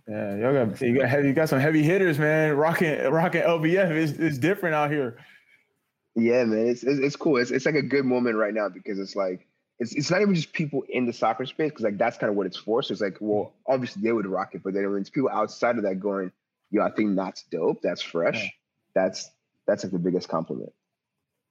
Yeah, 0.08 0.36
y'all 0.36 0.66
got 0.66 0.82
you 0.82 0.98
got 0.98 1.10
heavy, 1.10 1.28
you 1.28 1.34
got 1.34 1.50
some 1.50 1.60
heavy 1.60 1.84
hitters, 1.84 2.18
man. 2.18 2.56
Rocking 2.56 3.10
rocking 3.12 3.42
LBF 3.42 3.92
is 3.92 4.14
is 4.14 4.40
different 4.40 4.74
out 4.74 4.90
here. 4.90 5.18
Yeah, 6.16 6.46
man, 6.46 6.68
it's 6.68 6.84
it's, 6.84 7.00
it's 7.00 7.16
cool. 7.16 7.38
It's 7.38 7.52
it's 7.52 7.66
like 7.66 7.76
a 7.76 7.82
good 7.82 8.06
moment 8.06 8.38
right 8.38 8.54
now 8.54 8.70
because 8.70 9.00
it's 9.00 9.16
like 9.16 9.46
it's 9.80 9.94
it's 9.94 10.10
not 10.10 10.22
even 10.22 10.34
just 10.34 10.54
people 10.54 10.84
in 10.90 11.06
the 11.06 11.14
soccer 11.14 11.46
space 11.46 11.72
because 11.72 11.84
like 11.84 11.98
that's 11.98 12.18
kind 12.18 12.30
of 12.30 12.38
what 12.38 12.48
it's 12.48 12.58
for. 12.58 12.82
So 12.82 12.94
it's 12.94 13.02
like, 13.02 13.18
well, 13.20 13.54
obviously 13.68 14.02
they 14.02 14.14
would 14.14 14.26
rock 14.26 14.56
it, 14.56 14.64
but 14.64 14.74
then 14.74 14.86
it's 15.00 15.10
people 15.10 15.30
outside 15.30 15.78
of 15.78 15.84
that 15.84 16.00
going, 16.00 16.32
yo, 16.72 16.82
I 16.82 16.92
think 16.92 17.16
that's 17.16 17.44
dope. 17.44 17.82
That's 17.82 18.02
fresh. 18.02 18.42
Yeah. 18.42 18.50
That's 18.94 19.30
that's 19.68 19.84
like 19.84 19.92
the 19.92 20.00
biggest 20.00 20.30
compliment. 20.30 20.72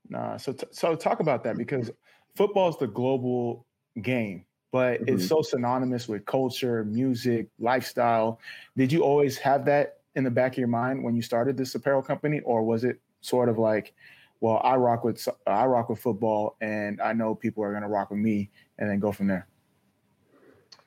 Nah, 0.08 0.38
so 0.38 0.52
t- 0.52 0.66
so 0.70 0.96
talk 0.96 1.20
about 1.20 1.44
that 1.44 1.58
because 1.58 1.90
football 2.36 2.70
is 2.70 2.76
the 2.78 2.86
global 2.86 3.66
game 4.00 4.46
but 4.74 5.00
mm-hmm. 5.02 5.14
it's 5.14 5.28
so 5.28 5.40
synonymous 5.40 6.08
with 6.08 6.26
culture, 6.26 6.82
music, 6.82 7.46
lifestyle. 7.60 8.40
Did 8.76 8.90
you 8.90 9.04
always 9.04 9.38
have 9.38 9.64
that 9.66 9.98
in 10.16 10.24
the 10.24 10.32
back 10.32 10.54
of 10.54 10.58
your 10.58 10.66
mind 10.66 11.04
when 11.04 11.14
you 11.14 11.22
started 11.22 11.56
this 11.56 11.76
apparel 11.76 12.02
company, 12.02 12.40
or 12.40 12.64
was 12.64 12.82
it 12.82 12.98
sort 13.20 13.48
of 13.48 13.56
like, 13.56 13.94
well, 14.40 14.60
I 14.64 14.74
rock 14.74 15.04
with 15.04 15.28
I 15.46 15.66
rock 15.66 15.90
with 15.90 16.00
football, 16.00 16.56
and 16.60 17.00
I 17.00 17.12
know 17.12 17.36
people 17.36 17.62
are 17.62 17.72
gonna 17.72 17.88
rock 17.88 18.10
with 18.10 18.18
me, 18.18 18.50
and 18.78 18.90
then 18.90 18.98
go 18.98 19.12
from 19.12 19.28
there? 19.28 19.46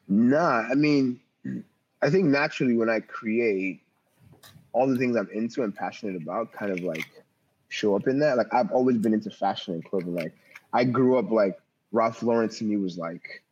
Nah, 0.09 0.67
I 0.69 0.75
mean, 0.75 1.21
I 2.01 2.09
think 2.09 2.25
naturally 2.25 2.75
when 2.75 2.89
I 2.89 2.99
create, 2.99 3.83
all 4.73 4.85
the 4.85 4.97
things 4.97 5.15
I'm 5.15 5.29
into 5.33 5.63
and 5.63 5.73
passionate 5.73 6.21
about 6.21 6.51
kind 6.51 6.73
of 6.73 6.81
like 6.81 7.23
show 7.69 7.95
up 7.95 8.05
in 8.09 8.19
that. 8.19 8.35
Like 8.35 8.53
I've 8.53 8.69
always 8.73 8.97
been 8.97 9.13
into 9.13 9.29
fashion 9.29 9.75
and 9.75 9.85
clothing. 9.85 10.13
Like 10.13 10.33
I 10.73 10.83
grew 10.83 11.17
up 11.17 11.31
like 11.31 11.57
Ralph 11.93 12.21
Lauren 12.21 12.49
to 12.49 12.65
me 12.65 12.75
was 12.75 12.97
like 12.97 13.43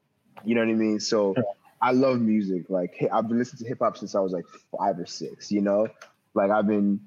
you 0.44 0.56
know 0.56 0.62
what 0.62 0.70
I 0.70 0.74
mean? 0.74 1.00
So 1.00 1.34
yeah. 1.38 1.44
I 1.82 1.92
love 1.92 2.20
music. 2.20 2.70
Like 2.70 2.96
I've 3.12 3.28
been 3.28 3.38
listening 3.38 3.64
to 3.64 3.70
hip 3.70 3.80
hop 3.82 3.98
since 3.98 4.16
I 4.16 4.20
was 4.20 4.32
like 4.32 4.46
five 4.78 5.00
or 5.00 5.06
six. 5.06 5.52
You 5.52 5.62
know, 5.62 5.88
like 6.34 6.52
I've 6.52 6.68
been 6.68 7.00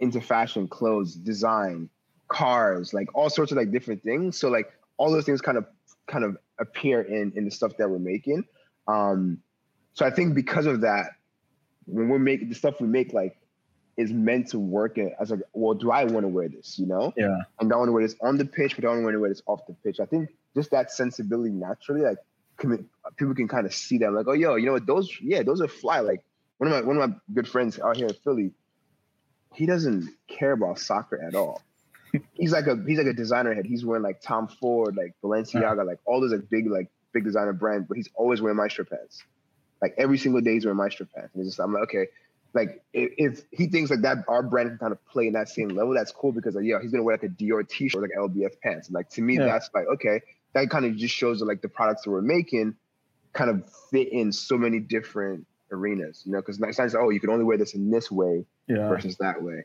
into 0.00 0.20
fashion, 0.20 0.68
clothes, 0.68 1.14
design, 1.14 1.88
cars, 2.28 2.92
like 2.92 3.14
all 3.14 3.30
sorts 3.30 3.52
of 3.52 3.58
like 3.58 3.70
different 3.70 4.02
things. 4.02 4.38
So 4.38 4.48
like 4.48 4.72
all 4.96 5.10
those 5.10 5.24
things 5.24 5.40
kind 5.40 5.58
of 5.58 5.66
kind 6.06 6.24
of 6.24 6.36
appear 6.58 7.02
in 7.02 7.32
in 7.36 7.44
the 7.44 7.50
stuff 7.50 7.76
that 7.78 7.88
we're 7.88 7.98
making. 7.98 8.44
Um, 8.88 9.38
so 9.94 10.06
I 10.06 10.10
think 10.10 10.34
because 10.34 10.66
of 10.66 10.80
that, 10.80 11.10
when 11.86 12.08
we're 12.08 12.18
making 12.18 12.48
the 12.48 12.54
stuff 12.54 12.80
we 12.80 12.88
make, 12.88 13.12
like 13.12 13.36
is 13.96 14.12
meant 14.12 14.48
to 14.48 14.58
work 14.58 14.98
as 14.98 15.30
like, 15.30 15.40
well, 15.52 15.74
do 15.74 15.90
I 15.90 16.04
want 16.04 16.24
to 16.24 16.28
wear 16.28 16.48
this? 16.48 16.78
You 16.78 16.86
know? 16.86 17.12
Yeah. 17.16 17.36
And 17.60 17.72
I 17.72 17.76
want 17.76 17.88
to 17.88 17.92
wear 17.92 18.02
this 18.02 18.16
on 18.22 18.38
the 18.38 18.44
pitch, 18.44 18.74
but 18.76 18.84
I 18.84 18.88
want 18.88 19.12
to 19.12 19.18
wear 19.18 19.28
this 19.28 19.42
off 19.46 19.66
the 19.66 19.74
pitch? 19.74 20.00
I 20.00 20.06
think 20.06 20.30
just 20.56 20.70
that 20.70 20.90
sensibility 20.90 21.50
naturally, 21.50 22.00
like 22.00 22.18
people 23.16 23.34
can 23.34 23.48
kind 23.48 23.66
of 23.66 23.74
see 23.74 23.98
that 23.98 24.12
like 24.12 24.26
oh 24.28 24.32
yo 24.32 24.56
you 24.56 24.66
know 24.66 24.72
what 24.72 24.86
those 24.86 25.10
yeah 25.20 25.42
those 25.42 25.60
are 25.60 25.68
fly 25.68 26.00
like 26.00 26.22
one 26.58 26.70
of 26.70 26.74
my 26.74 26.86
one 26.86 26.96
of 26.96 27.10
my 27.10 27.16
good 27.34 27.48
friends 27.48 27.78
out 27.80 27.96
here 27.96 28.06
in 28.06 28.14
Philly 28.14 28.52
he 29.54 29.66
doesn't 29.66 30.08
care 30.28 30.52
about 30.52 30.78
soccer 30.78 31.22
at 31.22 31.34
all. 31.34 31.62
He's 32.34 32.52
like 32.52 32.66
a 32.66 32.76
he's 32.86 32.98
like 32.98 33.06
a 33.06 33.14
designer 33.14 33.54
head. 33.54 33.64
He's 33.64 33.84
wearing 33.84 34.02
like 34.02 34.20
Tom 34.20 34.46
Ford 34.46 34.96
like 34.96 35.14
Balenciaga 35.24 35.72
uh-huh. 35.72 35.84
like 35.84 35.98
all 36.04 36.20
those 36.20 36.32
like 36.32 36.48
big 36.50 36.70
like 36.70 36.90
big 37.12 37.24
designer 37.24 37.54
brands 37.54 37.86
but 37.88 37.96
he's 37.96 38.08
always 38.14 38.42
wearing 38.42 38.56
Maestro 38.56 38.84
pants. 38.84 39.22
Like 39.80 39.94
every 39.96 40.18
single 40.18 40.42
day 40.42 40.52
he's 40.52 40.66
wearing 40.66 40.76
Maestro 40.76 41.06
pants. 41.14 41.30
And 41.34 41.40
it's 41.40 41.52
just 41.52 41.60
I'm 41.60 41.72
like 41.72 41.84
okay. 41.84 42.08
Like 42.54 42.82
if, 42.92 43.12
if, 43.16 43.44
he 43.50 43.66
thinks 43.66 43.90
like 43.90 44.02
that 44.02 44.18
our 44.28 44.42
brand 44.42 44.68
can 44.68 44.78
kind 44.78 44.92
of 44.92 45.02
play 45.06 45.26
in 45.26 45.32
that 45.32 45.48
same 45.48 45.68
level 45.68 45.94
that's 45.94 46.12
cool 46.12 46.32
because 46.32 46.54
like 46.54 46.66
yeah 46.66 46.82
he's 46.82 46.90
gonna 46.90 47.02
wear 47.02 47.14
like 47.14 47.22
a 47.22 47.28
Dior 47.28 47.66
t-shirt 47.66 48.02
like 48.02 48.10
LBF 48.14 48.60
pants. 48.62 48.88
And 48.88 48.94
like 48.94 49.08
to 49.10 49.22
me 49.22 49.38
yeah. 49.38 49.46
that's 49.46 49.70
like 49.74 49.86
okay 49.94 50.20
that 50.54 50.70
kind 50.70 50.84
of 50.84 50.96
just 50.96 51.14
shows 51.14 51.38
that 51.40 51.46
like 51.46 51.62
the 51.62 51.68
products 51.68 52.02
that 52.02 52.10
we're 52.10 52.22
making 52.22 52.74
kind 53.32 53.50
of 53.50 53.62
fit 53.90 54.12
in 54.12 54.32
so 54.32 54.58
many 54.58 54.78
different 54.78 55.46
arenas, 55.70 56.22
you 56.24 56.32
know, 56.32 56.38
because 56.38 56.56
it's 56.56 56.78
not 56.78 56.84
just, 56.84 56.96
oh, 56.96 57.10
you 57.10 57.20
can 57.20 57.30
only 57.30 57.44
wear 57.44 57.56
this 57.56 57.74
in 57.74 57.90
this 57.90 58.10
way 58.10 58.44
yeah. 58.68 58.88
versus 58.88 59.16
that 59.18 59.42
way. 59.42 59.64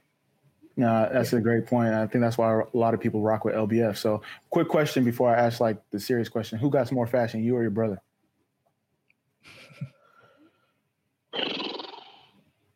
Yeah, 0.78 1.10
that's 1.12 1.34
yeah. 1.34 1.40
a 1.40 1.42
great 1.42 1.66
point. 1.66 1.94
I 1.94 2.06
think 2.06 2.22
that's 2.22 2.38
why 2.38 2.54
a 2.54 2.78
lot 2.78 2.94
of 2.94 3.00
people 3.00 3.22
rock 3.22 3.44
with 3.46 3.56
LBF. 3.56 3.98
So, 3.98 4.22
quick 4.52 4.68
question 4.68 5.04
before 5.04 5.36
I 5.36 5.40
ask 5.40 5.60
like 5.60 5.82
the 5.90 6.00
serious 6.00 6.30
question: 6.30 6.60
Who 6.60 6.70
got 6.70 6.92
more 6.92 7.08
fashion, 7.08 7.44
you 7.44 7.56
or 7.56 7.64
your 7.64 7.72
brother? 7.72 8.00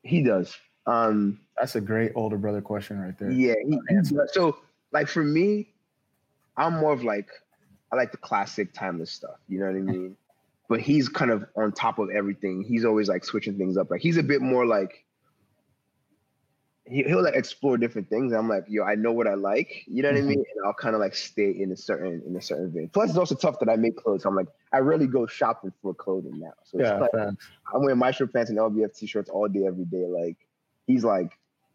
he 0.04 0.24
does. 0.24 0.58
Um, 0.88 1.40
that's 1.60 1.76
a 1.76 1.82
great 1.82 2.12
older 2.16 2.38
brother 2.38 2.60
question 2.60 3.00
right 3.00 3.16
there. 3.20 3.30
Yeah. 3.30 3.54
He, 3.68 3.78
so, 4.34 4.58
like 4.92 5.08
for 5.08 5.24
me, 5.24 5.70
I'm 6.58 6.80
more 6.80 6.94
of 6.94 7.04
like 7.04 7.30
I 7.92 7.96
like 7.96 8.12
the 8.12 8.18
classic 8.18 8.74
timeless 8.74 9.12
stuff. 9.12 9.38
You 9.48 9.60
know 9.60 9.66
what 9.66 9.76
I 9.76 9.80
mean? 9.80 10.16
But 10.70 10.80
he's 10.80 11.10
kind 11.10 11.32
of 11.32 11.46
on 11.56 11.74
top 11.74 12.00
of 12.00 12.10
everything. 12.10 12.64
He's 12.64 12.86
always 12.86 13.10
like 13.10 13.26
switching 13.26 13.58
things 13.58 13.78
up. 13.78 13.92
Like 13.92 14.02
he's 14.02 14.18
a 14.18 14.24
bit 14.24 14.42
more 14.42 14.66
like 14.66 15.06
he, 16.92 17.04
will 17.04 17.24
like 17.24 17.36
explore 17.36 17.78
different 17.78 18.10
things. 18.10 18.34
I'm 18.34 18.50
like, 18.50 18.66
yo, 18.68 18.84
I 18.84 18.96
know 18.96 19.12
what 19.12 19.28
I 19.28 19.36
like. 19.36 19.84
You 19.88 20.04
know 20.04 20.10
what 20.10 20.18
mm-hmm. 20.18 20.26
I 20.26 20.30
mean? 20.30 20.40
And 20.40 20.66
I'll 20.66 20.74
kind 20.74 20.96
of 20.96 21.00
like 21.02 21.16
stay 21.16 21.50
in 21.52 21.72
a 21.72 21.78
certain 21.78 22.22
in 22.26 22.36
a 22.36 22.42
certain 22.42 22.72
vein. 22.72 22.90
Plus, 22.92 23.10
it's 23.10 23.18
also 23.18 23.36
tough 23.36 23.60
that 23.60 23.70
I 23.70 23.76
make 23.76 23.96
clothes. 23.98 24.24
So 24.24 24.30
I'm 24.30 24.36
like, 24.36 24.48
I 24.74 24.80
really 24.80 25.08
go 25.08 25.26
shopping 25.26 25.72
for 25.82 25.94
clothing 25.94 26.40
now. 26.40 26.54
So 26.64 26.80
yeah, 26.80 26.98
like, 26.98 27.12
I'm 27.14 27.82
wearing 27.82 27.98
Maestro 27.98 28.28
pants 28.28 28.50
and 28.50 28.60
LBF 28.60 28.98
t-shirts 28.98 29.30
all 29.30 29.48
day, 29.48 29.66
every 29.66 29.86
day. 29.86 30.06
Like 30.06 30.38
he's 30.88 31.04
like 31.04 31.32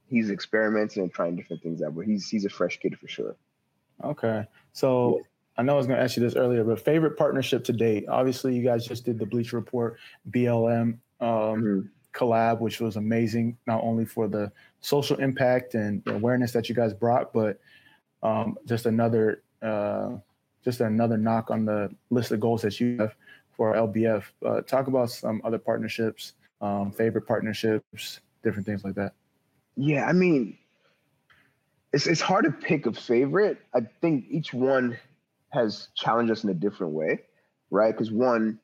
he's 0.08 0.30
experimenting 0.30 1.02
and 1.02 1.12
trying 1.12 1.36
different 1.36 1.62
things 1.62 1.82
out. 1.82 1.94
But 1.94 2.06
he's 2.06 2.28
he's 2.28 2.44
a 2.44 2.50
fresh 2.50 2.78
kid 2.78 2.98
for 2.98 3.08
sure. 3.08 3.36
Okay, 4.04 4.46
so. 4.72 5.22
I 5.58 5.62
know 5.62 5.74
I 5.74 5.76
was 5.76 5.86
going 5.86 5.98
to 5.98 6.04
ask 6.04 6.16
you 6.16 6.22
this 6.22 6.36
earlier, 6.36 6.64
but 6.64 6.80
favorite 6.80 7.16
partnership 7.16 7.64
to 7.64 7.72
date? 7.72 8.04
Obviously, 8.08 8.54
you 8.54 8.62
guys 8.62 8.86
just 8.86 9.04
did 9.04 9.18
the 9.18 9.26
Bleacher 9.26 9.56
Report 9.56 9.96
BLM 10.30 10.98
um, 11.20 11.28
mm-hmm. 11.28 11.80
collab, 12.12 12.60
which 12.60 12.80
was 12.80 12.96
amazing, 12.96 13.56
not 13.66 13.82
only 13.82 14.04
for 14.04 14.28
the 14.28 14.52
social 14.80 15.16
impact 15.16 15.74
and 15.74 16.02
awareness 16.06 16.52
that 16.52 16.68
you 16.68 16.74
guys 16.74 16.92
brought, 16.92 17.32
but 17.32 17.58
um, 18.22 18.58
just 18.66 18.86
another 18.86 19.42
uh, 19.62 20.10
just 20.64 20.80
another 20.80 21.16
knock 21.16 21.50
on 21.50 21.64
the 21.64 21.90
list 22.10 22.32
of 22.32 22.40
goals 22.40 22.62
that 22.62 22.78
you 22.80 22.98
have 22.98 23.14
for 23.56 23.74
LBF. 23.74 24.24
Uh, 24.44 24.60
talk 24.60 24.88
about 24.88 25.10
some 25.10 25.40
other 25.44 25.58
partnerships, 25.58 26.34
um, 26.60 26.90
favorite 26.90 27.26
partnerships, 27.26 28.20
different 28.42 28.66
things 28.66 28.84
like 28.84 28.94
that. 28.94 29.12
Yeah, 29.76 30.06
I 30.06 30.12
mean, 30.12 30.58
it's 31.92 32.06
it's 32.06 32.20
hard 32.20 32.44
to 32.44 32.50
pick 32.50 32.86
a 32.86 32.92
favorite. 32.92 33.58
I 33.74 33.80
think 34.00 34.26
each 34.28 34.52
one 34.52 34.98
has 35.50 35.88
challenged 35.94 36.32
us 36.32 36.44
in 36.44 36.50
a 36.50 36.54
different 36.54 36.92
way, 36.92 37.20
right? 37.70 37.92
Because 37.92 38.10
one, 38.10 38.58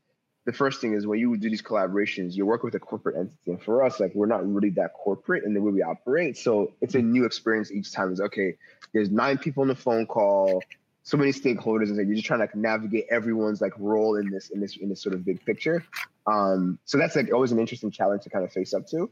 the 0.44 0.52
first 0.52 0.80
thing 0.80 0.94
is 0.94 1.06
when 1.06 1.18
you 1.18 1.36
do 1.36 1.48
these 1.48 1.62
collaborations, 1.62 2.34
you 2.34 2.44
work 2.44 2.62
with 2.62 2.74
a 2.74 2.80
corporate 2.80 3.16
entity. 3.16 3.36
And 3.46 3.62
for 3.62 3.84
us, 3.84 4.00
like 4.00 4.14
we're 4.14 4.26
not 4.26 4.46
really 4.46 4.70
that 4.70 4.92
corporate 4.94 5.44
in 5.44 5.54
the 5.54 5.60
way 5.60 5.72
we 5.72 5.82
operate. 5.82 6.36
So 6.36 6.72
it's 6.80 6.94
a 6.94 7.02
new 7.02 7.24
experience 7.24 7.70
each 7.70 7.92
time. 7.92 8.10
It's 8.10 8.20
okay, 8.20 8.56
there's 8.92 9.10
nine 9.10 9.38
people 9.38 9.62
on 9.62 9.68
the 9.68 9.76
phone 9.76 10.06
call, 10.06 10.62
so 11.04 11.16
many 11.16 11.32
stakeholders, 11.32 11.88
and 11.88 11.96
you're 11.96 12.14
just 12.14 12.26
trying 12.26 12.40
to 12.40 12.44
like, 12.44 12.56
navigate 12.56 13.06
everyone's 13.10 13.60
like 13.60 13.72
role 13.78 14.16
in 14.16 14.30
this 14.30 14.50
in 14.50 14.60
this 14.60 14.76
in 14.76 14.88
this 14.88 15.02
sort 15.02 15.14
of 15.14 15.24
big 15.24 15.44
picture. 15.44 15.84
Um, 16.26 16.78
so 16.84 16.98
that's 16.98 17.16
like 17.16 17.32
always 17.32 17.52
an 17.52 17.58
interesting 17.58 17.90
challenge 17.90 18.22
to 18.24 18.30
kind 18.30 18.44
of 18.44 18.52
face 18.52 18.74
up 18.74 18.86
to. 18.88 19.10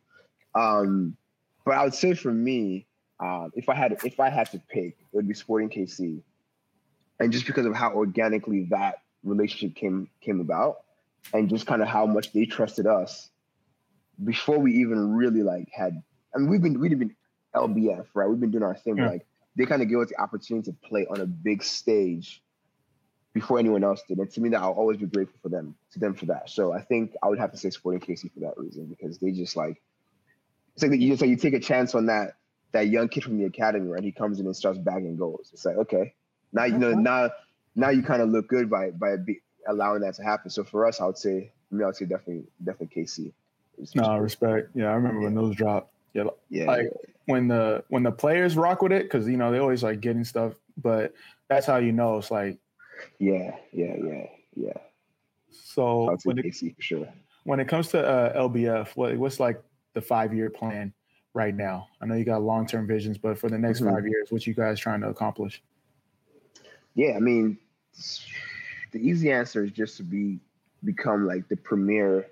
Um, 0.55 1.17
but 1.65 1.75
I 1.75 1.85
would 1.85 1.95
say 1.95 2.15
for 2.15 2.33
me, 2.33 2.87
um, 3.21 3.51
if 3.55 3.69
I 3.69 3.75
had 3.75 3.99
if 4.05 4.19
I 4.19 4.31
had 4.31 4.51
to 4.53 4.59
pick, 4.59 4.97
it 4.99 5.17
would 5.17 5.29
be 5.29 5.35
Sporting 5.35 5.69
KC 5.69 6.23
and 7.21 7.33
just 7.33 7.47
because 7.47 7.67
of 7.67 7.75
how 7.75 7.93
organically 7.93 8.67
that 8.71 9.03
relationship 9.23 9.77
came 9.77 10.09
came 10.21 10.41
about 10.41 10.81
and 11.35 11.49
just 11.49 11.67
kind 11.67 11.83
of 11.83 11.89
how 11.89 12.07
much 12.07 12.33
they 12.33 12.47
trusted 12.47 12.87
us 12.87 13.29
before 14.25 14.59
we 14.59 14.73
even 14.79 15.13
really 15.13 15.43
like 15.43 15.69
had. 15.71 16.03
I 16.35 16.39
mean, 16.39 16.49
we've 16.49 16.63
been 16.63 16.81
we've 16.81 16.99
been 16.99 17.15
LBF, 17.55 18.07
right? 18.15 18.29
We've 18.29 18.41
been 18.41 18.51
doing 18.51 18.65
our 18.65 18.75
thing, 18.75 18.97
yeah. 18.97 19.11
like 19.11 19.27
they 19.57 19.67
kind 19.67 19.83
of 19.83 19.89
gave 19.89 19.99
us 19.99 20.09
the 20.09 20.21
opportunity 20.21 20.71
to 20.71 20.89
play 20.89 21.07
on 21.11 21.21
a 21.21 21.27
big 21.27 21.63
stage 21.63 22.43
before 23.33 23.59
anyone 23.59 23.85
else 23.85 24.03
did. 24.09 24.19
And 24.19 24.31
to 24.31 24.41
me, 24.41 24.49
that 24.51 24.61
I'll 24.61 24.73
always 24.73 24.99
be 24.99 25.07
grateful 25.07 25.39
for 25.43 25.49
them 25.49 25.75
to 25.93 25.99
them 25.99 26.15
for 26.15 26.27
that. 26.27 26.51
So 26.51 26.73
I 26.73 26.81
think 26.81 27.15
I 27.23 27.29
would 27.29 27.39
have 27.39 27.53
to 27.53 27.59
say 27.59 27.71
Sporting 27.71 28.01
KC 28.01 28.33
for 28.33 28.41
that 28.41 28.57
reason 28.57 28.87
because 28.87 29.19
they 29.19 29.33
just 29.33 29.57
like 29.57 29.81
it's 30.75 30.83
like 30.83 30.99
you 30.99 31.11
just 31.11 31.21
like 31.21 31.31
you 31.31 31.37
take 31.37 31.55
a 31.55 31.61
chance 31.61 31.95
on 31.95 32.07
that 32.07 32.37
that 32.73 32.89
young 32.89 33.09
kid 33.09 33.25
from 33.25 33.39
the 33.39 33.45
academy, 33.45 33.89
right? 33.89 34.03
He 34.03 34.13
comes 34.13 34.39
in 34.39 34.47
and 34.47 34.57
starts 34.57 34.79
bagging 34.79 35.17
goals. 35.17 35.51
It's 35.53 35.65
like 35.65 35.77
okay, 35.77 36.15
now 36.53 36.65
you 36.65 36.79
know 36.79 36.93
now 36.93 37.31
now 37.75 37.91
you 37.91 38.03
kind 38.03 38.23
of 38.23 38.31
look 38.31 38.49
good 38.49 38.69
by 38.69 38.91
by 38.91 39.17
be, 39.17 39.41
allowing 39.69 40.01
that 40.03 40.15
to 40.15 40.23
happen. 40.23 40.51
So 40.51 40.65
for 40.65 40.87
us, 40.87 41.01
I 41.01 41.07
would 41.07 41.19
say, 41.19 41.53
I 41.71 41.75
mean, 41.75 41.83
I 41.83 41.87
would 41.87 41.97
say 41.97 42.07
definitely 42.07 42.45
definitely 42.65 43.03
KC. 43.03 43.33
No 43.95 44.19
respect. 44.19 44.71
Yeah, 44.75 44.89
I 44.89 44.93
remember 44.93 45.21
yeah. 45.21 45.27
when 45.27 45.35
those 45.35 45.57
dropped. 45.57 45.93
Yeah, 46.13 46.25
yeah. 46.51 46.67
Like 46.67 46.93
when 47.27 47.49
the 47.49 47.85
when 47.89 48.03
the 48.03 48.13
players 48.13 48.57
rock 48.57 48.83
with 48.83 48.93
it, 48.93 49.05
because 49.05 49.27
you 49.27 49.37
know 49.37 49.51
they 49.51 49.59
always 49.59 49.83
like 49.83 50.01
getting 50.01 50.25
stuff, 50.25 50.55
but 50.77 51.15
that's 51.49 51.67
how 51.67 51.77
you 51.77 51.93
know 51.93 52.19
it's 52.19 52.31
like. 52.31 52.59
Yeah, 53.19 53.57
yeah, 53.73 53.95
yeah, 54.05 54.27
yeah. 54.55 54.73
So 55.51 56.17
when 56.25 56.39
it, 56.39 56.47
KC 56.47 56.77
for 56.77 56.83
sure. 56.83 57.09
When 57.45 57.61
it 57.61 57.69
comes 57.69 57.89
to 57.89 58.07
uh, 58.07 58.39
LBF, 58.49 58.89
what 58.97 59.17
what's 59.17 59.41
like 59.41 59.63
the 59.95 60.01
five 60.01 60.35
year 60.35 60.51
plan 60.51 60.93
right 61.33 61.55
now? 61.55 61.89
I 62.03 62.07
know 62.07 62.17
you 62.17 62.25
got 62.25 62.43
long 62.43 62.67
term 62.67 62.87
visions, 62.87 63.17
but 63.17 63.39
for 63.39 63.49
the 63.49 63.57
next 63.57 63.81
mm-hmm. 63.81 63.95
five 63.95 64.07
years, 64.07 64.31
what 64.31 64.47
you 64.47 64.53
guys 64.53 64.79
trying 64.79 65.01
to 65.01 65.09
accomplish? 65.09 65.63
Yeah, 66.95 67.15
I 67.17 67.21
mean, 67.21 67.59
the 68.93 68.99
easy 68.99 69.31
answer 69.31 69.65
is 69.65 69.73
just 69.73 69.97
to 69.99 70.03
be 70.03 70.39
become 70.85 71.27
like 71.27 71.49
the 71.49 71.57
premier 71.57 72.27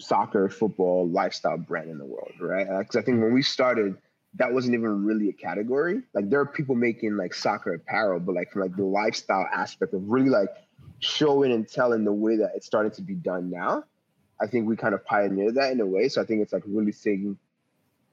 soccer, 0.00 0.48
football, 0.48 1.08
lifestyle 1.08 1.58
brand 1.58 1.90
in 1.90 1.98
the 1.98 2.04
world, 2.04 2.32
right? 2.40 2.66
Because 2.78 2.96
I 2.96 3.02
think 3.02 3.22
when 3.22 3.32
we 3.32 3.42
started, 3.42 3.96
that 4.34 4.52
wasn't 4.52 4.74
even 4.74 5.04
really 5.04 5.28
a 5.28 5.32
category. 5.32 6.02
Like 6.12 6.30
there 6.30 6.40
are 6.40 6.46
people 6.46 6.74
making 6.74 7.16
like 7.16 7.34
soccer 7.34 7.74
apparel, 7.74 8.20
but 8.20 8.34
like 8.34 8.52
from 8.52 8.62
like 8.62 8.76
the 8.76 8.84
lifestyle 8.84 9.46
aspect 9.52 9.94
of 9.94 10.08
really 10.08 10.30
like 10.30 10.48
showing 10.98 11.52
and 11.52 11.68
telling 11.68 12.04
the 12.04 12.12
way 12.12 12.36
that 12.36 12.52
it's 12.54 12.66
starting 12.66 12.92
to 12.92 13.02
be 13.02 13.14
done 13.14 13.50
now. 13.50 13.84
I 14.40 14.46
think 14.46 14.68
we 14.68 14.76
kind 14.76 14.94
of 14.94 15.04
pioneered 15.04 15.54
that 15.54 15.72
in 15.72 15.80
a 15.80 15.86
way. 15.86 16.08
So 16.08 16.20
I 16.20 16.24
think 16.24 16.42
it's 16.42 16.52
like 16.52 16.64
really 16.66 16.92
saying, 16.92 17.38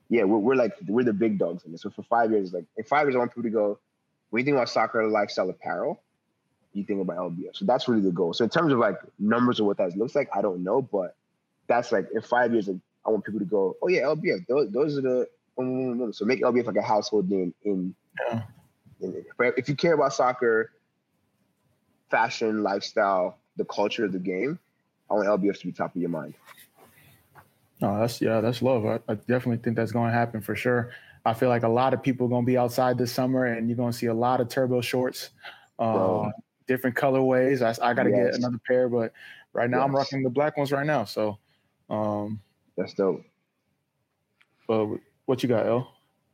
yeah, 0.09 0.23
we're, 0.23 0.37
we're 0.37 0.55
like 0.55 0.73
we're 0.87 1.03
the 1.03 1.13
big 1.13 1.39
dogs 1.39 1.65
in 1.65 1.71
this. 1.71 1.81
So 1.81 1.89
for 1.89 2.03
five 2.03 2.31
years, 2.31 2.53
like 2.53 2.65
in 2.77 2.83
five 2.83 3.05
years, 3.05 3.15
I 3.15 3.19
want 3.19 3.31
people 3.31 3.43
to 3.43 3.49
go. 3.49 3.79
When 4.31 4.39
you 4.39 4.45
think 4.45 4.55
about 4.55 4.69
soccer 4.69 5.07
lifestyle 5.07 5.49
apparel, 5.49 6.01
you 6.73 6.83
think 6.83 7.01
about 7.01 7.17
LBF. 7.17 7.55
So 7.55 7.65
that's 7.65 7.87
really 7.87 8.01
the 8.01 8.11
goal. 8.11 8.33
So 8.33 8.43
in 8.43 8.49
terms 8.49 8.73
of 8.73 8.79
like 8.79 8.97
numbers 9.19 9.59
of 9.59 9.65
what 9.65 9.77
that 9.77 9.95
looks 9.95 10.15
like, 10.15 10.29
I 10.33 10.41
don't 10.41 10.63
know, 10.63 10.81
but 10.81 11.15
that's 11.67 11.91
like 11.91 12.07
in 12.13 12.21
five 12.21 12.53
years, 12.53 12.69
I 12.69 13.09
want 13.09 13.25
people 13.25 13.39
to 13.39 13.45
go, 13.45 13.75
oh 13.81 13.87
yeah, 13.87 14.01
LBF. 14.03 14.47
Those, 14.47 14.71
those 14.71 14.97
are 14.97 15.01
the 15.01 15.27
so 15.57 16.25
make 16.25 16.41
LBF 16.41 16.65
like 16.65 16.77
a 16.77 16.81
household 16.81 17.29
name 17.29 17.53
in. 17.63 17.93
Yeah. 18.29 18.41
in 19.01 19.23
if 19.57 19.69
you 19.69 19.75
care 19.75 19.93
about 19.93 20.13
soccer, 20.13 20.71
fashion, 22.09 22.63
lifestyle, 22.63 23.37
the 23.57 23.65
culture 23.65 24.05
of 24.05 24.11
the 24.11 24.19
game, 24.19 24.57
I 25.09 25.15
want 25.15 25.27
LBF 25.27 25.59
to 25.59 25.65
be 25.65 25.71
top 25.71 25.95
of 25.95 26.01
your 26.01 26.09
mind. 26.09 26.33
Oh, 27.81 27.99
that's 27.99 28.21
yeah, 28.21 28.41
that's 28.41 28.61
love. 28.61 28.85
I, 28.85 28.99
I 29.07 29.15
definitely 29.15 29.57
think 29.57 29.75
that's 29.75 29.91
going 29.91 30.11
to 30.11 30.13
happen 30.13 30.41
for 30.41 30.55
sure. 30.55 30.91
I 31.25 31.33
feel 31.33 31.49
like 31.49 31.63
a 31.63 31.69
lot 31.69 31.93
of 31.93 32.01
people 32.01 32.27
are 32.27 32.29
going 32.29 32.43
to 32.43 32.47
be 32.47 32.57
outside 32.57 32.97
this 32.97 33.11
summer, 33.11 33.45
and 33.45 33.69
you're 33.69 33.77
going 33.77 33.91
to 33.91 33.97
see 33.97 34.07
a 34.07 34.13
lot 34.13 34.41
of 34.41 34.49
turbo 34.49 34.81
shorts, 34.81 35.29
um, 35.77 36.31
different 36.67 36.95
colorways. 36.95 37.61
I, 37.61 37.89
I 37.89 37.93
got 37.93 38.03
to 38.03 38.09
yes. 38.09 38.31
get 38.31 38.35
another 38.35 38.59
pair, 38.65 38.89
but 38.89 39.13
right 39.53 39.69
now 39.69 39.79
yes. 39.79 39.85
I'm 39.85 39.95
rocking 39.95 40.23
the 40.23 40.29
black 40.29 40.57
ones 40.57 40.71
right 40.71 40.85
now. 40.85 41.05
So 41.05 41.37
um, 41.89 42.39
that's 42.77 42.93
dope. 42.93 43.23
But 44.67 44.87
what 45.25 45.43
you 45.43 45.49
got, 45.49 45.67
L? 45.67 45.91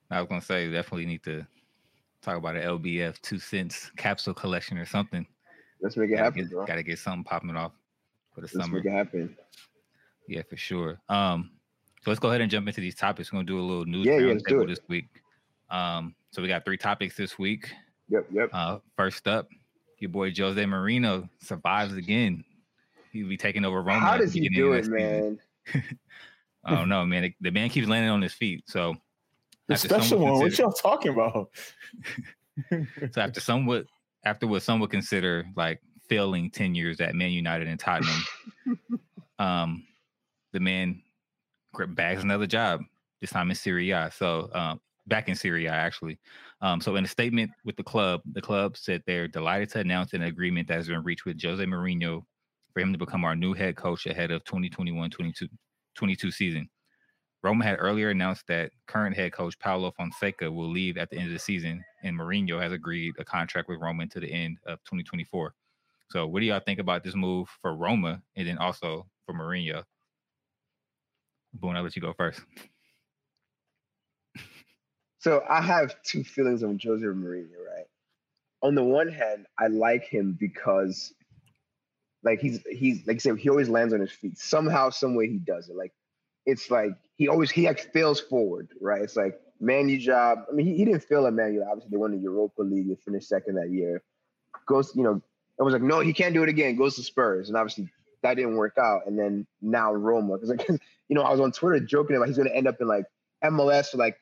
I 0.10 0.22
was 0.22 0.30
gonna 0.30 0.42
say 0.42 0.72
definitely 0.72 1.06
need 1.06 1.24
to 1.24 1.46
talk 2.22 2.38
about 2.38 2.56
an 2.56 2.64
LBF 2.64 3.20
two 3.22 3.40
cents 3.40 3.92
capsule 3.98 4.34
collection 4.34 4.78
or 4.78 4.86
something. 4.86 5.26
Let's 5.82 5.98
make 5.98 6.10
it 6.10 6.14
gotta 6.14 6.24
happen, 6.24 6.44
get, 6.44 6.52
bro. 6.52 6.66
Gotta 6.66 6.84
get 6.84 7.00
something 7.00 7.24
popping 7.24 7.56
off 7.56 7.74
for 8.34 8.42
the 8.42 8.46
let's 8.46 8.54
summer. 8.54 8.78
Make 8.78 8.86
it 8.86 8.92
happen. 8.92 9.38
Yeah, 10.28 10.44
for 10.50 10.58
sure. 10.58 11.00
Um, 11.10 11.52
so 12.08 12.12
let's 12.12 12.22
go 12.22 12.30
ahead 12.30 12.40
and 12.40 12.50
jump 12.50 12.66
into 12.70 12.80
these 12.80 12.96
topics. 12.96 13.34
We're 13.34 13.40
gonna 13.40 13.48
do 13.48 13.60
a 13.60 13.62
little 13.62 13.84
news 13.84 14.06
yeah, 14.06 14.18
yeah, 14.18 14.64
this 14.66 14.80
week. 14.88 15.10
Um, 15.70 16.16
so 16.32 16.42
we 16.42 16.48
got 16.48 16.64
three 16.64 16.78
topics 16.78 17.18
this 17.18 17.38
week. 17.38 17.70
Yep, 18.08 18.28
yep. 18.32 18.50
Uh, 18.54 18.78
first 18.96 19.28
up, 19.28 19.50
your 20.00 20.10
boy 20.10 20.32
Jose 20.34 20.64
Mourinho 20.64 21.28
survives 21.42 21.96
again. 21.96 22.46
He'll 23.12 23.28
be 23.28 23.36
taking 23.36 23.66
over 23.66 23.82
Roma. 23.82 24.00
How 24.00 24.16
does 24.16 24.32
he 24.32 24.48
do 24.48 24.72
it, 24.72 24.88
man? 24.88 25.38
I 26.64 26.76
don't 26.76 26.88
know, 26.88 27.06
man. 27.06 27.34
The 27.42 27.52
man 27.52 27.68
keeps 27.68 27.90
landing 27.90 28.10
on 28.10 28.22
his 28.22 28.32
feet. 28.32 28.64
So 28.68 28.96
the 29.68 29.76
special 29.76 30.20
one. 30.20 30.40
What 30.40 30.58
y'all 30.58 30.72
talking 30.72 31.12
about? 31.12 31.50
so 32.70 33.20
after 33.20 33.42
somewhat 33.42 33.86
after 34.24 34.48
what 34.48 34.62
some 34.64 34.80
would 34.80 34.92
consider 34.92 35.46
like 35.58 35.82
failing 36.08 36.52
10 36.52 36.74
years 36.74 37.02
at 37.02 37.16
Man 37.16 37.32
United 37.32 37.68
and 37.68 37.78
Tottenham, 37.78 38.24
um, 39.40 39.84
the 40.54 40.62
man 40.62 41.02
bags 41.86 42.24
another 42.24 42.48
job, 42.48 42.82
this 43.22 43.30
time 43.32 43.50
in 43.50 43.56
Serie 43.56 43.92
A. 43.92 44.10
So 44.14 44.50
um, 44.54 44.82
back 45.08 45.30
in 45.30 45.36
Serie 45.36 45.68
A, 45.68 45.72
actually. 45.72 46.20
Um, 46.62 46.82
so 46.82 46.96
in 46.96 47.06
a 47.06 47.08
statement 47.08 47.52
with 47.64 47.76
the 47.76 47.84
club, 47.84 48.22
the 48.34 48.42
club 48.42 48.78
said 48.78 49.04
they're 49.06 49.28
delighted 49.28 49.70
to 49.70 49.80
announce 49.80 50.14
an 50.14 50.24
agreement 50.24 50.68
that 50.68 50.76
has 50.76 50.88
been 50.88 51.04
reached 51.04 51.26
with 51.26 51.42
Jose 51.42 51.64
Mourinho 51.64 52.24
for 52.74 52.80
him 52.80 52.92
to 52.92 53.00
become 53.00 53.24
our 53.24 53.36
new 53.36 53.54
head 53.54 53.76
coach 53.76 54.06
ahead 54.06 54.32
of 54.32 54.44
2021-22 54.44 55.48
22 55.96 56.32
season. 56.32 56.70
Roma 57.44 57.64
had 57.64 57.78
earlier 57.80 58.10
announced 58.10 58.46
that 58.48 58.72
current 58.88 59.16
head 59.16 59.32
coach 59.32 59.58
Paulo 59.60 59.92
Fonseca 59.92 60.52
will 60.52 60.70
leave 60.70 60.98
at 60.98 61.10
the 61.10 61.18
end 61.18 61.28
of 61.28 61.34
the 61.34 61.40
season, 61.40 61.84
and 62.04 62.18
Mourinho 62.18 62.62
has 62.62 62.72
agreed 62.72 63.14
a 63.20 63.26
contract 63.26 63.70
with 63.70 63.80
Roma 63.80 64.04
until 64.04 64.22
the 64.22 64.32
end 64.32 64.58
of 64.66 64.80
2024. 64.86 65.54
So, 66.10 66.28
what 66.28 66.40
do 66.40 66.46
y'all 66.46 66.60
think 66.60 66.80
about 66.80 67.04
this 67.04 67.16
move 67.16 67.48
for 67.62 67.76
Roma, 67.76 68.22
and 68.36 68.48
then 68.48 68.58
also 68.58 69.06
for 69.26 69.34
Mourinho? 69.34 69.84
Boone, 71.60 71.76
I'll 71.76 71.84
let 71.84 71.96
you 71.96 72.02
go 72.02 72.14
first. 72.14 72.42
So 75.20 75.44
I 75.50 75.62
have 75.62 75.96
two 76.04 76.24
feelings 76.24 76.64
on 76.64 76.80
Jose 76.82 77.04
Mourinho, 77.04 77.50
right? 77.66 77.86
On 78.62 78.76
the 78.76 78.84
one 78.84 79.10
hand, 79.10 79.46
I 79.60 79.68
like 79.68 80.06
him 80.06 80.38
because 80.40 81.14
like 82.24 82.40
he's 82.40 82.62
he's 82.70 83.06
like 83.08 83.18
I 83.18 83.20
said, 83.20 83.38
he 83.38 83.50
always 83.50 83.70
lands 83.70 83.94
on 83.94 84.00
his 84.00 84.12
feet. 84.12 84.38
Somehow, 84.38 84.90
some 84.90 85.16
way 85.16 85.28
he 85.28 85.38
does 85.38 85.70
it. 85.70 85.76
Like 85.76 85.94
it's 86.46 86.72
like 86.72 86.92
he 87.16 87.28
always 87.28 87.52
he 87.52 87.68
like 87.68 87.92
fails 87.92 88.20
forward, 88.20 88.70
right? 88.80 89.02
It's 89.02 89.16
like 89.16 89.40
Man 89.60 90.00
job. 90.00 90.40
I 90.50 90.54
mean, 90.54 90.66
he, 90.68 90.78
he 90.78 90.86
didn't 90.86 91.04
fail 91.04 91.26
at 91.28 91.34
Man. 91.34 91.62
Obviously, 91.68 91.90
they 91.92 91.98
won 91.98 92.12
the 92.12 92.18
Europa 92.18 92.62
League. 92.62 92.88
They 92.88 92.96
finished 92.96 93.28
second 93.28 93.56
that 93.56 93.70
year. 93.70 94.04
Goes, 94.66 94.96
you 94.96 95.04
know, 95.04 95.22
it 95.60 95.64
was 95.64 95.74
like, 95.74 95.82
no, 95.82 96.00
he 96.00 96.14
can't 96.14 96.34
do 96.34 96.44
it 96.44 96.50
again. 96.50 96.76
Goes 96.76 96.96
to 96.96 97.04
Spurs, 97.04 97.50
and 97.50 97.58
obviously 97.58 97.90
that 98.24 98.36
didn't 98.36 98.56
work 98.56 98.78
out. 98.78 99.02
And 99.06 99.18
then 99.18 99.46
now 99.62 99.94
Roma, 99.94 100.36
because 100.36 100.50
like, 100.50 100.68
you 101.10 101.16
know, 101.16 101.22
I 101.22 101.32
was 101.32 101.40
on 101.40 101.52
Twitter 101.52 101.80
joking 101.80 102.16
about 102.16 102.28
he's 102.28 102.38
going 102.38 102.50
to 102.50 102.56
end 102.56 102.68
up 102.68 102.82
in 102.82 102.88
like 102.88 103.06
MLS 103.44 103.94
or 103.94 103.98
like 103.98 104.18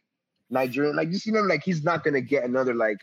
Nigerian, 0.50 0.96
like 0.96 1.10
you 1.26 1.32
know, 1.32 1.42
like 1.42 1.64
he's 1.64 1.84
not 1.84 2.04
going 2.04 2.14
to 2.14 2.22
get 2.22 2.44
another 2.44 2.74
like, 2.74 2.98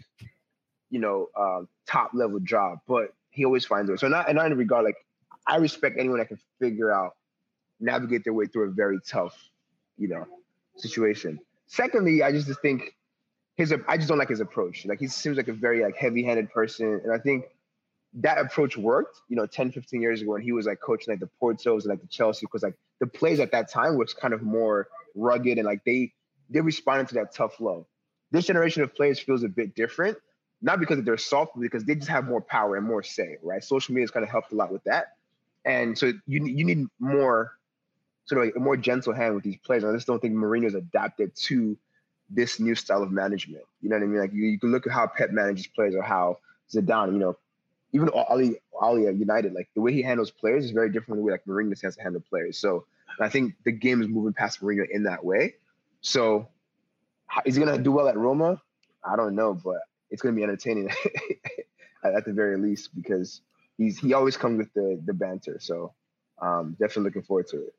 you 0.91 1.01
know, 1.01 1.29
uh, 1.39 1.61
top 1.87 2.11
level 2.15 2.41
job. 2.41 2.79
But 2.87 3.15
he 3.31 3.45
always 3.45 3.65
finds 3.65 3.91
way. 3.91 3.97
So 3.97 4.09
not 4.09 4.29
and 4.29 4.37
not 4.37 4.47
in 4.47 4.57
regard 4.57 4.85
like 4.85 4.97
I 5.47 5.57
respect 5.57 5.99
anyone 5.99 6.19
that 6.19 6.29
can 6.29 6.39
figure 6.61 6.93
out 6.93 7.13
navigate 7.81 8.25
their 8.25 8.33
way 8.33 8.47
through 8.47 8.69
a 8.69 8.73
very 8.73 8.99
tough, 9.07 9.37
you 9.99 10.09
know, 10.09 10.25
situation. 10.77 11.39
Secondly, 11.67 12.23
I 12.23 12.31
just 12.31 12.49
think 12.61 12.95
his 13.57 13.75
I 13.89 13.97
just 13.97 14.09
don't 14.09 14.19
like 14.19 14.29
his 14.29 14.41
approach. 14.41 14.87
Like 14.87 15.01
he 15.01 15.09
seems 15.09 15.37
like 15.37 15.49
a 15.49 15.53
very 15.53 15.83
like 15.83 15.97
heavy-handed 15.97 16.51
person, 16.51 17.01
and 17.03 17.13
I 17.13 17.19
think 17.19 17.47
that 18.14 18.38
approach 18.38 18.77
worked. 18.77 19.20
You 19.29 19.37
know, 19.37 19.46
10, 19.46 19.72
15 19.72 20.02
years 20.02 20.23
ago 20.23 20.33
when 20.33 20.42
he 20.42 20.52
was 20.52 20.67
like 20.67 20.81
coaching 20.81 21.13
like 21.13 21.21
the 21.21 21.31
Portos 21.40 21.83
and 21.83 21.87
like 21.87 22.00
the 22.00 22.08
Chelsea, 22.08 22.46
because 22.46 22.63
like 22.63 22.75
the 23.00 23.06
plays 23.06 23.40
at 23.40 23.52
that 23.52 23.71
time 23.71 23.96
was 23.96 24.15
kind 24.15 24.35
of 24.35 24.42
more 24.42 24.88
rugged 25.15 25.58
and 25.58 25.67
like 25.67 25.85
they 25.85 26.13
they 26.50 26.60
responded 26.60 27.08
to 27.08 27.15
that 27.15 27.35
tough 27.35 27.60
love. 27.60 27.87
This 28.31 28.46
generation 28.46 28.83
of 28.83 28.94
players 28.94 29.19
feels 29.19 29.42
a 29.42 29.48
bit 29.48 29.75
different 29.75 30.17
not 30.63 30.79
because 30.79 31.02
they're 31.02 31.19
soft, 31.19 31.54
but 31.54 31.60
because 31.60 31.85
they 31.85 31.96
just 31.96 32.08
have 32.08 32.25
more 32.25 32.40
power 32.40 32.77
and 32.77 32.87
more 32.87 33.02
say, 33.02 33.37
right? 33.42 33.63
Social 33.63 33.92
media 33.92 34.04
has 34.04 34.10
kind 34.13 34.23
of 34.23 34.31
helped 34.31 34.52
a 34.52 34.54
lot 34.54 34.73
with 34.73 34.85
that. 34.85 35.17
And 35.65 35.98
so 35.98 36.13
you 36.27 36.46
you 36.46 36.65
need 36.65 36.87
more 36.98 37.52
sort 38.25 38.40
of 38.40 38.46
like 38.46 38.56
a 38.56 38.60
more 38.60 38.77
gentle 38.77 39.13
hand 39.13 39.35
with 39.35 39.44
these 39.44 39.58
players. 39.58 39.85
I 39.85 39.92
just 39.92 40.06
don't 40.06 40.21
think 40.21 40.35
Mourinho's 40.35 40.75
adapted 40.75 41.35
to 41.35 41.77
this 42.31 42.60
new 42.60 42.75
style 42.75 43.02
of 43.02 43.10
management. 43.10 43.65
You 43.81 43.90
know 43.90 43.96
what 43.96 44.04
I 44.04 44.06
mean? 44.06 44.21
Like 44.21 44.33
you, 44.33 44.44
you 44.46 44.58
can 44.58 44.71
look 44.71 44.87
at 44.87 44.92
how 44.92 45.06
Pep 45.06 45.31
manages 45.31 45.67
players 45.67 45.94
or 45.94 46.02
how 46.02 46.38
Zidane, 46.73 47.13
you 47.13 47.19
know, 47.19 47.37
even 47.93 48.09
Ole 48.11 48.55
Ole 48.73 49.11
United, 49.11 49.53
like 49.53 49.69
the 49.75 49.81
way 49.81 49.93
he 49.93 50.03
handles 50.03 50.31
players 50.31 50.65
is 50.65 50.71
very 50.71 50.88
different 50.88 51.09
from 51.09 51.17
the 51.19 51.23
way 51.23 51.33
like 51.33 51.45
Mourinho 51.45 51.81
has 51.83 51.97
to 51.97 52.03
handle 52.03 52.23
players. 52.29 52.59
So 52.59 52.87
I 53.21 53.29
think 53.29 53.55
the 53.65 53.73
game 53.73 54.01
is 54.01 54.09
moving 54.09 54.33
past 54.33 54.61
Mourinho 54.61 54.88
in 54.90 55.05
that 55.05 55.25
way. 55.25 55.55
So 56.01 56.49
is 57.45 57.55
he 57.55 57.65
gonna 57.65 57.79
do 57.79 57.93
well 57.93 58.09
at 58.09 58.17
Roma? 58.17 58.61
I 59.05 59.17
don't 59.17 59.35
know, 59.35 59.55
but 59.55 59.81
it's 60.11 60.23
to 60.23 60.38
be 60.38 60.43
entertaining 60.43 60.90
at 62.05 62.25
the 62.25 62.33
very 62.33 62.57
least 62.57 62.95
because 62.95 63.40
he's 63.79 63.99
he 63.99 64.15
always 64.15 64.37
comes 64.37 64.59
with 64.59 64.73
the 64.75 65.01
the 65.05 65.13
banter. 65.13 65.59
So 65.61 65.93
um, 66.40 66.77
definitely 66.79 67.05
looking 67.05 67.23
forward 67.23 67.49
to 67.49 67.59
it. 67.67 67.75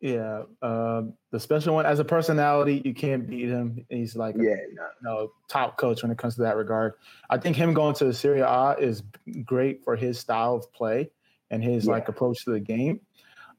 Yeah, 0.00 0.44
um, 0.62 1.12
the 1.30 1.38
special 1.38 1.74
one 1.74 1.84
as 1.84 1.98
a 1.98 2.04
personality, 2.04 2.80
you 2.86 2.94
can't 2.94 3.28
beat 3.28 3.48
him. 3.50 3.84
He's 3.90 4.16
like 4.16 4.34
a, 4.36 4.42
Yeah, 4.42 4.56
you 4.56 4.74
no. 4.74 4.88
know, 5.02 5.32
top 5.46 5.76
coach 5.76 6.02
when 6.02 6.10
it 6.10 6.16
comes 6.16 6.36
to 6.36 6.42
that 6.42 6.56
regard. 6.56 6.94
I 7.28 7.36
think 7.36 7.54
him 7.54 7.74
going 7.74 7.94
to 7.96 8.12
Serie 8.14 8.40
A 8.40 8.76
is 8.78 9.02
great 9.44 9.84
for 9.84 9.96
his 9.96 10.18
style 10.18 10.54
of 10.54 10.72
play 10.72 11.10
and 11.50 11.62
his 11.62 11.84
Yeah. 11.84 11.92
like 11.92 12.08
approach 12.08 12.44
to 12.46 12.50
the 12.52 12.60
game. 12.60 13.00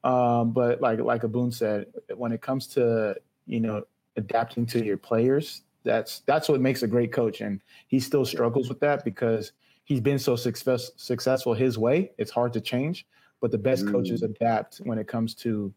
Um, 0.03 0.51
but 0.51 0.81
like 0.81 0.99
like 0.99 1.21
Aboon 1.23 1.51
said, 1.53 1.85
when 2.15 2.31
it 2.31 2.41
comes 2.41 2.65
to 2.67 3.15
you 3.45 3.59
know 3.59 3.83
adapting 4.15 4.65
to 4.67 4.83
your 4.83 4.97
players, 4.97 5.61
that's 5.83 6.21
that's 6.21 6.49
what 6.49 6.59
makes 6.59 6.81
a 6.81 6.87
great 6.87 7.13
coach, 7.13 7.41
and 7.41 7.61
he 7.87 7.99
still 7.99 8.25
struggles 8.25 8.67
with 8.67 8.79
that 8.79 9.05
because 9.05 9.51
he's 9.83 9.99
been 10.01 10.17
so 10.17 10.35
success, 10.35 10.89
successful 10.97 11.53
his 11.53 11.77
way. 11.77 12.11
It's 12.17 12.31
hard 12.31 12.51
to 12.53 12.61
change, 12.61 13.05
but 13.41 13.51
the 13.51 13.59
best 13.59 13.87
coaches 13.87 14.23
adapt 14.23 14.77
when 14.77 14.97
it 14.97 15.07
comes 15.07 15.35
to 15.35 15.71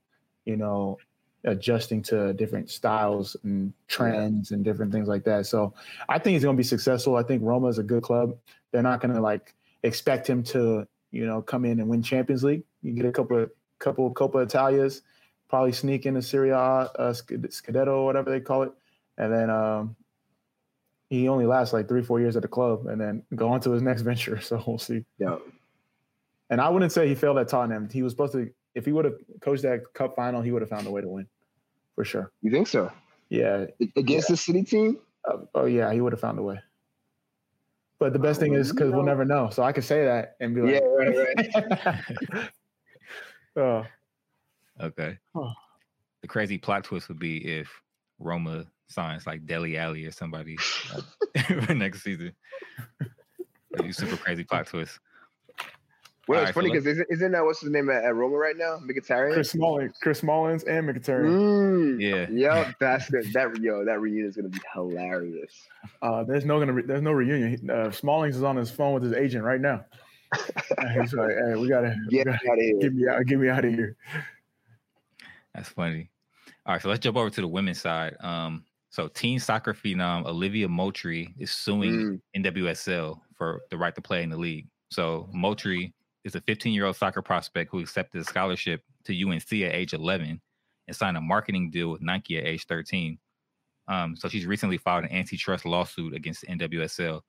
you 0.44 0.56
know 0.56 0.98
adjusting 1.44 2.02
to 2.02 2.32
different 2.34 2.70
styles 2.70 3.36
and 3.44 3.72
trends 3.86 4.50
and 4.50 4.64
different 4.64 4.90
things 4.92 5.08
like 5.08 5.24
that. 5.24 5.46
So 5.46 5.74
I 6.08 6.18
think 6.18 6.34
he's 6.34 6.42
going 6.42 6.56
to 6.56 6.60
be 6.60 6.64
successful. 6.64 7.16
I 7.16 7.22
think 7.22 7.42
Roma 7.42 7.68
is 7.68 7.78
a 7.78 7.82
good 7.82 8.02
club. 8.02 8.36
They're 8.72 8.82
not 8.82 9.00
going 9.00 9.14
to 9.14 9.20
like 9.20 9.54
expect 9.82 10.28
him 10.28 10.42
to, 10.44 10.86
you 11.10 11.26
know, 11.26 11.42
come 11.42 11.64
in 11.64 11.80
and 11.80 11.88
win 11.88 12.02
Champions 12.02 12.44
League. 12.44 12.62
You 12.82 12.92
get 12.92 13.04
a 13.04 13.12
couple 13.12 13.38
of 13.38 13.50
couple 13.78 14.06
of 14.06 14.14
Coppa 14.14 14.46
Italias, 14.46 15.02
probably 15.48 15.72
sneak 15.72 16.06
into 16.06 16.22
Serie 16.22 16.50
A, 16.50 16.56
uh, 16.56 17.12
Scud- 17.12 17.50
Scudetto, 17.50 18.04
whatever 18.04 18.30
they 18.30 18.40
call 18.40 18.62
it, 18.62 18.72
and 19.18 19.32
then 19.32 19.50
um, 19.50 19.94
he 21.10 21.28
only 21.28 21.46
lasts 21.46 21.72
like 21.72 21.88
three, 21.88 22.02
four 22.02 22.20
years 22.20 22.36
at 22.36 22.42
the 22.42 22.48
club, 22.48 22.86
and 22.86 23.00
then 23.00 23.22
go 23.34 23.48
on 23.50 23.60
to 23.60 23.70
his 23.70 23.82
next 23.82 24.02
venture. 24.10 24.40
So 24.40 24.62
we'll 24.66 24.78
see. 24.78 25.04
Yeah. 25.18 25.36
And 26.50 26.60
I 26.60 26.68
wouldn't 26.68 26.92
say 26.92 27.08
he 27.08 27.14
failed 27.14 27.38
at 27.38 27.48
Tottenham. 27.48 27.88
He 27.90 28.02
was 28.02 28.12
supposed 28.12 28.32
to. 28.32 28.50
If 28.74 28.84
he 28.84 28.92
would 28.92 29.04
have 29.04 29.14
coached 29.40 29.62
that 29.62 29.92
cup 29.94 30.16
final, 30.16 30.42
he 30.42 30.50
would 30.52 30.62
have 30.62 30.68
found 30.68 30.86
a 30.86 30.90
way 30.90 31.00
to 31.00 31.08
win, 31.08 31.26
for 31.94 32.04
sure. 32.04 32.32
You 32.42 32.50
think 32.50 32.66
so? 32.68 32.90
Yeah, 33.28 33.66
Against 33.96 34.28
the 34.28 34.36
city 34.36 34.62
team? 34.62 34.98
uh, 35.24 35.38
oh 35.54 35.64
yeah, 35.66 35.92
he 35.92 36.00
would 36.00 36.12
have 36.12 36.20
found 36.20 36.38
a 36.38 36.42
way. 36.42 36.58
But 37.98 38.12
the 38.12 38.18
best 38.18 38.38
Oh, 38.38 38.42
thing 38.42 38.52
well, 38.52 38.60
is 38.60 38.70
because 38.72 38.90
we'll 38.92 39.04
never 39.04 39.24
know. 39.24 39.48
So 39.50 39.62
I 39.62 39.72
could 39.72 39.84
say 39.84 40.04
that 40.04 40.36
and 40.40 40.54
be 40.54 40.60
like, 40.60 40.74
Yeah, 40.74 40.80
right, 40.80 41.16
right. 42.26 42.50
oh, 43.56 43.86
Okay. 44.80 45.16
Oh. 45.34 45.52
The 46.22 46.28
crazy 46.28 46.58
plot 46.58 46.84
twist 46.84 47.08
would 47.08 47.18
be 47.20 47.36
if 47.38 47.70
Roma 48.18 48.66
signs 48.88 49.26
like 49.26 49.46
Dele 49.46 49.76
Alli 49.78 50.04
or 50.04 50.10
somebody 50.10 50.56
uh, 50.92 51.72
next 51.74 52.02
season. 52.02 52.32
That'd 53.70 53.86
be 53.86 53.92
super 53.92 54.16
crazy 54.16 54.42
plot 54.44 54.66
twist. 54.66 54.98
Well, 56.26 56.38
All 56.38 56.42
it's 56.44 56.48
right, 56.48 56.54
funny 56.54 56.68
so 56.68 56.72
because 56.74 56.86
isn't, 56.86 57.06
isn't 57.10 57.32
that 57.32 57.44
what's 57.44 57.60
his 57.60 57.70
name 57.70 57.90
at, 57.90 58.02
at 58.04 58.14
Roma 58.14 58.36
right 58.36 58.56
now? 58.56 58.78
Mkhitaryan? 58.78 59.34
Chris 59.34 59.50
Smalling, 59.50 59.92
Chris 60.00 60.20
Smallings, 60.22 60.64
and 60.64 60.88
Mkhitaryan. 60.88 61.98
Mm. 61.98 62.00
Yeah. 62.00 62.26
Yep, 62.64 62.74
that's 62.80 63.10
good. 63.10 63.30
That 63.34 63.60
yo, 63.60 63.84
that 63.84 64.00
reunion 64.00 64.26
is 64.28 64.36
gonna 64.36 64.48
be 64.48 64.60
hilarious. 64.72 65.52
Uh, 66.00 66.24
there's 66.24 66.44
no 66.46 66.58
gonna 66.58 66.72
re- 66.72 66.82
there's 66.86 67.02
no 67.02 67.12
reunion. 67.12 67.50
He- 67.58 67.70
Uh, 67.70 67.90
Smallings 67.90 68.36
is 68.36 68.42
on 68.42 68.56
his 68.56 68.70
phone 68.70 68.94
with 68.94 69.02
his 69.02 69.12
agent 69.12 69.44
right 69.44 69.60
now. 69.60 69.84
He's 71.00 71.12
like, 71.12 71.30
hey, 71.30 71.54
we 71.56 71.68
gotta, 71.68 71.94
we 72.10 72.16
Get 72.16 72.26
gotta 72.26 72.50
out 72.50 72.58
of 72.58 72.64
here. 72.64 72.78
get 72.80 72.92
me 72.94 73.06
out, 73.08 73.26
get 73.26 73.38
me 73.38 73.48
out 73.48 73.64
of 73.64 73.72
here. 73.72 73.96
That's 75.54 75.68
funny. 75.68 76.10
All 76.66 76.74
right, 76.74 76.82
so 76.82 76.88
let's 76.88 77.00
jump 77.00 77.16
over 77.16 77.30
to 77.30 77.40
the 77.40 77.46
women's 77.48 77.80
side. 77.80 78.16
Um, 78.20 78.64
so 78.90 79.08
teen 79.08 79.38
soccer 79.38 79.74
phenom 79.74 80.24
Olivia 80.26 80.68
Moultrie 80.68 81.34
is 81.38 81.50
suing 81.50 82.20
Mm. 82.34 82.44
NWSL 82.44 83.20
for 83.36 83.60
the 83.70 83.76
right 83.76 83.94
to 83.94 84.00
play 84.00 84.22
in 84.22 84.30
the 84.30 84.36
league. 84.36 84.66
So 84.90 85.28
Moultrie 85.32 85.92
is 86.24 86.34
a 86.34 86.40
15-year-old 86.40 86.96
soccer 86.96 87.22
prospect 87.22 87.70
who 87.70 87.80
accepted 87.80 88.20
a 88.20 88.24
scholarship 88.24 88.82
to 89.04 89.12
UNC 89.12 89.52
at 89.52 89.74
age 89.74 89.92
11 89.92 90.40
and 90.86 90.96
signed 90.96 91.16
a 91.16 91.20
marketing 91.20 91.70
deal 91.70 91.90
with 91.90 92.02
Nike 92.02 92.38
at 92.38 92.46
age 92.46 92.66
13. 92.66 93.18
Um, 93.88 94.16
so 94.16 94.28
she's 94.28 94.46
recently 94.46 94.78
filed 94.78 95.04
an 95.04 95.12
antitrust 95.12 95.66
lawsuit 95.66 96.14
against 96.14 96.44
NWSL. 96.44 97.20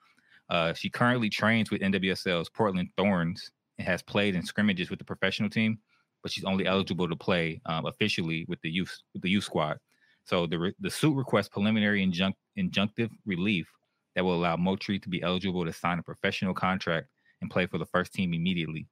Uh, 0.49 0.73
she 0.73 0.89
currently 0.89 1.29
trains 1.29 1.71
with 1.71 1.81
NWSL's 1.81 2.49
Portland 2.49 2.89
Thorns 2.97 3.51
and 3.77 3.87
has 3.87 4.01
played 4.01 4.35
in 4.35 4.45
scrimmages 4.45 4.89
with 4.89 4.99
the 4.99 5.05
professional 5.05 5.49
team, 5.49 5.79
but 6.23 6.31
she's 6.31 6.45
only 6.45 6.65
eligible 6.65 7.09
to 7.09 7.15
play 7.15 7.61
um, 7.65 7.85
officially 7.85 8.45
with 8.47 8.61
the 8.61 8.69
youth 8.69 8.95
with 9.13 9.23
the 9.23 9.29
youth 9.29 9.43
squad. 9.43 9.77
So 10.23 10.47
the 10.47 10.59
re- 10.59 10.75
the 10.79 10.89
suit 10.89 11.15
requests 11.15 11.49
preliminary 11.49 12.05
injunc- 12.05 12.35
injunctive 12.57 13.09
relief 13.25 13.67
that 14.15 14.23
will 14.23 14.35
allow 14.35 14.55
Moultrie 14.55 14.99
to 14.99 15.09
be 15.09 15.21
eligible 15.21 15.65
to 15.65 15.73
sign 15.73 15.99
a 15.99 16.03
professional 16.03 16.53
contract 16.53 17.07
and 17.45 17.51
play 17.51 17.67
for 17.67 17.77
the 17.77 17.85
first 17.85 18.13
team 18.13 18.33
immediately. 18.33 18.87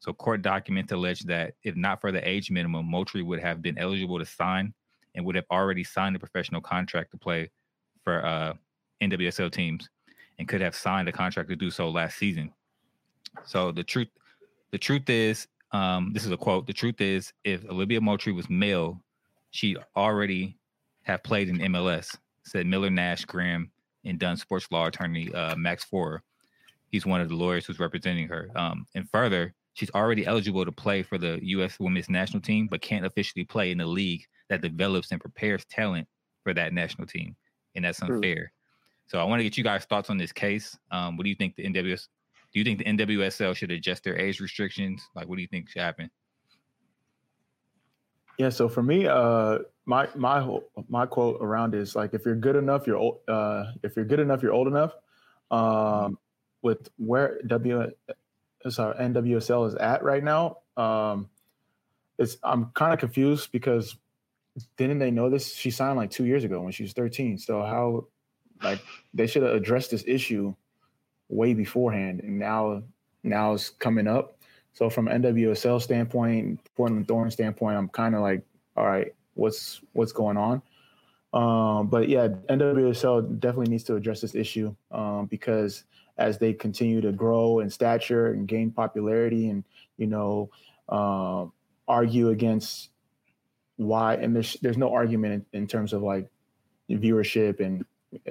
So 0.00 0.12
court 0.12 0.42
documents 0.42 0.92
allege 0.92 1.20
that 1.24 1.54
if 1.62 1.76
not 1.76 2.00
for 2.00 2.10
the 2.10 2.26
age 2.26 2.50
minimum, 2.50 2.86
Moultrie 2.86 3.22
would 3.22 3.40
have 3.40 3.60
been 3.62 3.78
eligible 3.78 4.18
to 4.18 4.24
sign 4.24 4.72
and 5.14 5.24
would 5.24 5.34
have 5.34 5.44
already 5.50 5.84
signed 5.84 6.16
a 6.16 6.18
professional 6.18 6.60
contract 6.60 7.10
to 7.10 7.18
play 7.18 7.50
for 8.02 8.24
uh, 8.24 8.54
NWSL 9.02 9.52
teams 9.52 9.88
and 10.38 10.48
could 10.48 10.60
have 10.60 10.74
signed 10.74 11.08
a 11.08 11.12
contract 11.12 11.50
to 11.50 11.56
do 11.56 11.70
so 11.70 11.88
last 11.88 12.16
season. 12.16 12.52
So 13.44 13.72
the 13.72 13.84
truth, 13.84 14.08
the 14.70 14.78
truth 14.78 15.10
is, 15.10 15.46
um, 15.72 16.12
this 16.14 16.24
is 16.24 16.30
a 16.30 16.36
quote. 16.36 16.66
The 16.66 16.72
truth 16.72 17.00
is, 17.00 17.32
if 17.44 17.68
Olivia 17.68 18.00
Moultrie 18.00 18.32
was 18.32 18.48
male, 18.48 19.02
she 19.50 19.76
already 19.96 20.56
have 21.02 21.22
played 21.22 21.48
in 21.48 21.58
MLS. 21.58 22.16
Said 22.44 22.66
Miller 22.66 22.88
Nash 22.88 23.26
Graham 23.26 23.70
and 24.06 24.18
Dunn 24.18 24.38
sports 24.38 24.68
law 24.70 24.86
attorney 24.86 25.32
uh, 25.34 25.54
Max 25.56 25.84
Forer. 25.84 26.20
He's 26.90 27.04
one 27.06 27.20
of 27.20 27.28
the 27.28 27.34
lawyers 27.34 27.66
who's 27.66 27.78
representing 27.78 28.28
her. 28.28 28.50
Um, 28.56 28.86
and 28.94 29.08
further, 29.10 29.54
she's 29.74 29.90
already 29.94 30.26
eligible 30.26 30.64
to 30.64 30.72
play 30.72 31.02
for 31.02 31.18
the 31.18 31.38
U.S. 31.42 31.78
Women's 31.78 32.08
National 32.08 32.40
Team, 32.40 32.66
but 32.70 32.80
can't 32.80 33.04
officially 33.04 33.44
play 33.44 33.70
in 33.70 33.78
the 33.78 33.86
league 33.86 34.24
that 34.48 34.62
develops 34.62 35.12
and 35.12 35.20
prepares 35.20 35.64
talent 35.66 36.08
for 36.42 36.54
that 36.54 36.72
national 36.72 37.06
team, 37.06 37.36
and 37.74 37.84
that's 37.84 38.00
unfair. 38.02 38.52
So 39.06 39.18
I 39.18 39.24
want 39.24 39.40
to 39.40 39.44
get 39.44 39.56
you 39.56 39.64
guys' 39.64 39.84
thoughts 39.84 40.10
on 40.10 40.18
this 40.18 40.32
case. 40.32 40.76
Um, 40.90 41.16
what 41.16 41.24
do 41.24 41.30
you 41.30 41.34
think 41.36 41.56
the 41.56 41.64
NWS? 41.64 42.08
Do 42.52 42.58
you 42.58 42.64
think 42.64 42.78
the 42.78 42.84
NWSL 42.84 43.54
should 43.54 43.70
adjust 43.70 44.04
their 44.04 44.18
age 44.18 44.40
restrictions? 44.40 45.06
Like, 45.14 45.28
what 45.28 45.36
do 45.36 45.42
you 45.42 45.48
think 45.48 45.68
should 45.68 45.82
happen? 45.82 46.10
Yeah. 48.38 48.48
So 48.50 48.68
for 48.68 48.82
me, 48.82 49.06
uh, 49.06 49.58
my 49.84 50.08
my 50.14 50.40
whole- 50.40 50.64
my 50.88 51.06
quote 51.06 51.38
around 51.42 51.74
is 51.74 51.94
like, 51.96 52.14
if 52.14 52.24
you're 52.24 52.36
good 52.36 52.56
enough, 52.56 52.86
you're 52.86 52.96
old. 52.96 53.20
Uh, 53.28 53.72
if 53.82 53.96
you're 53.96 54.04
good 54.04 54.20
enough, 54.20 54.42
you're 54.42 54.52
old 54.52 54.68
enough. 54.68 54.92
Um, 55.50 56.18
with 56.62 56.88
where 56.96 57.40
W, 57.46 57.80
uh, 57.80 58.70
sorry, 58.70 58.96
NWSL 58.98 59.68
is 59.68 59.74
at 59.76 60.02
right 60.02 60.22
now, 60.22 60.58
um, 60.76 61.28
it's 62.18 62.36
I'm 62.42 62.66
kind 62.74 62.92
of 62.92 62.98
confused 62.98 63.52
because 63.52 63.96
didn't 64.76 64.98
they 64.98 65.10
know 65.10 65.30
this? 65.30 65.54
She 65.54 65.70
signed 65.70 65.96
like 65.96 66.10
two 66.10 66.24
years 66.24 66.44
ago 66.44 66.60
when 66.60 66.72
she 66.72 66.82
was 66.82 66.92
13. 66.92 67.38
So 67.38 67.62
how, 67.62 68.06
like, 68.62 68.80
they 69.14 69.26
should 69.26 69.42
have 69.42 69.54
addressed 69.54 69.90
this 69.90 70.04
issue 70.06 70.54
way 71.28 71.54
beforehand, 71.54 72.20
and 72.20 72.38
now 72.38 72.82
now 73.22 73.54
it's 73.54 73.70
coming 73.70 74.06
up. 74.06 74.38
So 74.72 74.88
from 74.88 75.06
NWSL 75.06 75.82
standpoint, 75.82 76.60
Portland 76.76 77.08
Thorn 77.08 77.30
standpoint, 77.30 77.76
I'm 77.76 77.88
kind 77.88 78.14
of 78.14 78.22
like, 78.22 78.42
all 78.76 78.86
right, 78.86 79.12
what's 79.34 79.80
what's 79.92 80.12
going 80.12 80.36
on? 80.36 80.62
Um, 81.32 81.88
but 81.88 82.08
yeah, 82.08 82.28
NWSL 82.48 83.38
definitely 83.38 83.70
needs 83.70 83.84
to 83.84 83.96
address 83.96 84.20
this 84.20 84.34
issue 84.34 84.74
um, 84.90 85.26
because 85.26 85.84
as 86.18 86.38
they 86.38 86.52
continue 86.52 87.00
to 87.00 87.12
grow 87.12 87.60
in 87.60 87.70
stature 87.70 88.32
and 88.32 88.46
gain 88.46 88.70
popularity, 88.70 89.48
and 89.48 89.64
you 89.96 90.06
know, 90.06 90.50
um, 90.88 91.52
argue 91.86 92.30
against 92.30 92.90
why, 93.76 94.14
and 94.14 94.34
there's 94.34 94.56
there's 94.60 94.76
no 94.76 94.92
argument 94.92 95.46
in, 95.52 95.62
in 95.62 95.66
terms 95.66 95.92
of 95.92 96.02
like 96.02 96.28
viewership 96.90 97.60
and 97.60 97.84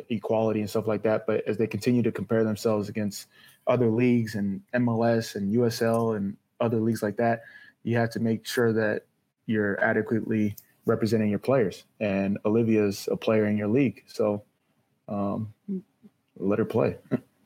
equality 0.09 0.59
and 0.59 0.69
stuff 0.69 0.87
like 0.87 1.03
that. 1.03 1.25
But 1.25 1.47
as 1.47 1.57
they 1.57 1.67
continue 1.67 2.01
to 2.03 2.11
compare 2.11 2.43
themselves 2.43 2.89
against 2.89 3.27
other 3.67 3.89
leagues 3.89 4.35
and 4.35 4.61
MLS 4.75 5.35
and 5.35 5.53
USL 5.55 6.17
and 6.17 6.35
other 6.59 6.79
leagues 6.79 7.03
like 7.03 7.17
that, 7.17 7.41
you 7.83 7.97
have 7.97 8.09
to 8.11 8.19
make 8.19 8.45
sure 8.45 8.73
that 8.73 9.03
you're 9.45 9.79
adequately 9.83 10.55
representing 10.85 11.29
your 11.29 11.39
players. 11.39 11.83
And 11.99 12.37
Olivia's 12.45 13.07
a 13.11 13.17
player 13.17 13.45
in 13.45 13.57
your 13.57 13.67
league, 13.67 14.03
so 14.07 14.43
um, 15.07 15.53
let 16.37 16.59
her 16.59 16.65
play. 16.65 16.97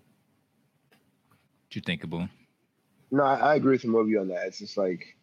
What 1.71 1.77
you 1.77 1.81
think, 1.83 2.05
Boone? 2.09 2.29
No, 3.11 3.23
I, 3.23 3.35
I 3.35 3.55
agree 3.55 3.71
with 3.71 3.85
Moby 3.85 4.17
on 4.17 4.27
that. 4.27 4.45
It's 4.45 4.59
just 4.59 4.75
like 4.75 5.15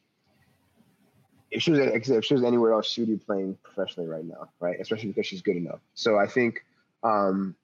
if 1.51 1.61
she 1.61 1.73
was 1.73 1.79
if 1.79 2.25
she 2.25 2.33
was 2.33 2.43
anywhere 2.43 2.73
else, 2.73 2.89
she 2.89 3.03
would 3.03 3.11
be 3.11 3.19
playing 3.19 3.59
professionally 3.63 4.09
right 4.09 4.25
now, 4.25 4.49
right? 4.59 4.81
Especially 4.81 5.09
because 5.09 5.27
she's 5.27 5.43
good 5.43 5.57
enough. 5.57 5.81
So 5.93 6.19
I 6.19 6.27
think 6.27 6.65
um, 7.03 7.55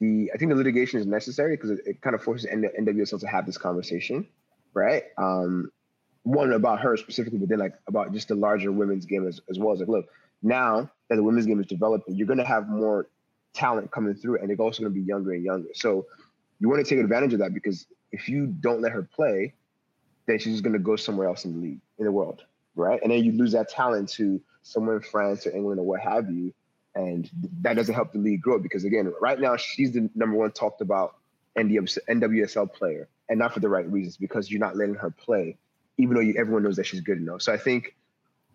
the 0.00 0.30
I 0.34 0.36
think 0.36 0.50
the 0.50 0.54
litigation 0.54 1.00
is 1.00 1.06
necessary 1.06 1.56
because 1.56 1.70
it, 1.70 1.80
it 1.86 2.02
kind 2.02 2.14
of 2.14 2.22
forces 2.22 2.46
NWSL 2.52 3.20
to 3.20 3.26
have 3.26 3.46
this 3.46 3.56
conversation, 3.56 4.26
right? 4.74 5.04
Um, 5.16 5.72
one 6.24 6.52
about 6.52 6.80
her 6.80 6.98
specifically, 6.98 7.38
but 7.38 7.48
then 7.48 7.60
like 7.60 7.72
about 7.88 8.12
just 8.12 8.28
the 8.28 8.34
larger 8.34 8.70
women's 8.70 9.06
game 9.06 9.26
as, 9.26 9.40
as 9.48 9.58
well. 9.58 9.72
As 9.72 9.80
like, 9.80 9.88
look, 9.88 10.08
now 10.42 10.90
that 11.08 11.16
the 11.16 11.22
women's 11.22 11.46
game 11.46 11.58
is 11.58 11.66
developing, 11.66 12.16
you're 12.16 12.28
gonna 12.28 12.44
have 12.44 12.68
more 12.68 13.08
talent 13.54 13.90
coming 13.90 14.14
through, 14.14 14.40
and 14.40 14.50
they're 14.50 14.58
also 14.58 14.82
gonna 14.82 14.94
be 14.94 15.00
younger 15.00 15.32
and 15.32 15.42
younger. 15.42 15.68
So 15.72 16.04
you 16.64 16.70
want 16.70 16.82
to 16.82 16.88
take 16.88 16.98
advantage 17.04 17.34
of 17.34 17.40
that 17.40 17.52
because 17.52 17.86
if 18.10 18.26
you 18.26 18.46
don't 18.46 18.80
let 18.80 18.90
her 18.92 19.02
play, 19.02 19.52
then 20.24 20.38
she's 20.38 20.54
just 20.54 20.64
gonna 20.64 20.78
go 20.78 20.96
somewhere 20.96 21.28
else 21.28 21.44
in 21.44 21.52
the 21.52 21.58
league, 21.58 21.80
in 21.98 22.06
the 22.06 22.10
world, 22.10 22.42
right? 22.74 22.98
And 23.02 23.12
then 23.12 23.22
you 23.22 23.32
lose 23.32 23.52
that 23.52 23.68
talent 23.68 24.08
to 24.12 24.40
somewhere 24.62 24.96
in 24.96 25.02
France 25.02 25.46
or 25.46 25.50
England 25.50 25.78
or 25.78 25.82
what 25.82 26.00
have 26.00 26.30
you, 26.30 26.54
and 26.94 27.30
that 27.60 27.74
doesn't 27.74 27.94
help 27.94 28.12
the 28.12 28.18
league 28.18 28.40
grow 28.40 28.58
because 28.58 28.84
again, 28.84 29.12
right 29.20 29.38
now 29.38 29.56
she's 29.56 29.92
the 29.92 30.08
number 30.14 30.38
one 30.38 30.52
talked 30.52 30.80
about 30.80 31.16
NWSL 31.58 32.72
player, 32.72 33.08
and 33.28 33.38
not 33.38 33.52
for 33.52 33.60
the 33.60 33.68
right 33.68 33.86
reasons 33.92 34.16
because 34.16 34.50
you're 34.50 34.58
not 34.58 34.74
letting 34.74 34.94
her 34.94 35.10
play, 35.10 35.58
even 35.98 36.14
though 36.14 36.22
you, 36.22 36.34
everyone 36.38 36.62
knows 36.62 36.76
that 36.76 36.86
she's 36.86 37.02
good 37.02 37.18
enough. 37.18 37.42
So 37.42 37.52
I 37.52 37.58
think, 37.58 37.94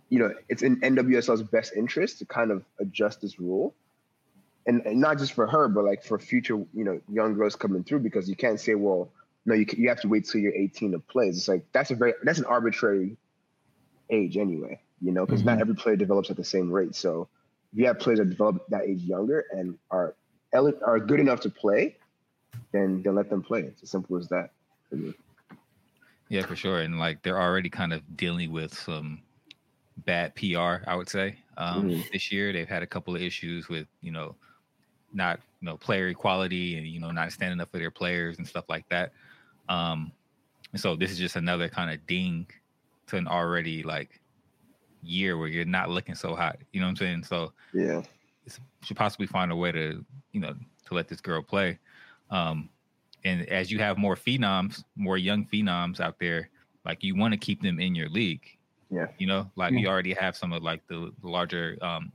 you 0.09 0.17
know, 0.17 0.33
it's 0.49 0.63
in 0.63 0.81
NWSL's 0.81 1.43
best 1.43 1.73
interest 1.75 2.17
to 2.17 2.25
kind 2.25 2.49
of 2.49 2.65
adjust 2.79 3.21
this 3.21 3.39
rule. 3.39 3.75
And, 4.67 4.85
and 4.85 4.99
not 4.99 5.17
just 5.17 5.33
for 5.33 5.47
her, 5.47 5.67
but 5.67 5.83
like 5.83 6.03
for 6.03 6.19
future, 6.19 6.55
you 6.73 6.83
know, 6.83 6.99
young 7.09 7.33
girls 7.33 7.55
coming 7.55 7.83
through, 7.83 7.99
because 7.99 8.29
you 8.29 8.35
can't 8.35 8.59
say, 8.59 8.75
well, 8.75 9.09
no, 9.45 9.55
you 9.55 9.65
you 9.77 9.89
have 9.89 10.01
to 10.01 10.07
wait 10.07 10.25
till 10.25 10.41
you're 10.41 10.53
18 10.53 10.91
to 10.91 10.99
play. 10.99 11.27
It's 11.27 11.47
like 11.47 11.65
that's 11.71 11.91
a 11.91 11.95
very 11.95 12.13
that's 12.23 12.39
an 12.39 12.45
arbitrary 12.45 13.17
age 14.09 14.37
anyway, 14.37 14.79
you 15.01 15.11
know, 15.11 15.25
because 15.25 15.41
mm-hmm. 15.41 15.49
not 15.49 15.61
every 15.61 15.75
player 15.75 15.95
develops 15.95 16.29
at 16.29 16.37
the 16.37 16.43
same 16.43 16.71
rate. 16.71 16.95
So 16.95 17.27
if 17.73 17.79
you 17.79 17.85
have 17.87 17.99
players 17.99 18.19
that 18.19 18.29
develop 18.29 18.67
that 18.69 18.83
age 18.83 19.01
younger 19.01 19.45
and 19.51 19.77
are 19.91 20.15
are 20.53 20.99
good 20.99 21.19
enough 21.19 21.41
to 21.41 21.49
play, 21.49 21.95
then 22.71 23.01
then 23.03 23.15
let 23.15 23.29
them 23.29 23.41
play. 23.41 23.61
It's 23.61 23.83
as 23.83 23.89
simple 23.89 24.17
as 24.17 24.27
that 24.29 24.51
for 24.89 24.95
me. 24.95 25.13
Yeah, 26.29 26.45
for 26.45 26.55
sure. 26.55 26.81
And 26.81 26.99
like 26.99 27.21
they're 27.23 27.41
already 27.41 27.69
kind 27.69 27.93
of 27.93 28.01
dealing 28.15 28.51
with 28.51 28.77
some 28.77 29.21
bad 29.97 30.35
PR, 30.35 30.83
I 30.87 30.95
would 30.95 31.09
say. 31.09 31.37
Um, 31.57 31.89
mm-hmm. 31.89 32.01
This 32.13 32.31
year, 32.31 32.53
they've 32.53 32.69
had 32.69 32.83
a 32.83 32.87
couple 32.87 33.15
of 33.15 33.21
issues 33.21 33.67
with 33.67 33.87
you 34.01 34.11
know 34.11 34.35
not 35.13 35.39
you 35.61 35.65
know 35.65 35.77
player 35.77 36.07
equality 36.09 36.77
and 36.77 36.87
you 36.87 36.99
know 36.99 37.11
not 37.11 37.31
standing 37.31 37.59
up 37.59 37.71
for 37.71 37.79
their 37.79 37.91
players 37.91 38.37
and 38.37 38.47
stuff 38.47 38.65
like 38.69 38.87
that. 38.89 39.11
Um, 39.67 40.11
and 40.71 40.81
so 40.81 40.95
this 40.95 41.11
is 41.11 41.17
just 41.17 41.35
another 41.35 41.69
kind 41.69 41.91
of 41.91 42.05
ding 42.07 42.47
to 43.07 43.17
an 43.17 43.27
already 43.27 43.83
like 43.83 44.19
year 45.01 45.37
where 45.37 45.47
you're 45.47 45.65
not 45.65 45.89
looking 45.89 46.15
so 46.15 46.35
hot. 46.35 46.57
You 46.71 46.79
know 46.79 46.87
what 46.87 46.91
I'm 46.91 46.95
saying? 46.97 47.23
So 47.23 47.53
yeah, 47.73 48.01
should 48.83 48.97
possibly 48.97 49.27
find 49.27 49.51
a 49.51 49.55
way 49.55 49.71
to 49.71 50.03
you 50.31 50.39
know 50.39 50.53
to 50.85 50.93
let 50.93 51.07
this 51.07 51.21
girl 51.21 51.41
play. 51.41 51.79
Um, 52.29 52.69
and 53.25 53.47
as 53.49 53.71
you 53.71 53.79
have 53.79 53.97
more 53.97 54.15
phenoms, 54.15 54.83
more 54.95 55.17
young 55.17 55.45
phenoms 55.45 55.99
out 55.99 56.19
there, 56.19 56.49
like 56.85 57.03
you 57.03 57.15
want 57.15 57.33
to 57.33 57.37
keep 57.37 57.61
them 57.61 57.79
in 57.79 57.95
your 57.95 58.09
league. 58.09 58.57
Yeah. 58.89 59.07
You 59.17 59.27
know, 59.27 59.51
like 59.55 59.73
you 59.73 59.87
already 59.87 60.13
have 60.13 60.35
some 60.35 60.51
of 60.51 60.63
like 60.63 60.87
the, 60.87 61.11
the 61.21 61.27
larger 61.27 61.77
um 61.81 62.05
in 62.05 62.11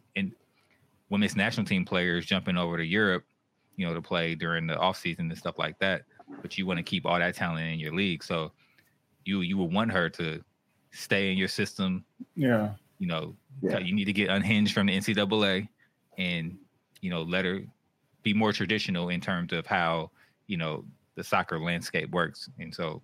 women's 1.10 1.36
national 1.36 1.66
team 1.66 1.84
players 1.84 2.26
jumping 2.26 2.56
over 2.56 2.76
to 2.76 2.84
Europe, 2.84 3.24
you 3.76 3.86
know, 3.86 3.94
to 3.94 4.02
play 4.02 4.34
during 4.34 4.66
the 4.66 4.76
off 4.78 4.98
season 4.98 5.30
and 5.30 5.38
stuff 5.38 5.58
like 5.58 5.78
that. 5.78 6.02
But 6.42 6.56
you 6.56 6.66
want 6.66 6.78
to 6.78 6.82
keep 6.82 7.06
all 7.06 7.18
that 7.18 7.34
talent 7.34 7.66
in 7.72 7.78
your 7.78 7.94
league. 7.94 8.24
So 8.24 8.52
you 9.24 9.40
you 9.40 9.56
would 9.58 9.72
want 9.72 9.92
her 9.92 10.08
to 10.10 10.42
stay 10.92 11.30
in 11.30 11.38
your 11.38 11.48
system. 11.48 12.04
Yeah. 12.36 12.72
You 12.98 13.08
know, 13.08 13.36
yeah. 13.62 13.78
you 13.78 13.94
need 13.94 14.04
to 14.06 14.12
get 14.12 14.30
unhinged 14.30 14.72
from 14.72 14.86
the 14.86 14.96
NCAA 14.96 15.68
and, 16.16 16.56
you 17.00 17.10
know, 17.10 17.22
let 17.22 17.44
her 17.44 17.62
be 18.22 18.32
more 18.32 18.52
traditional 18.52 19.10
in 19.10 19.20
terms 19.20 19.52
of 19.52 19.66
how 19.66 20.10
you 20.46 20.56
know 20.56 20.84
the 21.14 21.22
soccer 21.22 21.60
landscape 21.60 22.10
works. 22.10 22.48
And 22.58 22.74
so, 22.74 23.02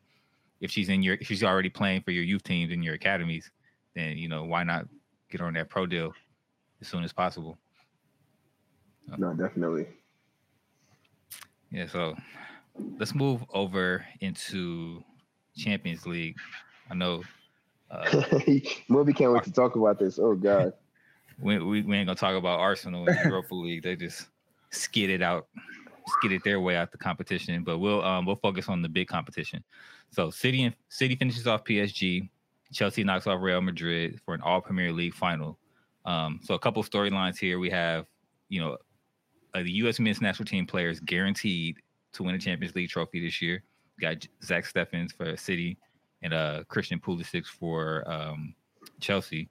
if 0.61 0.71
she's 0.71 0.89
in 0.89 1.03
your, 1.03 1.17
if 1.21 1.29
she's 1.29 1.45
already 1.45 1.69
playing 1.69 2.03
for 2.03 2.11
your 2.11 2.25
youth 2.25 2.43
teams 2.43 2.73
and 2.73 2.85
your 2.85 2.95
academies, 2.95 3.51
then 3.95 4.17
you 4.17 4.29
know 4.29 4.45
why 4.45 4.65
not 4.65 4.87
get 5.31 5.41
on 5.41 5.55
that 5.55 5.69
pro 5.69 5.87
deal 5.87 6.13
as 6.81 6.89
soon 6.89 7.05
as 7.05 7.13
possible. 7.13 7.59
No, 9.19 9.35
definitely. 9.35 9.87
Yeah. 11.71 11.87
So 11.87 12.17
let's 12.99 13.15
move 13.15 13.45
over 13.53 14.05
into 14.21 15.03
Champions 15.57 16.07
League. 16.07 16.37
I 16.91 16.95
know. 16.95 17.23
Uh, 17.91 18.23
Moby 18.89 19.13
can't 19.13 19.33
wait 19.33 19.45
to 19.45 19.53
talk 19.53 19.77
about 19.77 19.99
this. 19.99 20.19
Oh 20.19 20.35
God. 20.35 20.73
We, 21.43 21.59
we, 21.59 21.81
we 21.81 21.97
ain't 21.97 22.07
gonna 22.07 22.17
talk 22.17 22.37
about 22.37 22.61
Arsenal 22.61 23.09
in 23.09 23.17
Europa 23.25 23.55
League. 23.55 23.83
They 23.83 23.97
just 23.97 24.27
skidded 24.69 25.23
out 25.23 25.47
it 26.25 26.45
their 26.45 26.61
way 26.61 26.77
out 26.77 26.93
the 26.93 26.99
competition. 26.99 27.63
But 27.65 27.79
we'll 27.79 28.03
um, 28.05 28.27
we'll 28.27 28.37
focus 28.37 28.69
on 28.69 28.83
the 28.83 28.89
big 28.89 29.09
competition. 29.09 29.63
So 30.11 30.31
City 30.31 30.65
and 30.65 30.75
City 30.89 31.17
finishes 31.17 31.47
off 31.47 31.65
PSG. 31.65 32.29
Chelsea 32.73 33.05
knocks 33.05 33.27
off 33.27 33.41
Real 33.41 33.61
Madrid 33.61 34.21
for 34.25 34.35
an 34.35 34.41
All 34.43 34.61
Premier 34.61 34.93
League 34.93 35.15
final. 35.15 35.59
Um, 36.05 36.41
so 36.43 36.55
a 36.55 36.59
couple 36.59 36.83
storylines 36.83 37.39
here. 37.39 37.59
We 37.59 37.71
have 37.71 38.07
you 38.49 38.61
know 38.61 38.77
uh, 39.55 39.63
the 39.63 39.73
U.S. 39.73 39.99
men's 39.99 40.21
national 40.21 40.47
team 40.47 40.67
players 40.67 41.01
guaranteed 41.01 41.79
to 42.13 42.23
win 42.23 42.35
a 42.35 42.39
Champions 42.39 42.75
League 42.75 42.91
trophy 42.91 43.25
this 43.25 43.41
year. 43.41 43.63
Got 44.01 44.27
Zack 44.43 44.65
Steffens 44.65 45.13
for 45.13 45.37
City 45.37 45.77
and 46.23 46.33
uh, 46.33 46.65
Christian 46.69 46.99
Pulisic 46.99 47.47
for 47.47 48.09
um, 48.11 48.55
Chelsea. 49.01 49.49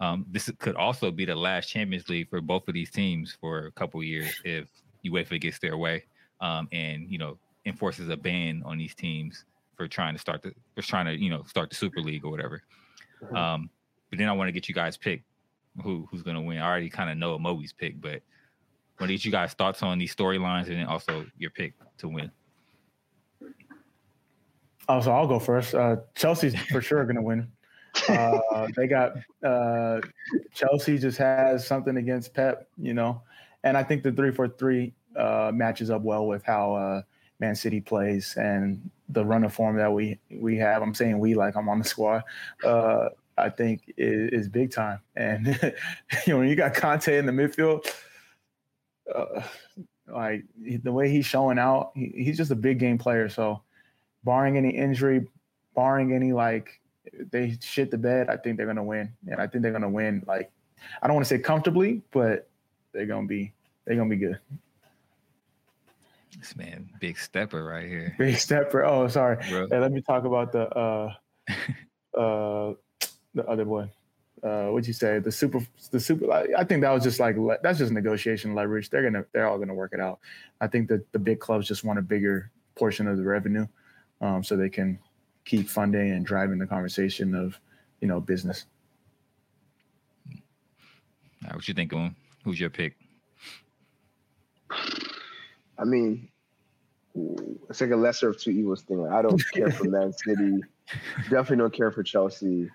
Um, 0.00 0.26
this 0.30 0.50
could 0.58 0.76
also 0.76 1.10
be 1.10 1.24
the 1.24 1.34
last 1.34 1.68
Champions 1.68 2.08
League 2.08 2.28
for 2.28 2.40
both 2.40 2.66
of 2.66 2.74
these 2.74 2.90
teams 2.90 3.36
for 3.40 3.66
a 3.66 3.72
couple 3.72 4.02
years 4.02 4.28
if 4.44 4.68
UEFA 5.04 5.40
gets 5.40 5.58
their 5.58 5.76
way 5.76 6.04
um, 6.40 6.68
and 6.72 7.08
you 7.08 7.18
know 7.18 7.38
enforces 7.64 8.08
a 8.08 8.16
ban 8.16 8.62
on 8.66 8.76
these 8.76 8.94
teams 8.94 9.44
for 9.76 9.86
trying 9.88 10.14
to 10.14 10.18
start 10.18 10.42
the 10.42 10.52
for 10.74 10.82
trying 10.82 11.06
to 11.06 11.16
you 11.16 11.30
know 11.30 11.44
start 11.44 11.70
the 11.70 11.76
Super 11.76 12.00
League 12.00 12.24
or 12.24 12.30
whatever. 12.30 12.62
Mm-hmm. 13.22 13.36
Um, 13.36 13.70
but 14.10 14.18
then 14.18 14.28
I 14.28 14.32
want 14.32 14.48
to 14.48 14.52
get 14.52 14.68
you 14.68 14.74
guys 14.74 14.96
pick 14.96 15.22
who 15.82 16.06
who's 16.10 16.22
going 16.22 16.36
to 16.36 16.42
win. 16.42 16.58
I 16.58 16.66
already 16.66 16.90
kind 16.90 17.08
of 17.08 17.16
know 17.16 17.38
Moby's 17.38 17.72
pick, 17.72 18.00
but 18.00 18.20
to 19.00 19.06
get 19.06 19.24
you 19.24 19.32
guys 19.32 19.52
thoughts 19.54 19.82
on 19.82 19.98
these 19.98 20.14
storylines 20.14 20.68
and 20.68 20.76
then 20.76 20.86
also 20.86 21.26
your 21.36 21.50
pick 21.50 21.74
to 21.98 22.08
win. 22.08 22.30
Oh, 24.88 25.00
so 25.00 25.12
I'll 25.12 25.26
go 25.26 25.38
first. 25.38 25.74
Uh, 25.74 25.96
Chelsea's 26.14 26.54
for 26.70 26.80
sure 26.80 27.04
going 27.04 27.16
to 27.16 27.22
win. 27.22 27.50
Uh, 28.08 28.68
they 28.76 28.86
got 28.86 29.14
uh, 29.44 30.00
Chelsea 30.54 30.98
just 30.98 31.18
has 31.18 31.66
something 31.66 31.96
against 31.96 32.34
Pep, 32.34 32.68
you 32.76 32.94
know 32.94 33.22
and 33.64 33.76
I 33.76 33.82
think 33.82 34.02
the 34.02 34.12
three 34.12 34.30
four 34.30 34.48
three 34.48 34.92
uh, 35.16 35.50
matches 35.54 35.90
up 35.90 36.02
well 36.02 36.26
with 36.26 36.42
how 36.44 36.74
uh, 36.74 37.02
Man 37.40 37.54
City 37.54 37.80
plays 37.80 38.34
and 38.36 38.90
the 39.08 39.24
run 39.24 39.44
of 39.44 39.52
form 39.52 39.76
that 39.76 39.92
we 39.92 40.18
we 40.30 40.56
have. 40.58 40.82
I'm 40.82 40.94
saying 40.94 41.18
we 41.18 41.34
like 41.34 41.56
I'm 41.56 41.68
on 41.68 41.78
the 41.78 41.84
squad. 41.84 42.22
Uh, 42.64 43.08
I 43.38 43.48
think 43.48 43.94
is, 43.96 44.42
is, 44.42 44.48
big 44.48 44.70
time. 44.70 45.00
And 45.16 45.46
you 46.26 46.32
know 46.32 46.38
when 46.38 46.48
you 46.48 46.56
got 46.56 46.74
Kanté 46.74 47.18
in 47.18 47.26
the 47.26 47.32
midfield, 47.32 47.86
uh, 49.14 49.42
like 50.12 50.44
the 50.56 50.92
way 50.92 51.10
he's 51.10 51.26
showing 51.26 51.58
out, 51.58 51.92
he, 51.94 52.12
he's 52.16 52.36
just 52.36 52.50
a 52.50 52.56
big 52.56 52.78
game 52.78 52.98
player. 52.98 53.28
So 53.28 53.62
barring 54.24 54.56
any 54.56 54.70
injury, 54.70 55.26
barring 55.74 56.12
any 56.12 56.32
like 56.32 56.80
they 57.30 57.56
shit 57.60 57.90
the 57.90 57.98
bed, 57.98 58.28
I 58.28 58.36
think 58.36 58.56
they're 58.56 58.66
gonna 58.66 58.84
win. 58.84 59.12
And 59.28 59.40
I 59.40 59.46
think 59.46 59.62
they're 59.62 59.72
gonna 59.72 59.88
win 59.90 60.22
like 60.26 60.50
I 61.02 61.06
don't 61.06 61.14
want 61.14 61.26
to 61.26 61.28
say 61.28 61.38
comfortably, 61.38 62.02
but 62.12 62.48
they're 62.92 63.06
gonna 63.06 63.26
be 63.26 63.52
they're 63.84 63.96
gonna 63.96 64.10
be 64.10 64.16
good. 64.16 64.38
This 66.38 66.56
man, 66.56 66.88
big 66.98 67.18
stepper 67.18 67.62
right 67.62 67.86
here. 67.86 68.14
Big 68.18 68.36
stepper. 68.36 68.84
Oh, 68.84 69.06
sorry. 69.06 69.42
Hey, 69.44 69.66
let 69.78 69.92
me 69.92 70.00
talk 70.00 70.24
about 70.24 70.50
the 70.50 70.66
uh 70.70 71.12
uh 72.18 72.74
the 73.34 73.46
other 73.46 73.64
one. 73.64 73.90
Uh, 74.42 74.66
what'd 74.66 74.86
you 74.86 74.92
say? 74.92 75.20
The 75.20 75.30
super, 75.30 75.60
the 75.90 76.00
super. 76.00 76.30
I 76.32 76.64
think 76.64 76.82
that 76.82 76.90
was 76.90 77.04
just 77.04 77.20
like 77.20 77.36
that's 77.62 77.78
just 77.78 77.92
negotiation 77.92 78.54
leverage. 78.54 78.90
They're 78.90 79.02
gonna, 79.02 79.24
they're 79.32 79.48
all 79.48 79.58
gonna 79.58 79.74
work 79.74 79.92
it 79.92 80.00
out. 80.00 80.18
I 80.60 80.66
think 80.66 80.88
that 80.88 81.10
the 81.12 81.18
big 81.18 81.38
clubs 81.38 81.68
just 81.68 81.84
want 81.84 81.98
a 81.98 82.02
bigger 82.02 82.50
portion 82.74 83.06
of 83.06 83.16
the 83.16 83.22
revenue, 83.22 83.66
um, 84.20 84.42
so 84.42 84.56
they 84.56 84.68
can 84.68 84.98
keep 85.44 85.68
funding 85.68 86.10
and 86.12 86.24
driving 86.24 86.58
the 86.58 86.66
conversation 86.66 87.34
of, 87.34 87.58
you 88.00 88.08
know, 88.08 88.20
business. 88.20 88.66
Right, 91.44 91.54
what 91.54 91.66
you 91.66 91.74
think, 91.74 91.92
Who's 92.44 92.58
your 92.58 92.70
pick? 92.70 92.96
I 95.78 95.84
mean, 95.84 96.28
it's 97.68 97.80
like 97.80 97.90
a 97.90 97.96
lesser 97.96 98.28
of 98.28 98.40
two 98.40 98.50
evils 98.50 98.82
thing. 98.82 99.06
I 99.08 99.22
don't 99.22 99.42
care 99.52 99.70
for 99.70 99.84
Man 99.84 100.12
City. 100.24 100.60
Definitely 101.24 101.56
don't 101.56 101.72
care 101.72 101.90
for 101.90 102.02
Chelsea. 102.02 102.68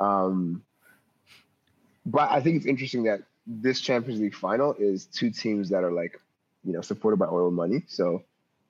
Um, 0.00 0.62
but 2.06 2.30
I 2.30 2.40
think 2.40 2.56
it's 2.56 2.66
interesting 2.66 3.04
that 3.04 3.20
this 3.46 3.80
Champions 3.80 4.20
League 4.20 4.34
final 4.34 4.74
is 4.78 5.06
two 5.06 5.30
teams 5.30 5.70
that 5.70 5.84
are 5.84 5.92
like, 5.92 6.20
you 6.64 6.72
know, 6.72 6.80
supported 6.80 7.18
by 7.18 7.26
oil 7.26 7.50
money. 7.50 7.84
So 7.88 8.22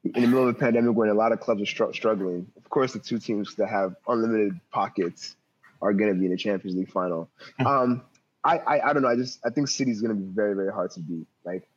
in 0.04 0.12
the 0.12 0.26
middle 0.28 0.48
of 0.48 0.54
the 0.54 0.60
pandemic, 0.60 0.96
when 0.96 1.08
a 1.08 1.14
lot 1.14 1.32
of 1.32 1.40
clubs 1.40 1.62
are 1.62 1.66
str- 1.66 1.92
struggling, 1.92 2.46
of 2.56 2.68
course, 2.70 2.92
the 2.92 2.98
two 2.98 3.18
teams 3.18 3.54
that 3.56 3.68
have 3.68 3.96
unlimited 4.08 4.58
pockets 4.70 5.36
are 5.82 5.92
going 5.92 6.12
to 6.12 6.18
be 6.18 6.26
in 6.26 6.32
the 6.32 6.36
Champions 6.36 6.76
League 6.76 6.90
final. 6.90 7.28
Hmm. 7.58 7.66
Um, 7.66 8.02
I, 8.42 8.58
I, 8.58 8.90
I 8.90 8.92
don't 8.92 9.02
know. 9.02 9.08
I 9.08 9.16
just 9.16 9.40
I 9.44 9.50
think 9.50 9.68
City's 9.68 10.00
going 10.00 10.16
to 10.16 10.20
be 10.20 10.32
very 10.32 10.54
very 10.54 10.72
hard 10.72 10.90
to 10.92 11.00
beat. 11.00 11.26
Like 11.44 11.68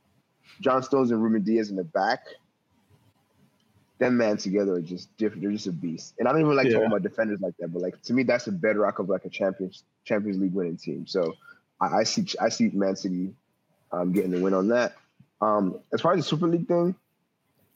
John 0.62 0.82
Stones 0.84 1.12
and 1.12 1.22
Ruben 1.22 1.44
Dias 1.44 1.70
in 1.70 1.76
the 1.76 1.84
back, 1.84 2.22
them 4.00 4.18
man 4.18 4.38
together 4.38 4.74
are 4.74 4.82
just 4.82 5.16
different. 5.18 5.44
They're 5.44 5.52
just 5.52 5.68
a 5.68 5.72
beast. 5.72 6.16
And 6.20 6.28
I 6.28 6.32
don't 6.32 6.42
even 6.42 6.56
like 6.56 6.68
yeah. 6.68 6.74
talking 6.74 6.88
about 6.88 7.04
defenders 7.04 7.40
like 7.42 7.56
that, 7.60 7.72
but 7.72 7.82
like 7.82 8.02
to 8.04 8.14
me, 8.14 8.24
that's 8.24 8.46
the 8.46 8.52
bedrock 8.52 9.00
of 9.00 9.10
like 9.10 9.26
a 9.26 9.30
Champions 9.30 9.84
Champions 10.04 10.40
League 10.40 10.54
winning 10.54 10.78
team. 10.78 11.06
So 11.08 11.36
I, 11.80 12.00
I 12.00 12.04
see 12.04 12.26
I 12.42 12.50
see 12.50 12.70
Man 12.70 12.96
City 12.96 13.34
um, 13.92 14.12
getting 14.12 14.32
the 14.32 14.42
win 14.42 14.54
on 14.54 14.68
that. 14.70 14.96
Um, 15.42 15.80
as 15.94 16.02
far 16.02 16.14
as 16.14 16.20
the 16.20 16.24
Super 16.24 16.48
League 16.48 16.68
thing, 16.68 16.96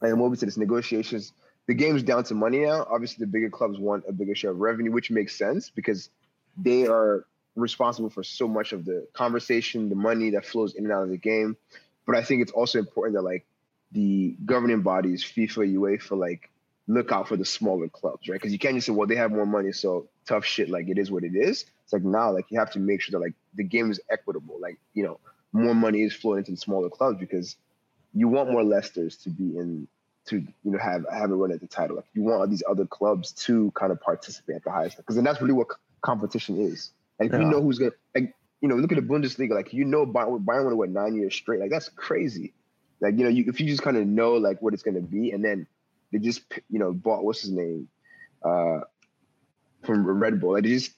and 0.02 0.20
what 0.20 0.32
we 0.32 0.38
said, 0.38 0.48
it's 0.48 0.58
negotiations. 0.58 1.34
The 1.68 1.74
game's 1.74 2.02
down 2.02 2.24
to 2.26 2.34
money 2.34 2.60
now. 2.60 2.88
Obviously, 2.90 3.26
the 3.26 3.32
bigger 3.32 3.50
clubs 3.50 3.78
want 3.78 4.06
a 4.08 4.14
bigger 4.14 4.36
share 4.36 4.52
of 4.52 4.60
revenue, 4.60 4.92
which 4.92 5.12
makes 5.12 5.36
sense 5.36 5.70
because 5.70 6.10
they 6.58 6.88
are 6.88 7.26
responsible 7.56 8.10
for 8.10 8.24
so 8.24 8.48
much 8.48 8.72
of 8.72 8.86
the 8.86 9.08
conversation, 9.14 9.90
the 9.90 9.96
money 9.96 10.30
that 10.30 10.46
flows 10.46 10.76
in 10.76 10.86
and 10.86 10.94
out 10.94 11.04
of 11.04 11.10
the 11.10 11.18
game. 11.18 11.58
But 12.06 12.16
I 12.16 12.24
think 12.24 12.42
it's 12.42 12.52
also 12.52 12.80
important 12.80 13.16
that 13.16 13.24
like 13.24 13.46
the 13.92 14.36
governing 14.46 14.82
bodies, 14.82 15.24
FIFA, 15.24 15.74
UEFA, 15.76 16.18
like 16.18 16.50
look 16.88 17.12
out 17.12 17.28
for 17.28 17.38
the 17.38 17.46
smaller 17.46 17.90
clubs, 17.90 18.28
right? 18.28 18.36
Because 18.36 18.54
you 18.54 18.60
can't 18.60 18.76
just 18.76 18.88
say, 18.88 18.94
well, 18.94 19.08
they 19.08 19.16
have 19.16 19.32
more 19.32 19.46
money, 19.46 19.72
so 19.72 20.08
tough 20.26 20.46
shit, 20.46 20.70
like 20.70 20.88
it 20.88 20.98
is 20.98 21.12
what 21.12 21.24
it 21.24 21.36
is. 21.36 21.66
It's 21.84 21.94
like 21.94 22.04
now, 22.04 22.32
like 22.32 22.46
you 22.50 22.60
have 22.60 22.72
to 22.72 22.80
make 22.80 23.02
sure 23.02 23.18
that 23.20 23.26
like 23.26 23.34
the 23.56 23.64
game 23.64 23.92
is 23.92 24.00
equitable. 24.10 24.58
Like, 24.60 24.78
you 24.94 25.04
know, 25.04 25.20
more 25.54 25.76
money 25.76 26.02
is 26.02 26.14
flowing 26.14 26.40
into 26.40 26.52
the 26.52 26.58
smaller 26.58 26.90
clubs 26.90 27.20
because 27.20 27.56
you 28.14 28.28
want 28.28 28.52
more 28.52 28.64
Leicesters 28.64 29.22
to 29.24 29.30
be 29.30 29.58
in 29.58 29.88
to 30.28 30.40
you 30.40 30.72
know 30.72 30.78
have 30.78 31.06
have 31.12 31.32
a 31.32 31.36
run 31.36 31.52
at 31.52 31.62
the 31.62 31.68
title. 31.68 31.96
Like 31.96 32.06
you 32.14 32.24
want 32.24 32.42
all 32.42 32.48
these 32.48 32.64
other 32.70 32.86
clubs 32.86 33.32
to 33.46 33.72
kind 33.72 33.92
of 33.92 34.02
participate 34.02 34.58
at 34.58 34.64
the 34.64 34.72
highest 34.72 34.98
because 34.98 35.16
then 35.16 35.24
that's 35.24 35.42
really 35.42 35.54
what 35.54 35.68
competition 36.02 36.60
is. 36.60 36.92
And 37.20 37.28
if 37.28 37.34
yeah. 37.34 37.40
you 37.40 37.52
know 37.52 37.62
who's 37.62 37.80
gonna 37.80 37.92
like 38.14 38.34
you 38.62 38.68
know 38.68 38.76
look 38.76 38.92
at 38.92 38.98
the 38.98 39.02
Bundesliga, 39.02 39.52
like 39.52 39.74
you 39.74 39.86
know 39.86 40.06
Bayern, 40.06 40.44
Bayern 40.44 40.66
won 40.66 40.78
what 40.78 40.90
nine 40.90 41.16
years 41.16 41.34
straight. 41.34 41.60
Like 41.60 41.72
that's 41.72 41.90
crazy. 41.90 42.54
Like 43.02 43.18
you 43.18 43.24
know 43.24 43.30
you, 43.30 43.46
if 43.48 43.60
you 43.60 43.68
just 43.68 43.82
kind 43.82 43.98
of 43.98 44.08
know 44.08 44.34
like 44.34 44.62
what 44.62 44.74
it's 44.74 44.84
gonna 44.84 45.02
be, 45.02 45.32
and 45.32 45.44
then 45.44 45.68
they 46.12 46.20
just 46.20 46.42
you 46.70 46.80
know 46.80 46.94
bought 46.94 47.24
what's 47.24 47.42
his 47.42 47.52
name 47.52 47.88
uh 48.44 48.80
from 49.84 50.06
Red 50.06 50.40
Bull. 50.40 50.54
Like 50.54 50.64
they 50.64 50.70
just 50.70 50.92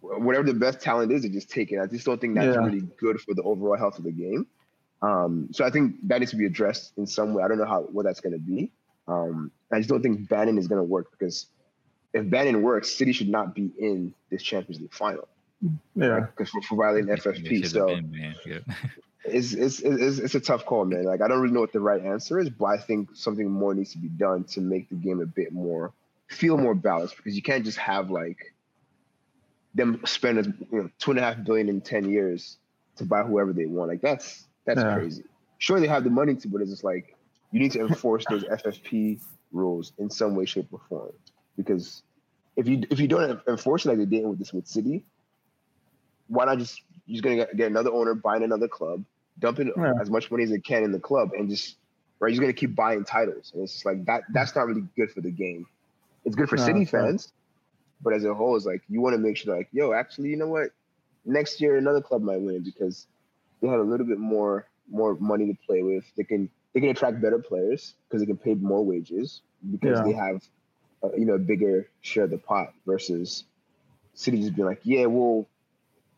whatever 0.00 0.44
the 0.44 0.54
best 0.54 0.80
talent 0.80 1.12
is, 1.12 1.22
they 1.22 1.28
just 1.28 1.50
take 1.50 1.72
it. 1.72 1.80
I 1.80 1.86
just 1.86 2.04
don't 2.04 2.20
think 2.20 2.34
that's 2.34 2.54
yeah. 2.54 2.64
really 2.64 2.82
good 2.98 3.20
for 3.20 3.34
the 3.34 3.42
overall 3.42 3.76
health 3.76 3.98
of 3.98 4.04
the 4.04 4.12
game. 4.12 4.46
Um, 5.02 5.48
so 5.52 5.64
I 5.64 5.70
think 5.70 5.96
that 6.08 6.18
needs 6.18 6.32
to 6.32 6.36
be 6.36 6.46
addressed 6.46 6.92
in 6.98 7.06
some 7.06 7.34
way. 7.34 7.42
I 7.42 7.48
don't 7.48 7.58
know 7.58 7.66
how 7.66 7.82
what 7.82 8.04
that's 8.04 8.20
going 8.20 8.32
to 8.32 8.38
be. 8.38 8.70
Um, 9.06 9.50
I 9.72 9.78
just 9.78 9.88
don't 9.88 10.02
think 10.02 10.28
banning 10.28 10.58
is 10.58 10.66
going 10.66 10.80
to 10.80 10.84
work 10.84 11.10
because 11.12 11.46
if 12.12 12.28
banning 12.28 12.62
works, 12.62 12.90
City 12.90 13.12
should 13.12 13.28
not 13.28 13.54
be 13.54 13.70
in 13.78 14.14
this 14.30 14.42
Champions 14.42 14.80
League 14.80 14.92
final. 14.92 15.28
Yeah, 15.94 16.20
because 16.20 16.50
for, 16.50 16.62
for 16.62 16.76
violating 16.76 17.08
FFP. 17.08 17.68
So 17.68 17.86
been, 17.86 18.34
yeah. 18.46 18.58
it's, 19.24 19.52
it's, 19.52 19.80
it's 19.80 20.18
it's 20.18 20.34
a 20.34 20.40
tough 20.40 20.64
call, 20.64 20.84
man. 20.84 21.04
Like 21.04 21.20
I 21.20 21.28
don't 21.28 21.40
really 21.40 21.54
know 21.54 21.60
what 21.60 21.72
the 21.72 21.80
right 21.80 22.02
answer 22.02 22.38
is, 22.38 22.50
but 22.50 22.66
I 22.66 22.78
think 22.78 23.10
something 23.14 23.50
more 23.50 23.74
needs 23.74 23.92
to 23.92 23.98
be 23.98 24.08
done 24.08 24.44
to 24.44 24.60
make 24.60 24.88
the 24.88 24.94
game 24.94 25.20
a 25.20 25.26
bit 25.26 25.52
more 25.52 25.92
feel 26.28 26.58
more 26.58 26.74
balanced 26.74 27.16
because 27.16 27.34
you 27.34 27.42
can't 27.42 27.64
just 27.64 27.78
have 27.78 28.10
like 28.10 28.54
them 29.74 30.00
spend 30.04 30.66
you 30.70 30.82
know 30.82 30.90
two 30.98 31.10
and 31.10 31.20
a 31.20 31.22
half 31.22 31.42
billion 31.44 31.68
in 31.68 31.80
ten 31.80 32.08
years 32.08 32.58
to 32.96 33.04
buy 33.04 33.22
whoever 33.22 33.52
they 33.52 33.66
want. 33.66 33.90
Like 33.90 34.00
that's 34.00 34.46
that's 34.64 34.80
yeah. 34.80 34.94
crazy. 34.94 35.24
Sure, 35.58 35.80
they 35.80 35.88
have 35.88 36.04
the 36.04 36.10
money 36.10 36.34
to, 36.36 36.48
but 36.48 36.60
it's 36.60 36.70
just 36.70 36.84
like 36.84 37.16
you 37.50 37.60
need 37.60 37.72
to 37.72 37.80
enforce 37.80 38.24
those 38.30 38.44
FFP 38.64 39.20
rules 39.52 39.92
in 39.98 40.10
some 40.10 40.36
way, 40.36 40.44
shape, 40.44 40.68
or 40.70 40.80
form. 40.88 41.12
Because 41.56 42.02
if 42.56 42.68
you 42.68 42.82
if 42.90 43.00
you 43.00 43.08
don't 43.08 43.40
enforce 43.48 43.84
it 43.84 43.88
like 43.88 43.98
they 43.98 44.04
did 44.04 44.26
with 44.26 44.38
this 44.38 44.52
with 44.52 44.66
City, 44.66 45.04
why 46.28 46.44
not 46.44 46.58
just 46.58 46.82
you're 47.08 47.22
gonna 47.22 47.36
get, 47.36 47.56
get 47.56 47.66
another 47.68 47.90
owner 47.90 48.14
buying 48.14 48.42
another 48.42 48.68
club, 48.68 49.04
dumping 49.38 49.72
yeah. 49.76 49.94
as 50.00 50.10
much 50.10 50.30
money 50.30 50.44
as 50.44 50.50
they 50.50 50.60
can 50.60 50.84
in 50.84 50.92
the 50.92 51.00
club, 51.00 51.30
and 51.36 51.48
just 51.48 51.76
right, 52.20 52.32
you're 52.32 52.40
gonna 52.40 52.52
keep 52.52 52.74
buying 52.74 53.04
titles, 53.04 53.50
and 53.54 53.64
it's 53.64 53.72
just 53.72 53.86
like 53.86 54.04
that. 54.04 54.22
That's 54.32 54.54
not 54.54 54.66
really 54.66 54.84
good 54.96 55.10
for 55.10 55.20
the 55.20 55.30
game. 55.30 55.66
It's 56.24 56.36
good 56.36 56.48
for 56.48 56.56
no, 56.56 56.66
City 56.66 56.84
fans, 56.84 57.32
but 58.02 58.12
as 58.12 58.24
a 58.24 58.34
whole, 58.34 58.56
it's 58.56 58.66
like 58.66 58.82
you 58.88 59.00
want 59.00 59.14
to 59.14 59.18
make 59.18 59.36
sure, 59.36 59.56
like, 59.56 59.68
yo, 59.72 59.92
actually, 59.92 60.28
you 60.28 60.36
know 60.36 60.48
what? 60.48 60.70
Next 61.24 61.60
year, 61.60 61.76
another 61.76 62.00
club 62.00 62.22
might 62.22 62.40
win 62.40 62.62
because 62.62 63.06
they 63.60 63.68
have 63.68 63.80
a 63.80 63.84
little 63.84 64.06
bit 64.06 64.18
more 64.18 64.66
more 64.90 65.16
money 65.16 65.46
to 65.46 65.58
play 65.66 65.82
with. 65.82 66.04
They 66.16 66.24
can 66.24 66.50
they 66.74 66.80
can 66.80 66.90
attract 66.90 67.20
better 67.20 67.38
players 67.38 67.94
because 68.08 68.20
they 68.20 68.26
can 68.26 68.36
pay 68.36 68.54
more 68.54 68.84
wages 68.84 69.42
because 69.70 69.98
yeah. 69.98 70.04
they 70.04 70.12
have 70.12 70.42
uh, 71.02 71.14
you 71.16 71.24
know 71.24 71.34
a 71.34 71.38
bigger 71.38 71.88
share 72.02 72.24
of 72.24 72.30
the 72.30 72.38
pot 72.38 72.72
versus 72.86 73.44
City 74.14 74.40
just 74.40 74.56
being 74.56 74.66
like, 74.66 74.80
yeah, 74.82 75.06
well, 75.06 75.46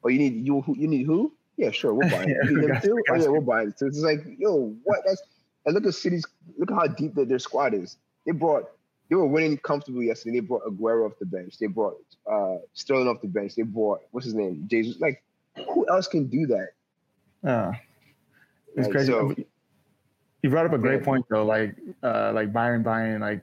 oh 0.05 0.09
you 0.09 0.18
need 0.18 0.46
you 0.46 0.64
you 0.76 0.88
need 0.88 1.07
who? 1.07 1.32
Yeah, 1.57 1.70
sure, 1.70 1.94
we'll 1.94 2.09
buy 2.11 2.24
it. 2.24 2.36
You 2.44 2.57
need 2.61 2.68
them 2.68 2.80
too? 2.80 3.03
Oh 3.11 3.14
yeah, 3.14 3.28
we'll 3.28 3.42
buy 3.42 3.62
it. 3.62 3.78
So 3.78 3.86
it's 3.86 3.98
like, 3.98 4.20
yo, 4.38 4.74
what? 4.84 5.01
That's 5.07 5.22
and 5.66 5.74
look 5.74 5.86
at 5.86 5.94
cities. 5.94 6.24
look 6.59 6.70
at 6.70 6.74
how 6.74 6.86
deep 6.86 7.14
that 7.14 7.28
their 7.28 7.38
squad 7.38 7.74
is. 7.74 7.96
They 8.24 8.32
brought 8.32 8.64
they 9.09 9.16
were 9.16 9.26
winning 9.26 9.59
comfortably 9.59 10.07
yesterday. 10.07 10.40
They 10.40 10.46
brought 10.46 10.64
Aguero 10.64 11.07
off 11.07 11.18
the 11.18 11.26
bench. 11.26 11.59
They 11.59 11.66
brought 11.66 11.96
uh, 12.30 12.59
Sterling 12.74 13.09
off 13.09 13.20
the 13.20 13.28
bench. 13.28 13.57
They 13.57 13.62
brought 13.62 14.01
what's 14.12 14.24
his 14.24 14.34
name, 14.34 14.66
Jesus. 14.70 15.01
Like, 15.01 15.22
who 15.57 15.86
else 15.88 16.07
can 16.07 16.28
do 16.28 16.46
that? 16.46 16.68
Yeah, 17.42 17.72
it's 18.76 18.88
crazy. 18.88 19.12
So, 19.12 19.34
you 20.42 20.48
brought 20.48 20.66
up 20.66 20.72
a 20.72 20.78
great 20.78 21.03
point 21.03 21.26
though, 21.28 21.44
like 21.44 21.76
uh, 22.03 22.32
like 22.34 22.53
Bayern 22.53 22.82
buying 22.82 23.20
like 23.20 23.42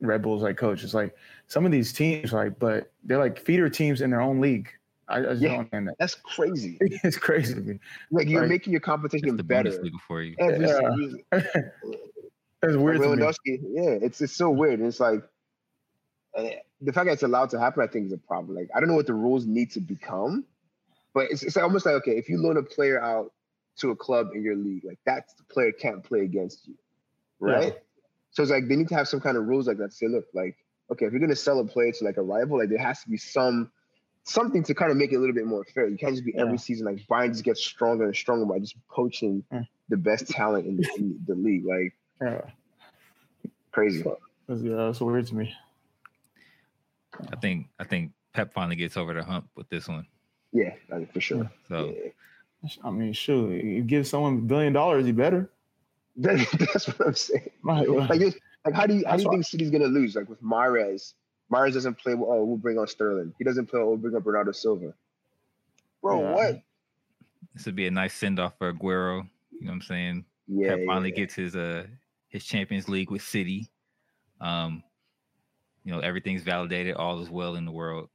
Red 0.00 0.22
Bulls 0.22 0.42
like 0.42 0.56
coach. 0.56 0.84
It's 0.84 0.94
like 0.94 1.16
some 1.46 1.64
of 1.64 1.72
these 1.72 1.92
teams, 1.92 2.32
like, 2.32 2.58
but 2.58 2.92
they're 3.04 3.18
like 3.18 3.38
feeder 3.38 3.68
teams 3.68 4.00
in 4.00 4.10
their 4.10 4.20
own 4.20 4.40
league. 4.40 4.68
I, 5.08 5.18
I 5.18 5.22
just 5.22 5.42
yeah, 5.42 5.48
don't 5.48 5.58
understand 5.58 5.88
that. 5.88 5.96
That's 5.98 6.14
crazy. 6.14 6.78
it's 6.80 7.16
crazy 7.16 7.54
to. 7.54 7.78
Like 8.10 8.28
you're 8.28 8.42
like, 8.42 8.50
making 8.50 8.72
your 8.72 8.80
competition 8.80 9.36
the 9.36 9.44
better. 9.44 9.70
Bundesliga 9.70 10.00
for 10.06 10.22
you. 10.22 10.34
Every, 10.38 10.66
yeah. 10.66 11.40
it's 12.62 12.76
weird. 12.76 13.00
Lewandowski, 13.00 13.60
yeah, 13.70 13.90
it's 13.90 14.20
it's 14.20 14.34
so 14.34 14.50
weird. 14.50 14.80
It's 14.80 15.00
like 15.00 15.22
uh, 16.36 16.48
the 16.80 16.92
fact 16.92 17.06
that 17.06 17.12
it's 17.12 17.22
allowed 17.22 17.50
to 17.50 17.60
happen, 17.60 17.82
I 17.82 17.86
think, 17.86 18.06
is 18.06 18.12
a 18.12 18.18
problem. 18.18 18.56
Like 18.56 18.68
I 18.74 18.80
don't 18.80 18.88
know 18.88 18.94
what 18.94 19.06
the 19.06 19.14
rules 19.14 19.46
need 19.46 19.70
to 19.72 19.80
become, 19.80 20.44
but 21.12 21.30
it's, 21.30 21.42
it's 21.42 21.56
almost 21.56 21.86
like 21.86 21.96
okay, 21.96 22.12
if 22.12 22.28
you 22.28 22.38
loan 22.38 22.56
a 22.56 22.62
player 22.62 23.02
out 23.02 23.32
to 23.76 23.90
a 23.90 23.96
club 23.96 24.28
in 24.34 24.42
your 24.42 24.56
league, 24.56 24.84
like 24.84 24.98
that 25.04 25.28
the 25.36 25.44
player 25.44 25.72
can't 25.72 26.02
play 26.02 26.20
against 26.20 26.66
you, 26.66 26.74
right? 27.40 27.74
Yeah. 27.74 27.78
So 28.30 28.42
it's 28.42 28.50
like 28.50 28.68
they 28.68 28.76
need 28.76 28.88
to 28.88 28.94
have 28.94 29.08
some 29.08 29.20
kind 29.20 29.36
of 29.36 29.46
rules 29.46 29.68
like 29.68 29.76
that. 29.78 29.90
To 29.90 29.96
say, 29.96 30.08
look, 30.08 30.24
like 30.32 30.56
okay, 30.90 31.04
if 31.04 31.12
you're 31.12 31.20
gonna 31.20 31.36
sell 31.36 31.60
a 31.60 31.64
player 31.64 31.92
to 31.92 32.04
like 32.04 32.16
a 32.16 32.22
rival, 32.22 32.58
like 32.58 32.70
there 32.70 32.78
has 32.78 33.02
to 33.02 33.10
be 33.10 33.18
some 33.18 33.70
something 34.24 34.62
to 34.64 34.74
kind 34.74 34.90
of 34.90 34.96
make 34.96 35.12
it 35.12 35.16
a 35.16 35.18
little 35.18 35.34
bit 35.34 35.46
more 35.46 35.64
fair. 35.64 35.86
You 35.86 35.96
can't 35.96 36.12
just 36.12 36.24
be 36.24 36.32
yeah. 36.34 36.42
every 36.42 36.58
season 36.58 36.86
like 36.86 37.06
Bayern 37.06 37.30
just 37.30 37.44
gets 37.44 37.62
stronger 37.62 38.04
and 38.06 38.16
stronger 38.16 38.46
by 38.46 38.58
just 38.58 38.74
poaching 38.88 39.44
yeah. 39.52 39.62
the 39.88 39.96
best 39.96 40.28
talent 40.28 40.66
in 40.66 40.76
the, 40.76 40.88
in 40.98 41.20
the 41.26 41.34
league. 41.34 41.64
Like 41.64 41.94
yeah. 42.20 42.40
crazy. 43.70 44.02
That's, 44.48 44.62
Yeah, 44.62 44.76
that's 44.76 45.00
weird 45.00 45.26
to 45.28 45.34
me. 45.34 45.54
I 47.32 47.36
think 47.36 47.68
I 47.78 47.84
think 47.84 48.12
Pep 48.32 48.52
finally 48.52 48.76
gets 48.76 48.96
over 48.96 49.14
the 49.14 49.22
hump 49.22 49.48
with 49.54 49.68
this 49.68 49.86
one. 49.86 50.06
Yeah, 50.52 50.74
for 51.12 51.20
sure. 51.20 51.50
So 51.68 51.94
yeah. 51.96 52.10
I 52.82 52.90
mean, 52.90 53.12
sure, 53.12 53.52
you 53.52 53.82
give 53.82 54.06
someone 54.06 54.38
a 54.38 54.40
billion 54.42 54.72
dollars, 54.72 55.06
you 55.06 55.12
better. 55.12 55.50
that's 56.16 56.86
what 56.86 57.08
I'm 57.08 57.14
saying. 57.14 57.50
Right, 57.62 57.90
well, 57.90 58.06
like, 58.08 58.22
uh, 58.22 58.30
like, 58.64 58.74
how 58.74 58.86
do 58.86 58.94
you 58.94 59.04
how 59.06 59.16
do 59.16 59.24
you 59.24 59.30
think 59.30 59.44
City's 59.44 59.70
gonna 59.70 59.86
lose? 59.86 60.14
Like 60.14 60.28
with 60.28 60.42
Mahrez, 60.42 61.14
Mahrez 61.52 61.74
doesn't 61.74 61.98
play. 61.98 62.14
Well, 62.14 62.30
oh, 62.30 62.44
we'll 62.44 62.56
bring 62.56 62.78
on 62.78 62.86
Sterling. 62.86 63.34
He 63.38 63.44
doesn't 63.44 63.66
play. 63.66 63.80
Oh, 63.80 63.88
we'll 63.88 63.96
bring 63.96 64.16
up 64.16 64.24
Bernardo 64.24 64.52
Silva. 64.52 64.94
Bro, 66.02 66.20
yeah. 66.20 66.32
what? 66.32 66.62
This 67.54 67.66
would 67.66 67.76
be 67.76 67.86
a 67.86 67.90
nice 67.90 68.14
send 68.14 68.40
off 68.40 68.58
for 68.58 68.72
Aguero. 68.72 69.28
You 69.52 69.66
know 69.66 69.70
what 69.70 69.72
I'm 69.72 69.82
saying? 69.82 70.24
Yeah. 70.48 70.70
Pep 70.70 70.86
finally 70.86 71.10
yeah. 71.10 71.16
gets 71.16 71.34
his 71.34 71.56
uh 71.56 71.84
his 72.28 72.44
Champions 72.44 72.88
League 72.88 73.10
with 73.10 73.22
City. 73.22 73.70
Um, 74.40 74.82
you 75.84 75.92
know 75.92 76.00
everything's 76.00 76.42
validated. 76.42 76.96
All 76.96 77.20
is 77.20 77.30
well 77.30 77.56
in 77.56 77.64
the 77.64 77.72
world. 77.72 78.08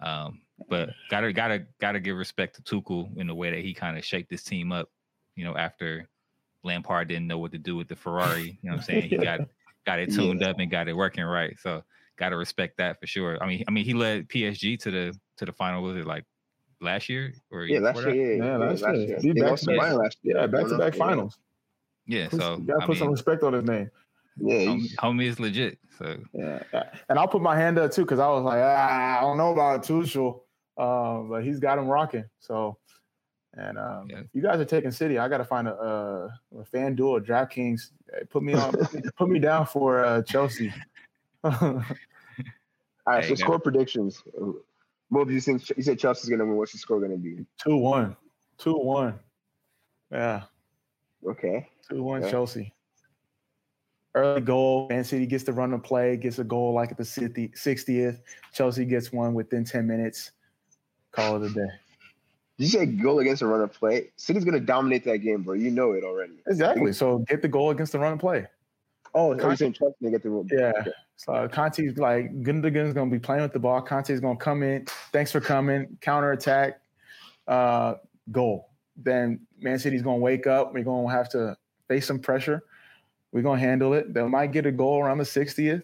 Um, 0.00 0.40
but 0.68 0.90
gotta 1.10 1.32
gotta 1.32 1.66
gotta 1.80 2.00
give 2.00 2.16
respect 2.16 2.56
to 2.56 2.62
Tuchel 2.62 3.16
in 3.16 3.26
the 3.26 3.34
way 3.34 3.50
that 3.50 3.60
he 3.60 3.74
kind 3.74 3.98
of 3.98 4.04
shaped 4.04 4.30
this 4.30 4.42
team 4.42 4.72
up. 4.72 4.88
You 5.34 5.44
know, 5.44 5.56
after 5.56 6.08
Lampard 6.64 7.08
didn't 7.08 7.26
know 7.26 7.38
what 7.38 7.52
to 7.52 7.58
do 7.58 7.76
with 7.76 7.88
the 7.88 7.96
Ferrari. 7.96 8.58
You 8.62 8.70
know 8.70 8.76
what 8.76 8.80
I'm 8.80 8.86
saying? 8.86 9.08
He 9.10 9.16
got 9.18 9.40
got 9.84 9.98
it 9.98 10.12
tuned 10.12 10.40
yeah. 10.40 10.50
up 10.50 10.58
and 10.58 10.70
got 10.70 10.88
it 10.88 10.96
working 10.96 11.24
right. 11.24 11.56
So 11.60 11.82
gotta 12.18 12.36
respect 12.36 12.78
that 12.78 13.00
for 13.00 13.06
sure. 13.06 13.42
I 13.42 13.46
mean, 13.46 13.64
I 13.68 13.70
mean, 13.70 13.84
he 13.84 13.94
led 13.94 14.28
PSG 14.28 14.78
to 14.80 14.90
the 14.90 15.18
to 15.38 15.44
the 15.44 15.52
final. 15.52 15.82
Was 15.82 15.96
it 15.96 16.06
like 16.06 16.24
last 16.80 17.08
year 17.08 17.34
or 17.50 17.64
yeah, 17.64 17.80
last 17.80 17.98
year? 17.98 18.14
Yeah, 18.14 18.44
yeah, 18.44 18.56
last, 18.56 18.82
last 18.82 18.96
year. 18.96 19.18
year. 19.20 19.34
Back, 19.34 19.58
to 19.58 19.66
back, 19.66 19.92
last 19.92 20.18
year. 20.22 20.36
Yeah, 20.38 20.46
back 20.46 20.66
to 20.66 20.78
back 20.78 20.94
finals. 20.94 21.38
Yeah, 22.06 22.28
so 22.30 22.56
you 22.56 22.64
gotta 22.64 22.86
put 22.86 22.96
I 22.96 23.00
some 23.00 23.10
respect 23.10 23.42
on 23.42 23.52
his 23.52 23.64
name. 23.64 23.90
Yeah, 24.36 24.58
homie, 24.58 24.94
homie 24.96 25.26
is 25.26 25.40
legit. 25.40 25.78
So 25.98 26.16
yeah, 26.32 26.62
and 27.08 27.18
I'll 27.18 27.28
put 27.28 27.42
my 27.42 27.56
hand 27.56 27.78
up 27.78 27.92
too 27.92 28.02
because 28.02 28.18
I 28.18 28.28
was 28.28 28.44
like, 28.44 28.60
ah, 28.62 29.18
I 29.18 29.20
don't 29.20 29.36
know 29.36 29.52
about 29.52 29.84
Tuchel. 29.84 30.40
Um, 30.78 31.28
but 31.28 31.42
he's 31.42 31.58
got 31.58 31.78
him 31.78 31.88
rocking. 31.88 32.24
So, 32.38 32.78
and 33.54 33.76
um, 33.76 34.06
yeah. 34.08 34.22
you 34.32 34.40
guys 34.40 34.60
are 34.60 34.64
taking 34.64 34.92
City. 34.92 35.18
I 35.18 35.28
got 35.28 35.38
to 35.38 35.44
find 35.44 35.66
a, 35.66 35.74
a, 35.74 36.26
a 36.60 36.64
FanDuel, 36.72 37.26
DraftKings. 37.26 37.90
Put 38.30 38.44
me 38.44 38.54
on, 38.54 38.72
put 39.16 39.28
me 39.28 39.40
down 39.40 39.66
for 39.66 40.04
uh, 40.04 40.22
Chelsea. 40.22 40.72
All 41.44 41.84
right, 43.06 43.24
so 43.24 43.34
score 43.34 43.58
predictions. 43.58 44.22
What 45.08 45.28
do 45.28 45.34
you 45.34 45.40
think? 45.40 45.68
You 45.76 45.82
said 45.82 45.98
Chelsea's 45.98 46.28
gonna 46.28 46.44
win. 46.44 46.56
What's 46.56 46.72
the 46.72 46.78
score 46.78 47.00
gonna 47.00 47.16
be? 47.16 47.46
Two 47.62 47.76
one. 47.76 48.16
Two 48.58 48.74
one. 48.74 49.18
Yeah. 50.10 50.42
Okay. 51.26 51.68
Two 51.88 52.02
one 52.02 52.22
yeah. 52.22 52.30
Chelsea. 52.30 52.74
Early 54.14 54.40
goal. 54.40 54.88
Man 54.88 55.04
City 55.04 55.26
gets 55.26 55.44
to 55.44 55.52
run 55.52 55.70
the 55.70 55.78
play, 55.78 56.16
gets 56.16 56.38
a 56.38 56.44
goal 56.44 56.74
like 56.74 56.90
at 56.90 56.96
the 56.96 57.04
60th. 57.04 58.20
Chelsea 58.52 58.84
gets 58.84 59.12
one 59.12 59.34
within 59.34 59.64
10 59.64 59.86
minutes. 59.86 60.32
Call 61.12 61.42
it 61.42 61.50
a 61.50 61.54
day. 61.54 61.68
Did 62.58 62.64
you 62.64 62.66
say 62.66 62.86
goal 62.86 63.20
against 63.20 63.40
the 63.40 63.46
run 63.46 63.60
of 63.60 63.72
play? 63.72 64.10
City's 64.16 64.44
gonna 64.44 64.58
dominate 64.60 65.04
that 65.04 65.18
game, 65.18 65.42
bro. 65.42 65.54
You 65.54 65.70
know 65.70 65.92
it 65.92 66.02
already. 66.02 66.42
Exactly. 66.48 66.92
So 66.92 67.18
get 67.20 67.42
the 67.42 67.48
goal 67.48 67.70
against 67.70 67.92
the 67.92 68.00
run 68.00 68.12
and 68.12 68.20
play. 68.20 68.46
Oh, 69.14 69.34
Kanté, 69.34 69.58
saying 69.58 69.72
Chelsea 69.74 70.10
get 70.10 70.22
the 70.22 70.46
Yeah. 70.50 70.92
So 71.16 71.32
Kanté's 71.48 71.98
like 71.98 72.42
Gundogan's 72.42 72.94
gonna 72.94 73.10
be 73.10 73.18
playing 73.18 73.42
with 73.42 73.52
the 73.52 73.58
ball. 73.58 73.82
Kanté's 73.84 74.20
gonna 74.20 74.36
come 74.36 74.62
in. 74.62 74.86
Thanks 75.12 75.32
for 75.32 75.40
coming. 75.40 75.98
Counter 76.00 76.32
attack. 76.32 76.80
Uh, 77.46 77.94
goal. 78.30 78.70
Then 78.96 79.40
Man 79.58 79.78
City's 79.78 80.02
gonna 80.02 80.18
wake 80.18 80.46
up. 80.46 80.74
We're 80.74 80.84
gonna 80.84 81.10
have 81.10 81.28
to 81.30 81.56
face 81.88 82.06
some 82.06 82.18
pressure. 82.18 82.62
We're 83.32 83.42
gonna 83.42 83.60
handle 83.60 83.94
it. 83.94 84.14
They 84.14 84.22
might 84.22 84.52
get 84.52 84.66
a 84.66 84.72
goal 84.72 85.02
around 85.02 85.18
the 85.18 85.24
60th, 85.24 85.82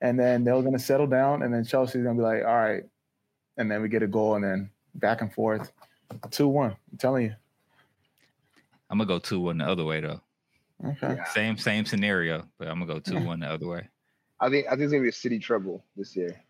and 0.00 0.18
then 0.18 0.44
they're 0.44 0.62
gonna 0.62 0.78
settle 0.78 1.06
down. 1.06 1.42
And 1.42 1.52
then 1.52 1.64
Chelsea's 1.64 2.04
gonna 2.04 2.16
be 2.16 2.22
like, 2.22 2.44
all 2.44 2.56
right. 2.56 2.84
And 3.56 3.70
then 3.70 3.82
we 3.82 3.88
get 3.88 4.02
a 4.02 4.08
goal, 4.08 4.36
and 4.36 4.44
then 4.44 4.70
back 4.94 5.20
and 5.20 5.32
forth. 5.32 5.72
Two 6.30 6.48
one. 6.48 6.76
I'm 6.90 6.98
telling 6.98 7.26
you. 7.26 7.34
I'm 8.88 8.98
gonna 8.98 9.06
go 9.06 9.18
two 9.18 9.40
one 9.40 9.58
the 9.58 9.66
other 9.66 9.84
way 9.84 10.00
though. 10.00 10.20
Okay. 10.84 11.14
Yeah. 11.16 11.24
Same 11.24 11.56
same 11.56 11.84
scenario, 11.84 12.46
but 12.58 12.68
I'm 12.68 12.80
gonna 12.80 12.94
go 12.94 13.00
two 13.00 13.20
one 13.20 13.40
the 13.40 13.46
other 13.46 13.66
way. 13.66 13.88
I 14.40 14.48
think 14.48 14.66
I 14.66 14.70
think 14.70 14.82
it's 14.82 14.92
gonna 14.92 15.02
be 15.02 15.10
a 15.10 15.12
city 15.12 15.38
treble 15.38 15.84
this 15.96 16.16
year. 16.16 16.40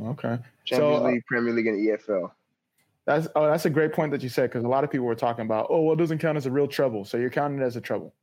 Okay. 0.00 0.38
Champions 0.64 0.98
so, 0.98 1.04
uh, 1.06 1.10
League, 1.10 1.24
Premier 1.26 1.52
League, 1.52 1.66
and 1.68 1.78
EFL. 1.78 2.32
That's 3.06 3.28
oh, 3.36 3.46
that's 3.46 3.66
a 3.66 3.70
great 3.70 3.92
point 3.92 4.10
that 4.12 4.22
you 4.22 4.28
said 4.28 4.50
because 4.50 4.64
a 4.64 4.68
lot 4.68 4.82
of 4.82 4.90
people 4.90 5.06
were 5.06 5.14
talking 5.14 5.44
about, 5.44 5.66
oh, 5.70 5.82
well, 5.82 5.94
it 5.94 5.98
doesn't 5.98 6.18
count 6.18 6.36
as 6.36 6.46
a 6.46 6.50
real 6.50 6.66
treble, 6.66 7.04
so 7.04 7.16
you're 7.16 7.30
counting 7.30 7.60
it 7.60 7.64
as 7.64 7.76
a 7.76 7.80
treble. 7.80 8.14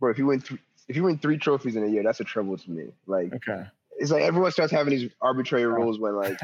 Bro, 0.00 0.10
if 0.10 0.18
you 0.18 0.26
win 0.26 0.40
th- 0.40 0.60
if 0.88 0.96
you 0.96 1.04
win 1.04 1.18
three 1.18 1.38
trophies 1.38 1.76
in 1.76 1.84
a 1.84 1.86
year, 1.86 2.02
that's 2.02 2.20
a 2.20 2.24
treble 2.24 2.58
to 2.58 2.70
me. 2.70 2.86
Like, 3.06 3.32
okay, 3.32 3.64
it's 3.98 4.10
like 4.10 4.22
everyone 4.22 4.50
starts 4.50 4.72
having 4.72 4.90
these 4.90 5.10
arbitrary 5.20 5.66
rules 5.66 5.98
when 5.98 6.16
like 6.16 6.38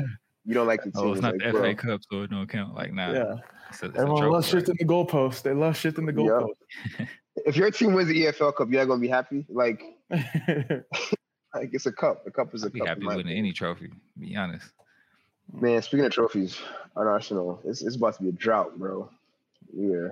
you 0.46 0.54
don't 0.54 0.68
like 0.68 0.84
the 0.84 0.90
team. 0.92 1.02
Oh, 1.04 1.12
it's 1.12 1.20
not 1.20 1.36
like, 1.36 1.52
the 1.52 1.58
FA 1.58 1.74
Cup, 1.74 2.00
so 2.10 2.22
it 2.22 2.30
don't 2.30 2.48
count. 2.48 2.74
Like, 2.74 2.92
nah. 2.92 3.12
Yeah. 3.12 3.34
It's 3.70 3.82
a, 3.82 3.86
it's 3.86 3.98
Everyone 3.98 4.30
loves 4.30 4.48
shifting 4.48 4.76
the 4.78 4.84
goalpost. 4.84 5.42
They 5.42 5.52
love 5.52 5.76
shifting 5.76 6.06
the 6.06 6.12
goalpost. 6.12 6.54
Yep. 6.98 7.08
If 7.46 7.56
your 7.56 7.70
team 7.70 7.94
wins 7.94 8.08
the 8.08 8.26
EFL 8.26 8.54
Cup, 8.54 8.70
you're 8.70 8.80
not 8.80 8.88
gonna 8.88 9.00
be 9.00 9.08
happy. 9.08 9.46
Like, 9.48 9.82
like 10.10 11.70
it's 11.72 11.86
a 11.86 11.92
cup. 11.92 12.24
The 12.24 12.30
cup 12.30 12.54
is 12.54 12.62
a 12.62 12.66
I'd 12.66 12.72
be 12.72 12.80
cup. 12.80 12.88
Happy 12.88 13.06
winning 13.06 13.36
any 13.36 13.52
trophy. 13.52 13.90
Be 14.18 14.36
honest. 14.36 14.66
Man, 15.52 15.80
speaking 15.82 16.04
of 16.04 16.12
trophies 16.12 16.58
on 16.94 17.06
Arsenal, 17.06 17.60
it's, 17.64 17.82
it's 17.82 17.96
about 17.96 18.16
to 18.16 18.22
be 18.22 18.28
a 18.28 18.32
drought, 18.32 18.78
bro. 18.78 19.10
Yeah. 19.74 20.08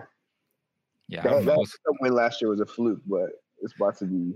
Yeah. 1.08 1.22
That, 1.22 1.44
that 1.44 1.96
win 2.00 2.14
last 2.14 2.40
year 2.40 2.50
was 2.50 2.60
a 2.60 2.66
fluke, 2.66 3.00
but 3.06 3.30
it's 3.62 3.74
about 3.76 3.98
to 3.98 4.06
be 4.06 4.34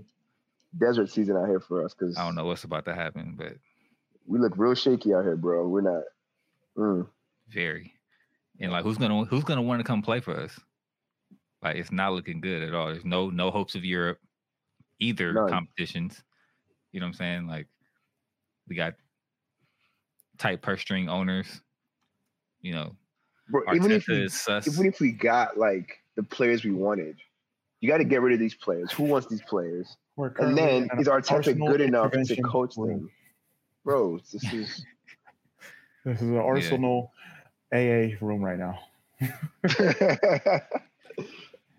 desert 0.77 1.09
season 1.09 1.35
out 1.35 1.47
here 1.47 1.59
for 1.59 1.83
us 1.83 1.93
because 1.93 2.17
I 2.17 2.25
don't 2.25 2.35
know 2.35 2.45
what's 2.45 2.63
about 2.63 2.85
to 2.85 2.93
happen, 2.93 3.35
but 3.37 3.53
we 4.25 4.39
look 4.39 4.53
real 4.57 4.75
shaky 4.75 5.13
out 5.13 5.23
here, 5.23 5.35
bro. 5.35 5.67
We're 5.67 5.81
not. 5.81 6.03
Mm. 6.77 7.07
Very. 7.49 7.93
And 8.59 8.71
like, 8.71 8.83
who's 8.83 8.97
gonna 8.97 9.25
who's 9.25 9.43
gonna 9.43 9.61
want 9.61 9.79
to 9.79 9.83
come 9.83 10.01
play 10.01 10.19
for 10.19 10.39
us? 10.39 10.57
Like, 11.61 11.75
it's 11.75 11.91
not 11.91 12.13
looking 12.13 12.41
good 12.41 12.63
at 12.63 12.73
all. 12.73 12.87
There's 12.87 13.05
no 13.05 13.29
no 13.29 13.51
hopes 13.51 13.75
of 13.75 13.85
Europe, 13.85 14.19
either 14.99 15.33
None. 15.33 15.49
competitions. 15.49 16.23
You 16.91 16.99
know 16.99 17.05
what 17.05 17.09
I'm 17.09 17.13
saying? 17.15 17.47
Like, 17.47 17.67
we 18.67 18.75
got 18.75 18.95
tight 20.37 20.61
purse 20.61 20.81
string 20.81 21.09
owners. 21.09 21.61
You 22.61 22.73
know, 22.73 22.95
Bro, 23.49 23.63
even 23.73 23.91
if 23.91 24.07
we, 24.07 24.27
even 24.67 24.85
if 24.85 24.99
we 24.99 25.11
got 25.11 25.57
like 25.57 25.99
the 26.15 26.23
players 26.23 26.63
we 26.63 26.71
wanted, 26.71 27.17
you 27.79 27.89
got 27.89 27.97
to 27.97 28.03
get 28.03 28.21
rid 28.21 28.33
of 28.33 28.39
these 28.39 28.55
players. 28.55 28.91
Who 28.91 29.03
wants 29.03 29.27
these 29.27 29.41
players? 29.41 29.97
And 30.17 30.57
then 30.57 30.89
is 30.99 31.07
Arteta 31.07 31.57
good 31.57 31.81
enough 31.81 32.11
to 32.11 32.41
coach 32.43 32.75
them? 32.75 33.09
Bro, 33.83 34.19
this 34.31 34.53
is 34.53 34.85
this 36.05 36.21
is 36.21 36.29
an 36.29 36.37
Arsenal 36.37 37.11
yeah. 37.71 37.79
AA 37.79 38.25
room 38.25 38.41
right 38.41 38.59
now. 38.59 38.79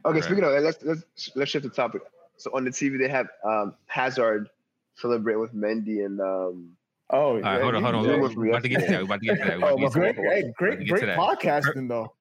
okay, 0.05 0.15
right. 0.15 0.25
speaking 0.25 0.45
of, 0.45 0.63
let's 0.63 0.83
let's 0.83 1.31
let's 1.35 1.51
shift 1.51 1.65
the 1.65 1.71
topic. 1.71 2.03
So 2.37 2.51
on 2.55 2.65
the 2.65 2.71
TV, 2.71 2.99
they 2.99 3.09
have 3.09 3.29
um, 3.45 3.75
Hazard 3.87 4.49
celebrating 4.97 5.41
with 5.41 5.55
Mendy 5.55 6.05
and 6.05 6.21
um, 6.21 6.77
Oh, 7.13 7.37
yeah, 7.37 7.61
hold 7.61 7.75
on, 7.75 7.83
hold 7.83 7.95
on. 7.95 8.35
We're 8.35 8.49
about 8.49 8.63
to 8.63 8.69
get 8.71 8.81
to 8.81 8.87
that. 8.87 8.99
We're 9.01 9.05
about 9.05 9.21
to 9.21 9.27
get 9.27 9.39
to 9.43 9.45
that. 9.45 9.63
oh, 9.63 9.89
great, 9.91 10.17
great, 10.17 10.55
great, 10.55 10.89
great 10.89 11.03
podcasting 11.03 11.89
though. 11.89 12.15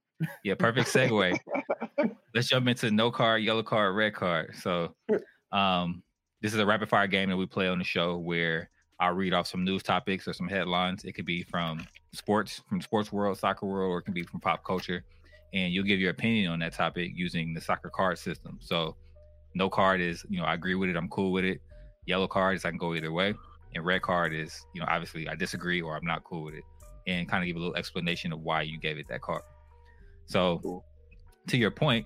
Yeah, 0.44 0.56
perfect 0.56 0.90
segue. 0.90 1.38
Let's 2.36 2.48
jump 2.50 2.68
into 2.68 2.92
no 2.92 3.10
card, 3.10 3.42
yellow 3.42 3.64
card, 3.64 3.96
red 3.96 4.14
card. 4.14 4.54
So, 4.62 4.94
um, 5.52 6.04
this 6.42 6.54
is 6.54 6.60
a 6.60 6.66
rapid 6.66 6.90
fire 6.90 7.08
game 7.08 7.30
that 7.30 7.38
we 7.38 7.46
play 7.46 7.68
on 7.70 7.80
the 7.80 7.86
show 7.86 8.18
where 8.18 8.70
I'll 9.00 9.14
read 9.14 9.34
off 9.34 9.48
some 9.48 9.64
news 9.64 9.82
topics 9.82 10.28
or 10.28 10.34
some 10.34 10.48
headlines. 10.48 11.06
It 11.06 11.14
could 11.14 11.26
be 11.26 11.44
from 11.44 11.88
sports, 12.14 12.62
from 12.68 12.82
sports 12.82 13.12
world, 13.12 13.38
soccer 13.38 13.66
world, 13.66 13.92
or 13.92 14.00
it 14.00 14.04
can 14.04 14.14
be 14.14 14.24
from 14.24 14.42
pop 14.42 14.64
culture. 14.64 15.04
And 15.54 15.74
you'll 15.74 15.86
give 15.86 16.00
your 16.00 16.12
opinion 16.12 16.52
on 16.52 16.60
that 16.60 16.74
topic 16.74 17.12
using 17.14 17.54
the 17.54 17.62
soccer 17.62 17.90
card 17.90 18.18
system. 18.18 18.58
So, 18.62 18.96
no 19.54 19.70
card 19.70 20.00
is, 20.00 20.26
you 20.30 20.40
know, 20.40 20.46
I 20.46 20.54
agree 20.54 20.76
with 20.76 20.90
it, 20.90 20.96
I'm 20.96 21.10
cool 21.10 21.32
with 21.32 21.44
it. 21.44 21.60
Yellow 22.06 22.28
card 22.28 22.56
is 22.56 22.66
I 22.66 22.70
can 22.70 22.78
go 22.78 22.96
either 22.96 23.12
way 23.12 23.34
and 23.76 23.86
red 23.86 24.02
card 24.02 24.34
is 24.34 24.66
you 24.74 24.82
know 24.82 24.88
obviously 24.90 25.28
i 25.28 25.36
disagree 25.36 25.82
or 25.82 25.96
i'm 25.96 26.06
not 26.06 26.24
cool 26.24 26.44
with 26.44 26.56
it 26.56 26.64
and 27.08 27.28
kind 27.28 27.44
of 27.44 27.48
give 27.48 27.56
a 27.56 27.60
little 27.60 27.76
explanation 27.76 28.32
of 28.32 28.42
why 28.42 28.62
you 28.62 28.78
gave 28.80 28.98
it 28.98 29.08
that 29.08 29.22
card 29.22 29.42
so 30.26 30.60
cool. 30.62 30.86
to 31.48 31.58
your 31.58 31.72
point 31.72 32.06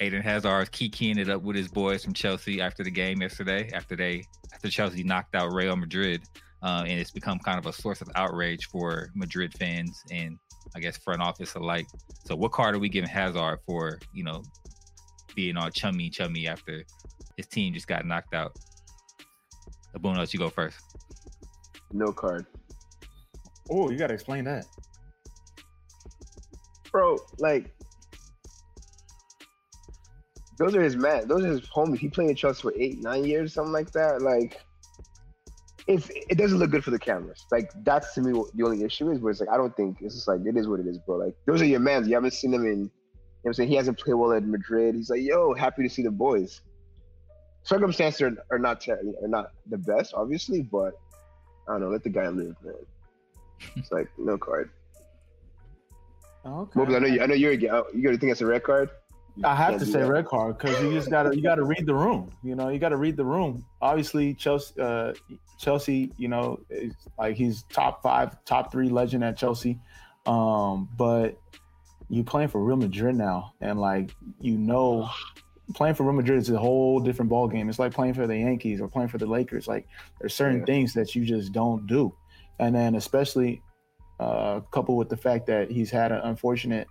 Eden 0.00 0.22
Hazard 0.22 0.70
keying 0.72 1.18
it 1.18 1.28
up 1.28 1.42
with 1.42 1.56
his 1.56 1.68
boys 1.68 2.02
from 2.02 2.14
Chelsea 2.14 2.60
after 2.60 2.82
the 2.82 2.90
game 2.90 3.20
yesterday. 3.20 3.70
After 3.74 3.96
they, 3.96 4.24
after 4.52 4.70
Chelsea 4.70 5.02
knocked 5.02 5.34
out 5.34 5.52
Real 5.52 5.76
Madrid, 5.76 6.22
uh, 6.62 6.84
and 6.86 7.00
it's 7.00 7.10
become 7.10 7.38
kind 7.38 7.58
of 7.58 7.66
a 7.66 7.72
source 7.72 8.00
of 8.00 8.08
outrage 8.14 8.66
for 8.66 9.10
Madrid 9.14 9.52
fans 9.58 10.02
and 10.10 10.38
I 10.74 10.80
guess 10.80 10.96
front 10.96 11.22
office 11.22 11.54
alike. 11.54 11.86
So, 12.26 12.36
what 12.36 12.52
card 12.52 12.74
are 12.74 12.78
we 12.78 12.88
giving 12.88 13.08
Hazard 13.08 13.58
for? 13.66 13.98
You 14.12 14.24
know, 14.24 14.42
being 15.34 15.56
all 15.56 15.70
chummy, 15.70 16.10
chummy 16.10 16.46
after 16.46 16.84
his 17.36 17.46
team 17.46 17.74
just 17.74 17.88
got 17.88 18.04
knocked 18.04 18.34
out? 18.34 18.52
Abuna, 19.94 20.20
let 20.20 20.32
you 20.32 20.38
go 20.38 20.50
first. 20.50 20.78
No 21.92 22.12
card. 22.12 22.46
Oh, 23.70 23.90
you 23.90 23.96
gotta 23.96 24.14
explain 24.14 24.44
that. 24.44 24.66
Bro, 26.92 27.18
like 27.38 27.72
those 30.60 30.76
are 30.76 30.82
his 30.82 30.94
man. 30.94 31.26
Those 31.26 31.44
are 31.44 31.48
his 31.48 31.62
homies. 31.62 31.98
He 31.98 32.10
played 32.10 32.28
in 32.28 32.36
Chelsea 32.36 32.60
for 32.60 32.74
eight, 32.76 33.00
nine 33.00 33.24
years, 33.24 33.54
something 33.54 33.72
like 33.72 33.90
that. 33.92 34.20
Like, 34.20 34.60
it's 35.90 36.10
it 36.10 36.38
doesn't 36.38 36.58
look 36.58 36.70
good 36.70 36.84
for 36.84 36.90
the 36.90 36.98
cameras. 36.98 37.44
Like 37.50 37.70
that's 37.84 38.14
to 38.14 38.20
me 38.22 38.32
what 38.32 38.54
the 38.54 38.64
only 38.64 38.82
issue 38.84 39.10
is. 39.10 39.18
But 39.18 39.28
it's 39.28 39.40
like 39.40 39.48
I 39.48 39.56
don't 39.56 39.76
think 39.76 39.98
it's 40.00 40.14
just 40.14 40.28
like 40.28 40.40
it 40.46 40.56
is 40.56 40.68
what 40.68 40.80
it 40.80 40.86
is, 40.86 40.98
bro. 40.98 41.16
Like 41.16 41.34
those 41.46 41.60
are 41.60 41.66
your 41.66 41.80
mans. 41.80 42.08
You 42.08 42.14
haven't 42.14 42.32
seen 42.32 42.50
them 42.50 42.64
in. 42.64 42.68
You 42.68 42.74
know 42.76 42.90
what 43.42 43.50
I'm 43.50 43.54
saying 43.54 43.68
he 43.70 43.76
hasn't 43.76 43.98
played 43.98 44.14
well 44.14 44.32
at 44.32 44.44
Madrid. 44.44 44.94
He's 44.94 45.08
like, 45.08 45.22
yo, 45.22 45.54
happy 45.54 45.82
to 45.82 45.88
see 45.88 46.02
the 46.02 46.10
boys 46.10 46.60
circumstances 47.62 48.22
are, 48.22 48.44
are 48.50 48.58
not 48.58 48.80
ter- 48.80 49.00
are 49.22 49.28
not 49.28 49.52
the 49.68 49.78
best, 49.78 50.14
obviously, 50.14 50.62
but 50.62 50.94
I 51.68 51.72
don't 51.72 51.82
know. 51.82 51.88
Let 51.88 52.02
the 52.02 52.10
guy 52.10 52.28
live, 52.28 52.56
man. 52.62 52.74
It's 53.76 53.92
like 53.92 54.08
no 54.18 54.38
card. 54.38 54.70
Okay. 56.42 56.80
Mobiles, 56.80 56.96
I 56.96 56.98
know 57.00 57.06
you. 57.06 57.20
I 57.20 57.26
know 57.26 57.34
you're. 57.34 57.52
You 57.52 57.68
got 57.68 57.92
to 57.92 58.16
think 58.16 58.32
it's 58.32 58.40
a 58.40 58.46
red 58.46 58.62
card. 58.62 58.88
I 59.44 59.54
have 59.54 59.78
to 59.78 59.86
say 59.86 60.00
that. 60.00 60.08
red 60.08 60.26
card 60.26 60.58
because 60.58 60.80
you 60.82 60.92
just 60.92 61.10
gotta 61.10 61.34
you 61.34 61.42
gotta 61.42 61.64
read 61.64 61.86
the 61.86 61.94
room. 61.94 62.30
You 62.42 62.54
know, 62.54 62.68
you 62.68 62.78
gotta 62.78 62.96
read 62.96 63.16
the 63.16 63.24
room. 63.24 63.64
Obviously, 63.80 64.34
Chelsea, 64.34 64.74
uh, 64.80 65.14
Chelsea, 65.58 66.12
you 66.16 66.28
know, 66.28 66.60
like 67.18 67.36
he's 67.36 67.64
top 67.64 68.02
five, 68.02 68.42
top 68.44 68.72
three 68.72 68.88
legend 68.88 69.24
at 69.24 69.36
Chelsea. 69.36 69.78
Um, 70.26 70.88
but 70.96 71.38
you 72.08 72.24
playing 72.24 72.48
for 72.48 72.62
Real 72.62 72.76
Madrid 72.76 73.14
now, 73.14 73.54
and 73.60 73.80
like 73.80 74.10
you 74.40 74.58
know 74.58 75.08
playing 75.74 75.94
for 75.94 76.02
Real 76.02 76.14
Madrid 76.14 76.38
is 76.38 76.50
a 76.50 76.58
whole 76.58 77.00
different 77.00 77.28
ball 77.28 77.48
game. 77.48 77.68
It's 77.68 77.78
like 77.78 77.92
playing 77.92 78.14
for 78.14 78.26
the 78.26 78.36
Yankees 78.36 78.80
or 78.80 78.88
playing 78.88 79.08
for 79.08 79.18
the 79.18 79.26
Lakers. 79.26 79.68
Like 79.68 79.86
there's 80.20 80.34
certain 80.34 80.60
yeah. 80.60 80.66
things 80.66 80.94
that 80.94 81.14
you 81.14 81.24
just 81.24 81.52
don't 81.52 81.86
do, 81.86 82.14
and 82.58 82.74
then 82.74 82.96
especially 82.96 83.62
uh, 84.18 84.60
coupled 84.70 84.98
with 84.98 85.08
the 85.08 85.16
fact 85.16 85.46
that 85.46 85.70
he's 85.70 85.90
had 85.90 86.12
an 86.12 86.20
unfortunate 86.24 86.86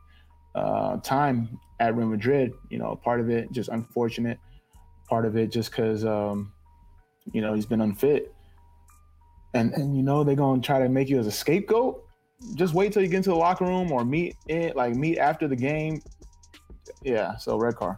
uh, 0.55 0.97
time 0.97 1.59
at 1.79 1.95
Real 1.95 2.07
Madrid. 2.07 2.53
You 2.69 2.79
know, 2.79 2.95
part 2.95 3.19
of 3.19 3.29
it 3.29 3.51
just 3.51 3.69
unfortunate, 3.69 4.39
part 5.07 5.25
of 5.25 5.35
it 5.37 5.51
just 5.51 5.71
because 5.71 6.05
um, 6.05 6.51
you 7.31 7.41
know 7.41 7.53
he's 7.53 7.65
been 7.65 7.81
unfit, 7.81 8.33
and 9.53 9.73
and 9.73 9.95
you 9.95 10.03
know 10.03 10.23
they're 10.23 10.35
gonna 10.35 10.61
try 10.61 10.79
to 10.79 10.89
make 10.89 11.09
you 11.09 11.19
as 11.19 11.27
a 11.27 11.31
scapegoat. 11.31 12.03
Just 12.55 12.73
wait 12.73 12.93
till 12.93 13.01
you 13.01 13.09
get 13.09 13.17
into 13.17 13.31
the 13.31 13.35
locker 13.35 13.65
room 13.65 13.91
or 13.91 14.05
meet 14.05 14.35
it 14.47 14.75
like 14.75 14.95
meet 14.95 15.17
after 15.17 15.47
the 15.47 15.55
game. 15.55 16.01
Yeah, 17.03 17.37
so 17.37 17.57
red 17.57 17.75
card. 17.75 17.97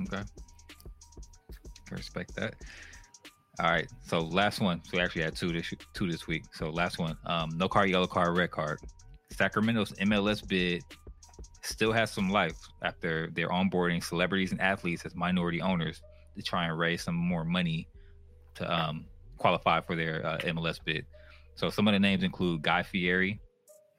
Okay. 0.00 0.22
Respect 1.90 2.34
that. 2.36 2.54
All 3.60 3.70
right. 3.70 3.86
So 4.06 4.20
last 4.20 4.60
one. 4.60 4.82
So 4.84 4.96
we 4.96 5.00
actually 5.00 5.22
had 5.22 5.36
two 5.36 5.52
this 5.52 5.72
two 5.92 6.10
this 6.10 6.26
week. 6.26 6.44
So 6.52 6.70
last 6.70 6.98
one. 6.98 7.16
Um, 7.26 7.50
no 7.56 7.68
card, 7.68 7.88
yellow 7.90 8.06
card, 8.06 8.36
red 8.36 8.50
card. 8.50 8.80
Sacramento's 9.36 9.92
MLS 9.92 10.46
bid 10.46 10.82
still 11.62 11.92
has 11.92 12.10
some 12.10 12.30
life 12.30 12.56
after 12.82 13.30
they're 13.32 13.48
onboarding 13.48 14.02
celebrities 14.02 14.52
and 14.52 14.60
athletes 14.60 15.04
as 15.04 15.14
minority 15.14 15.60
owners 15.60 16.02
to 16.36 16.42
try 16.42 16.66
and 16.66 16.78
raise 16.78 17.02
some 17.02 17.14
more 17.14 17.44
money 17.44 17.88
to 18.54 18.72
um, 18.72 19.06
qualify 19.38 19.80
for 19.80 19.96
their 19.96 20.24
uh, 20.24 20.38
MLS 20.38 20.78
bid. 20.84 21.06
So 21.54 21.70
some 21.70 21.88
of 21.88 21.92
the 21.92 22.00
names 22.00 22.22
include 22.22 22.62
Guy 22.62 22.82
Fieri, 22.82 23.40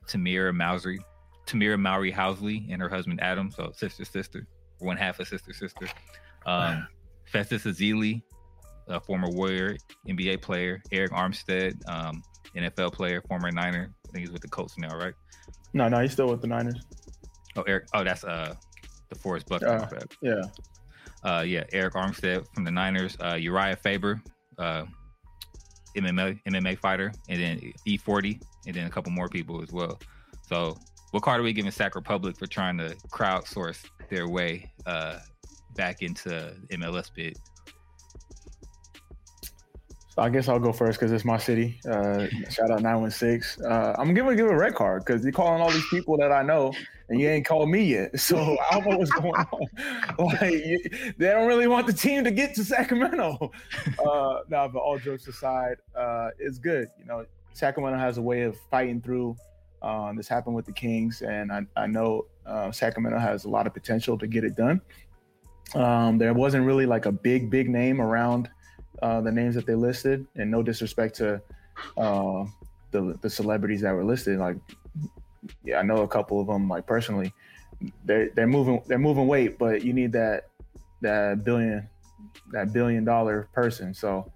Tamera 0.07 0.53
Mowry, 0.53 0.99
Tamera 1.47 1.79
Mowry 1.79 2.11
Housley, 2.11 2.65
and 2.69 2.81
her 2.81 2.89
husband 2.89 3.21
Adam. 3.21 3.51
So 3.51 3.71
sister, 3.73 4.05
sister 4.05 4.47
one 4.79 4.97
half 4.97 5.19
a 5.19 5.25
sister 5.25 5.53
sister. 5.53 5.87
Um, 6.45 6.87
Festus 7.25 7.63
Ezeli, 7.63 8.21
a 8.87 8.99
former 8.99 9.29
Warrior, 9.29 9.77
NBA 10.07 10.41
player. 10.41 10.81
Arik 10.91 11.09
Armstead, 11.09 11.77
um, 11.89 12.21
NFL 12.55 12.93
player, 12.93 13.21
former 13.27 13.51
Niner. 13.51 13.93
Think 14.15 14.27
he's 14.27 14.31
with 14.31 14.43
the 14.43 14.47
Colts 14.47 14.77
now, 14.77 14.95
right? 14.95 15.13
No, 15.73 15.89
no, 15.89 15.99
he's 15.99 16.13
still 16.13 16.29
with 16.29 16.39
the 16.39 16.47
Niners. 16.47 16.81
Oh, 17.57 17.63
Arik. 17.63 17.81
Oh, 17.93 18.01
that's 18.01 18.23
uh, 18.23 18.55
DeForest 19.13 19.45
Buckner. 19.47 19.67
Uh, 19.67 19.99
yeah. 20.21 20.41
Uh, 21.29 21.41
yeah, 21.41 21.65
Arik 21.73 21.91
Armstead 21.91 22.45
from 22.53 22.63
the 22.63 22.71
Niners. 22.71 23.17
Uh, 23.19 23.33
Urijah 23.33 23.77
Faber, 23.77 24.21
uh, 24.57 24.85
MMA 25.97 26.39
MMA 26.47 26.79
fighter, 26.79 27.11
and 27.27 27.41
then 27.41 27.73
E-40, 27.85 28.41
and 28.67 28.73
then 28.73 28.87
a 28.87 28.89
couple 28.89 29.11
more 29.11 29.27
people 29.27 29.61
as 29.61 29.73
well. 29.73 29.99
So, 30.47 30.77
what 31.11 31.21
card 31.21 31.41
are 31.41 31.43
we 31.43 31.51
giving 31.51 31.71
Sac 31.71 31.95
Republic 31.95 32.37
for 32.37 32.47
trying 32.47 32.77
to 32.77 32.95
crowdsource 33.11 33.83
their 34.09 34.29
way 34.29 34.71
uh, 34.85 35.19
back 35.75 36.01
into 36.01 36.55
MLS 36.71 37.13
bid? 37.13 37.37
I 40.17 40.29
guess 40.29 40.47
I'll 40.47 40.59
go 40.59 40.71
first 40.71 40.97
because 40.97 41.11
it's 41.11 41.25
my 41.25 41.37
city. 41.37 41.79
Uh, 41.85 42.27
shout 42.49 42.71
out 42.71 42.81
916. 42.81 43.65
Uh, 43.65 43.95
I'm 43.97 44.13
gonna 44.13 44.35
give 44.35 44.47
a 44.47 44.55
red 44.55 44.73
card 44.73 45.03
because 45.05 45.23
you're 45.23 45.33
calling 45.33 45.61
all 45.61 45.71
these 45.71 45.87
people 45.89 46.17
that 46.17 46.31
I 46.31 46.41
know 46.41 46.71
and 47.09 47.19
you 47.19 47.29
ain't 47.29 47.45
called 47.45 47.69
me 47.69 47.83
yet. 47.83 48.11
So 48.25 48.37
I 48.37 48.79
don't 48.79 48.89
know 48.89 48.97
what's 48.97 49.11
going 49.11 49.33
on. 49.33 49.67
like 50.25 51.15
they 51.17 51.27
don't 51.27 51.47
really 51.47 51.67
want 51.67 51.85
the 51.85 51.93
team 51.93 52.23
to 52.23 52.31
get 52.31 52.55
to 52.55 52.63
Sacramento. 52.63 53.51
Uh, 54.05 54.41
no, 54.49 54.69
but 54.71 54.79
all 54.79 54.99
jokes 54.99 55.27
aside, 55.27 55.77
uh, 55.95 56.29
it's 56.37 56.59
good. 56.59 56.87
You 56.99 57.05
know, 57.05 57.25
Sacramento 57.53 57.97
has 57.97 58.17
a 58.17 58.21
way 58.21 58.43
of 58.43 58.57
fighting 58.69 59.01
through. 59.01 59.35
Um, 59.81 60.15
this 60.15 60.27
happened 60.27 60.55
with 60.55 60.65
the 60.65 60.71
Kings, 60.71 61.21
and 61.21 61.51
I, 61.51 61.65
I 61.75 61.87
know 61.87 62.25
uh, 62.45 62.71
Sacramento 62.71 63.17
has 63.17 63.45
a 63.45 63.49
lot 63.49 63.67
of 63.67 63.73
potential 63.73 64.17
to 64.17 64.27
get 64.27 64.43
it 64.43 64.55
done. 64.55 64.81
Um, 65.73 66.17
there 66.17 66.33
wasn't 66.33 66.65
really 66.65 66.85
like 66.85 67.05
a 67.05 67.11
big, 67.11 67.49
big 67.49 67.69
name 67.69 67.99
around 67.99 68.49
uh, 69.01 69.21
the 69.21 69.31
names 69.31 69.55
that 69.55 69.65
they 69.65 69.75
listed, 69.75 70.25
and 70.35 70.49
no 70.49 70.63
disrespect 70.63 71.15
to 71.15 71.41
uh, 71.97 72.45
the 72.91 73.17
the 73.21 73.29
celebrities 73.29 73.81
that 73.81 73.93
were 73.93 74.03
listed. 74.03 74.39
Like, 74.39 74.57
yeah, 75.63 75.79
I 75.79 75.81
know 75.83 75.97
a 75.97 76.07
couple 76.07 76.39
of 76.39 76.47
them, 76.47 76.67
like 76.69 76.85
personally. 76.85 77.33
They're 78.05 78.29
they're 78.29 78.47
moving 78.47 78.81
they're 78.87 78.97
moving 78.97 79.27
weight, 79.27 79.57
but 79.57 79.83
you 79.83 79.93
need 79.93 80.11
that 80.13 80.47
that 81.01 81.43
billion 81.43 81.87
that 82.51 82.73
billion 82.73 83.03
dollar 83.03 83.49
person. 83.53 83.93
So 83.93 84.31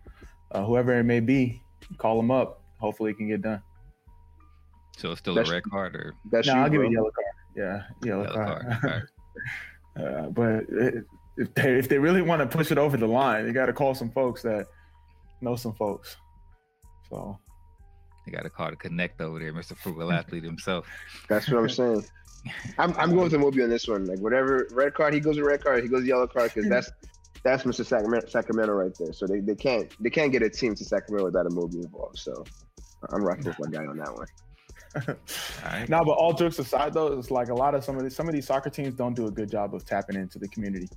uh, 0.51 0.63
whoever 0.65 0.99
it 0.99 1.03
may 1.03 1.19
be, 1.19 1.61
call 1.97 2.17
them 2.17 2.31
up. 2.31 2.61
Hopefully, 2.79 3.11
it 3.11 3.17
can 3.17 3.27
get 3.27 3.41
done. 3.41 3.61
So 4.97 5.11
it's 5.11 5.19
still 5.19 5.33
that's, 5.33 5.49
a 5.49 5.53
red 5.53 5.63
card, 5.63 5.95
or 5.95 6.13
no? 6.31 6.41
You, 6.45 6.51
I'll 6.51 6.69
give 6.69 6.81
a 6.81 6.89
yellow 6.89 7.11
card. 7.11 7.25
Yeah, 7.55 7.83
yellow, 8.03 8.23
yellow 8.23 8.35
card. 8.35 8.77
card. 8.81 9.09
uh, 9.97 10.29
but 10.29 10.65
it, 10.69 11.05
if 11.39 11.53
they 11.55 11.79
if 11.79 11.87
they 11.87 11.97
really 11.97 12.21
want 12.21 12.41
to 12.41 12.57
push 12.57 12.69
it 12.71 12.77
over 12.77 12.97
the 12.97 13.07
line, 13.07 13.47
you 13.47 13.53
got 13.53 13.67
to 13.67 13.73
call 13.73 13.95
some 13.95 14.11
folks 14.11 14.41
that 14.41 14.67
know 15.41 15.55
some 15.55 15.73
folks. 15.73 16.17
So 17.09 17.39
they 18.25 18.31
got 18.33 18.43
to 18.43 18.49
call 18.49 18.69
to 18.69 18.75
connect 18.75 19.21
over 19.21 19.39
there, 19.39 19.53
Mr. 19.53 19.75
Frugal 19.77 20.11
Athlete 20.19 20.43
himself. 20.43 20.85
That's 21.29 21.49
what 21.49 21.59
I'm 21.59 21.69
saying. 21.81 22.05
I'm 22.77 22.93
I'm 22.97 23.11
going 23.11 23.31
with 23.31 23.39
Moby 23.39 23.63
on 23.63 23.69
this 23.69 23.87
one. 23.87 24.05
Like 24.05 24.19
whatever 24.19 24.67
red 24.71 24.93
card, 24.93 25.13
he 25.13 25.21
goes 25.21 25.37
with 25.37 25.45
red 25.45 25.63
card, 25.63 25.81
he 25.81 25.89
goes 25.89 26.05
yellow 26.05 26.27
card 26.27 26.51
because 26.53 26.69
that's 26.69 26.91
that's 27.41 27.63
Mr. 27.63 27.85
Sacramento, 27.85 28.27
Sacramento 28.27 28.73
right 28.73 28.91
there. 28.99 29.13
So 29.13 29.25
they, 29.25 29.39
they 29.39 29.55
can't 29.55 29.93
they 30.01 30.09
can't 30.09 30.31
get 30.31 30.43
a 30.43 30.49
team 30.49 30.75
to 30.75 30.83
Sacramento 30.83 31.25
without 31.25 31.45
a 31.45 31.49
Moby 31.49 31.77
involved. 31.77 32.17
So 32.17 32.43
I'm 33.11 33.23
rocking 33.23 33.45
with 33.45 33.59
my 33.59 33.69
guy 33.69 33.85
on 33.85 33.97
that 33.97 34.13
one. 34.13 34.27
right. 35.65 35.87
Now, 35.87 36.03
but 36.03 36.13
all 36.13 36.33
jokes 36.33 36.57
aside, 36.59 36.93
though, 36.93 37.07
it's 37.07 37.29
like 37.29 37.49
a 37.49 37.53
lot 37.53 37.75
of 37.75 37.83
some 37.83 37.95
of 37.95 38.03
these 38.03 38.15
some 38.15 38.27
of 38.27 38.33
these 38.33 38.45
soccer 38.45 38.69
teams 38.69 38.93
don't 38.95 39.13
do 39.13 39.27
a 39.27 39.31
good 39.31 39.49
job 39.49 39.73
of 39.73 39.85
tapping 39.85 40.17
into 40.17 40.39
the 40.39 40.47
community 40.49 40.89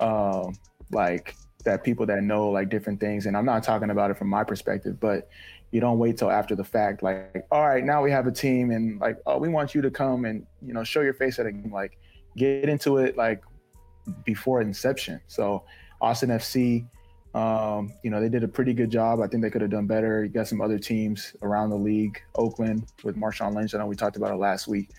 um, 0.00 0.54
like 0.90 1.36
that 1.64 1.84
people 1.84 2.06
that 2.06 2.22
know 2.22 2.48
like 2.48 2.68
different 2.68 3.00
things. 3.00 3.26
And 3.26 3.36
I'm 3.36 3.44
not 3.44 3.62
talking 3.62 3.90
about 3.90 4.10
it 4.10 4.18
from 4.18 4.28
my 4.28 4.44
perspective, 4.44 4.98
but 4.98 5.28
you 5.70 5.80
don't 5.80 5.98
wait 5.98 6.16
till 6.16 6.30
after 6.30 6.56
the 6.56 6.64
fact. 6.64 7.02
Like, 7.02 7.46
all 7.50 7.66
right, 7.66 7.84
now 7.84 8.02
we 8.02 8.10
have 8.10 8.26
a 8.26 8.32
team, 8.32 8.70
and 8.70 9.00
like, 9.00 9.18
oh, 9.26 9.38
we 9.38 9.48
want 9.48 9.74
you 9.74 9.82
to 9.82 9.90
come 9.90 10.24
and 10.24 10.44
you 10.66 10.74
know 10.74 10.82
show 10.82 11.00
your 11.00 11.14
face 11.14 11.38
at 11.38 11.46
a 11.46 11.52
game. 11.52 11.72
Like, 11.72 11.98
get 12.36 12.68
into 12.68 12.98
it 12.98 13.16
like 13.16 13.42
before 14.24 14.60
inception. 14.60 15.20
So, 15.28 15.64
Austin 16.00 16.30
FC, 16.30 16.86
um, 17.34 17.92
you 18.02 18.10
know, 18.10 18.20
they 18.20 18.28
did 18.28 18.42
a 18.42 18.48
pretty 18.48 18.74
good 18.74 18.90
job. 18.90 19.20
I 19.20 19.28
think 19.28 19.42
they 19.42 19.50
could 19.50 19.60
have 19.60 19.70
done 19.70 19.86
better. 19.86 20.24
You 20.24 20.30
got 20.30 20.48
some 20.48 20.60
other 20.60 20.78
teams 20.78 21.36
around 21.42 21.70
the 21.70 21.76
league, 21.76 22.20
Oakland 22.34 22.86
with 23.04 23.16
Marshawn 23.16 23.54
Lynch. 23.54 23.74
I 23.74 23.78
know 23.78 23.86
we 23.86 23.94
talked 23.94 24.16
about 24.16 24.32
it 24.32 24.36
last 24.38 24.66
week 24.66 24.90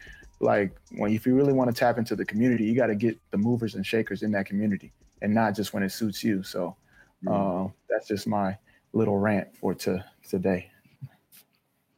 like 0.42 0.76
when 0.92 1.14
if 1.14 1.26
you 1.26 1.36
really 1.36 1.54
want 1.54 1.74
to 1.74 1.80
tap 1.80 1.98
into 1.98 2.16
the 2.16 2.26
community, 2.26 2.66
you 2.66 2.76
got 2.76 2.88
to 2.88 2.96
get 2.96 3.20
the 3.32 3.38
movers 3.38 3.76
and 3.76 3.86
shakers 3.86 4.24
in 4.24 4.32
that 4.32 4.46
community, 4.46 4.92
and 5.22 5.34
not 5.34 5.56
just 5.56 5.74
when 5.74 5.84
it 5.84 5.92
suits 5.92 6.24
you. 6.24 6.44
So 6.44 6.76
mm. 7.24 7.68
uh, 7.68 7.72
that's 7.90 8.08
just 8.08 8.28
my 8.28 8.58
little 8.94 9.18
rant 9.18 9.56
for 9.56 9.74
to 9.76 10.04
today. 10.28 10.70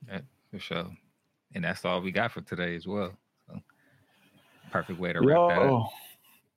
Yeah, 0.07 0.21
for 0.51 0.59
sure, 0.59 0.87
and 1.55 1.63
that's 1.63 1.85
all 1.85 2.01
we 2.01 2.11
got 2.11 2.31
for 2.31 2.41
today 2.41 2.75
as 2.75 2.85
well. 2.85 3.13
So, 3.47 3.59
perfect 4.71 4.99
way 4.99 5.13
to 5.13 5.19
wrap 5.21 5.37
Yo, 5.37 5.47
that 5.49 5.61
up. 5.61 5.89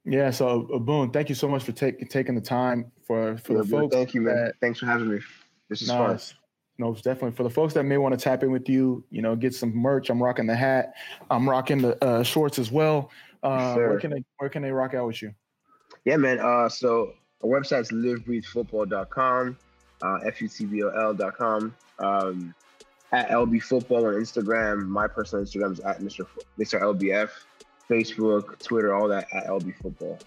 Yeah, 0.04 0.30
so 0.30 0.68
uh, 0.74 0.78
Boone, 0.78 1.10
thank 1.10 1.28
you 1.28 1.34
so 1.34 1.48
much 1.48 1.62
for 1.62 1.72
taking 1.72 2.08
taking 2.08 2.34
the 2.34 2.40
time 2.40 2.90
for 3.06 3.36
for 3.38 3.52
yeah, 3.52 3.62
the 3.62 3.68
folks. 3.68 3.94
Thank 3.94 4.14
you, 4.14 4.22
man. 4.22 4.36
That, 4.36 4.54
Thanks 4.60 4.80
for 4.80 4.86
having 4.86 5.08
me. 5.08 5.20
This 5.68 5.82
is 5.82 5.88
fun 5.88 6.18
no, 6.78 6.94
definitely 6.94 7.32
for 7.32 7.42
the 7.42 7.50
folks 7.50 7.74
that 7.74 7.84
may 7.84 7.96
want 7.96 8.18
to 8.18 8.22
tap 8.22 8.42
in 8.42 8.50
with 8.50 8.68
you, 8.68 9.04
you 9.10 9.22
know, 9.22 9.34
get 9.34 9.54
some 9.54 9.74
merch. 9.74 10.10
I'm 10.10 10.22
rocking 10.22 10.46
the 10.46 10.56
hat. 10.56 10.94
I'm 11.30 11.48
rocking 11.48 11.78
the 11.78 12.02
uh, 12.04 12.22
shorts 12.22 12.58
as 12.58 12.70
well. 12.70 13.10
Uh, 13.42 13.74
sure. 13.74 13.88
Where 13.90 14.00
can 14.00 14.10
they 14.10 14.24
Where 14.38 14.50
can 14.50 14.62
they 14.62 14.70
rock 14.70 14.94
out 14.94 15.06
with 15.06 15.22
you? 15.22 15.32
Yeah, 16.04 16.16
man. 16.16 16.38
Uh, 16.38 16.68
so 16.68 17.12
our 17.42 17.48
website 17.48 17.82
is 17.82 17.90
livebreathefootball.com, 17.90 19.56
uh, 20.02 20.18
futbol.com, 20.24 21.74
um, 21.98 22.54
at 23.12 23.28
LB 23.30 23.62
Football 23.62 24.06
on 24.06 24.14
Instagram. 24.14 24.86
My 24.86 25.06
personal 25.06 25.44
Instagram 25.44 25.72
is 25.72 25.80
at 25.80 26.00
Mr. 26.00 26.20
F- 26.20 26.44
Mr. 26.58 26.80
LBF. 26.80 27.30
Facebook, 27.88 28.58
Twitter, 28.58 28.94
all 28.94 29.08
that 29.08 29.26
at 29.32 29.46
LB 29.46 29.74
Football. 29.76 30.18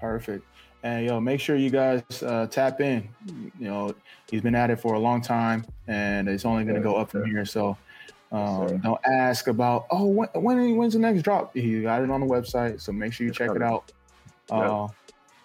Perfect. 0.00 0.46
And 0.84 1.06
yo, 1.06 1.18
make 1.18 1.40
sure 1.40 1.56
you 1.56 1.70
guys 1.70 2.02
uh, 2.22 2.46
tap 2.46 2.82
in. 2.82 3.08
You 3.26 3.68
know, 3.68 3.94
he's 4.30 4.42
been 4.42 4.54
at 4.54 4.68
it 4.68 4.78
for 4.78 4.94
a 4.94 4.98
long 4.98 5.22
time, 5.22 5.64
and 5.88 6.28
it's 6.28 6.44
only 6.44 6.64
going 6.64 6.76
to 6.76 6.82
go 6.82 6.94
up 6.94 7.10
from 7.10 7.24
here. 7.24 7.46
So 7.46 7.78
um, 8.30 8.78
don't 8.80 9.00
ask 9.06 9.48
about 9.48 9.86
oh 9.90 10.04
when, 10.04 10.28
when 10.34 10.76
when's 10.76 10.92
the 10.92 10.98
next 10.98 11.22
drop. 11.22 11.54
He 11.54 11.80
got 11.80 12.02
it 12.02 12.10
on 12.10 12.20
the 12.20 12.26
website, 12.26 12.82
so 12.82 12.92
make 12.92 13.14
sure 13.14 13.26
you 13.26 13.32
check 13.32 13.52
it 13.56 13.62
out. 13.62 13.92
Uh, 14.50 14.88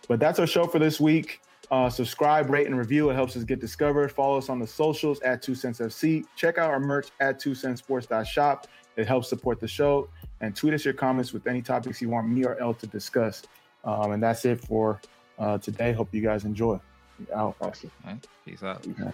but 0.09 0.19
that's 0.19 0.39
our 0.39 0.47
show 0.47 0.67
for 0.67 0.77
this 0.77 0.99
week. 0.99 1.39
Uh, 1.71 1.89
subscribe, 1.89 2.49
rate, 2.49 2.67
and 2.67 2.77
review. 2.77 3.09
It 3.09 3.13
helps 3.13 3.37
us 3.37 3.45
get 3.45 3.61
discovered. 3.61 4.11
Follow 4.11 4.37
us 4.37 4.49
on 4.49 4.59
the 4.59 4.67
socials 4.67 5.21
at 5.21 5.41
Two 5.41 5.55
Cents 5.55 5.79
FC. 5.79 6.25
Check 6.35 6.57
out 6.57 6.69
our 6.69 6.81
merch 6.81 7.11
at 7.21 7.39
Two 7.39 7.55
Cents 7.55 7.79
Sports.shop. 7.79 8.67
It 8.97 9.07
helps 9.07 9.29
support 9.29 9.61
the 9.61 9.69
show. 9.69 10.09
And 10.41 10.53
tweet 10.53 10.73
us 10.73 10.83
your 10.83 10.95
comments 10.95 11.31
with 11.31 11.47
any 11.47 11.61
topics 11.61 12.01
you 12.01 12.09
want 12.09 12.27
me 12.27 12.43
or 12.43 12.59
L 12.59 12.73
to 12.73 12.87
discuss. 12.87 13.43
Um, 13.85 14.11
and 14.11 14.21
that's 14.21 14.43
it 14.43 14.59
for 14.65 14.99
uh, 15.39 15.57
today. 15.57 15.93
Hope 15.93 16.13
you 16.13 16.21
guys 16.21 16.45
enjoy. 16.45 16.79
Out. 17.33 17.55
Awesome. 17.59 17.91
Right. 18.05 18.27
Peace 18.45 18.63
out. 18.63 18.85
Yeah. 18.85 19.11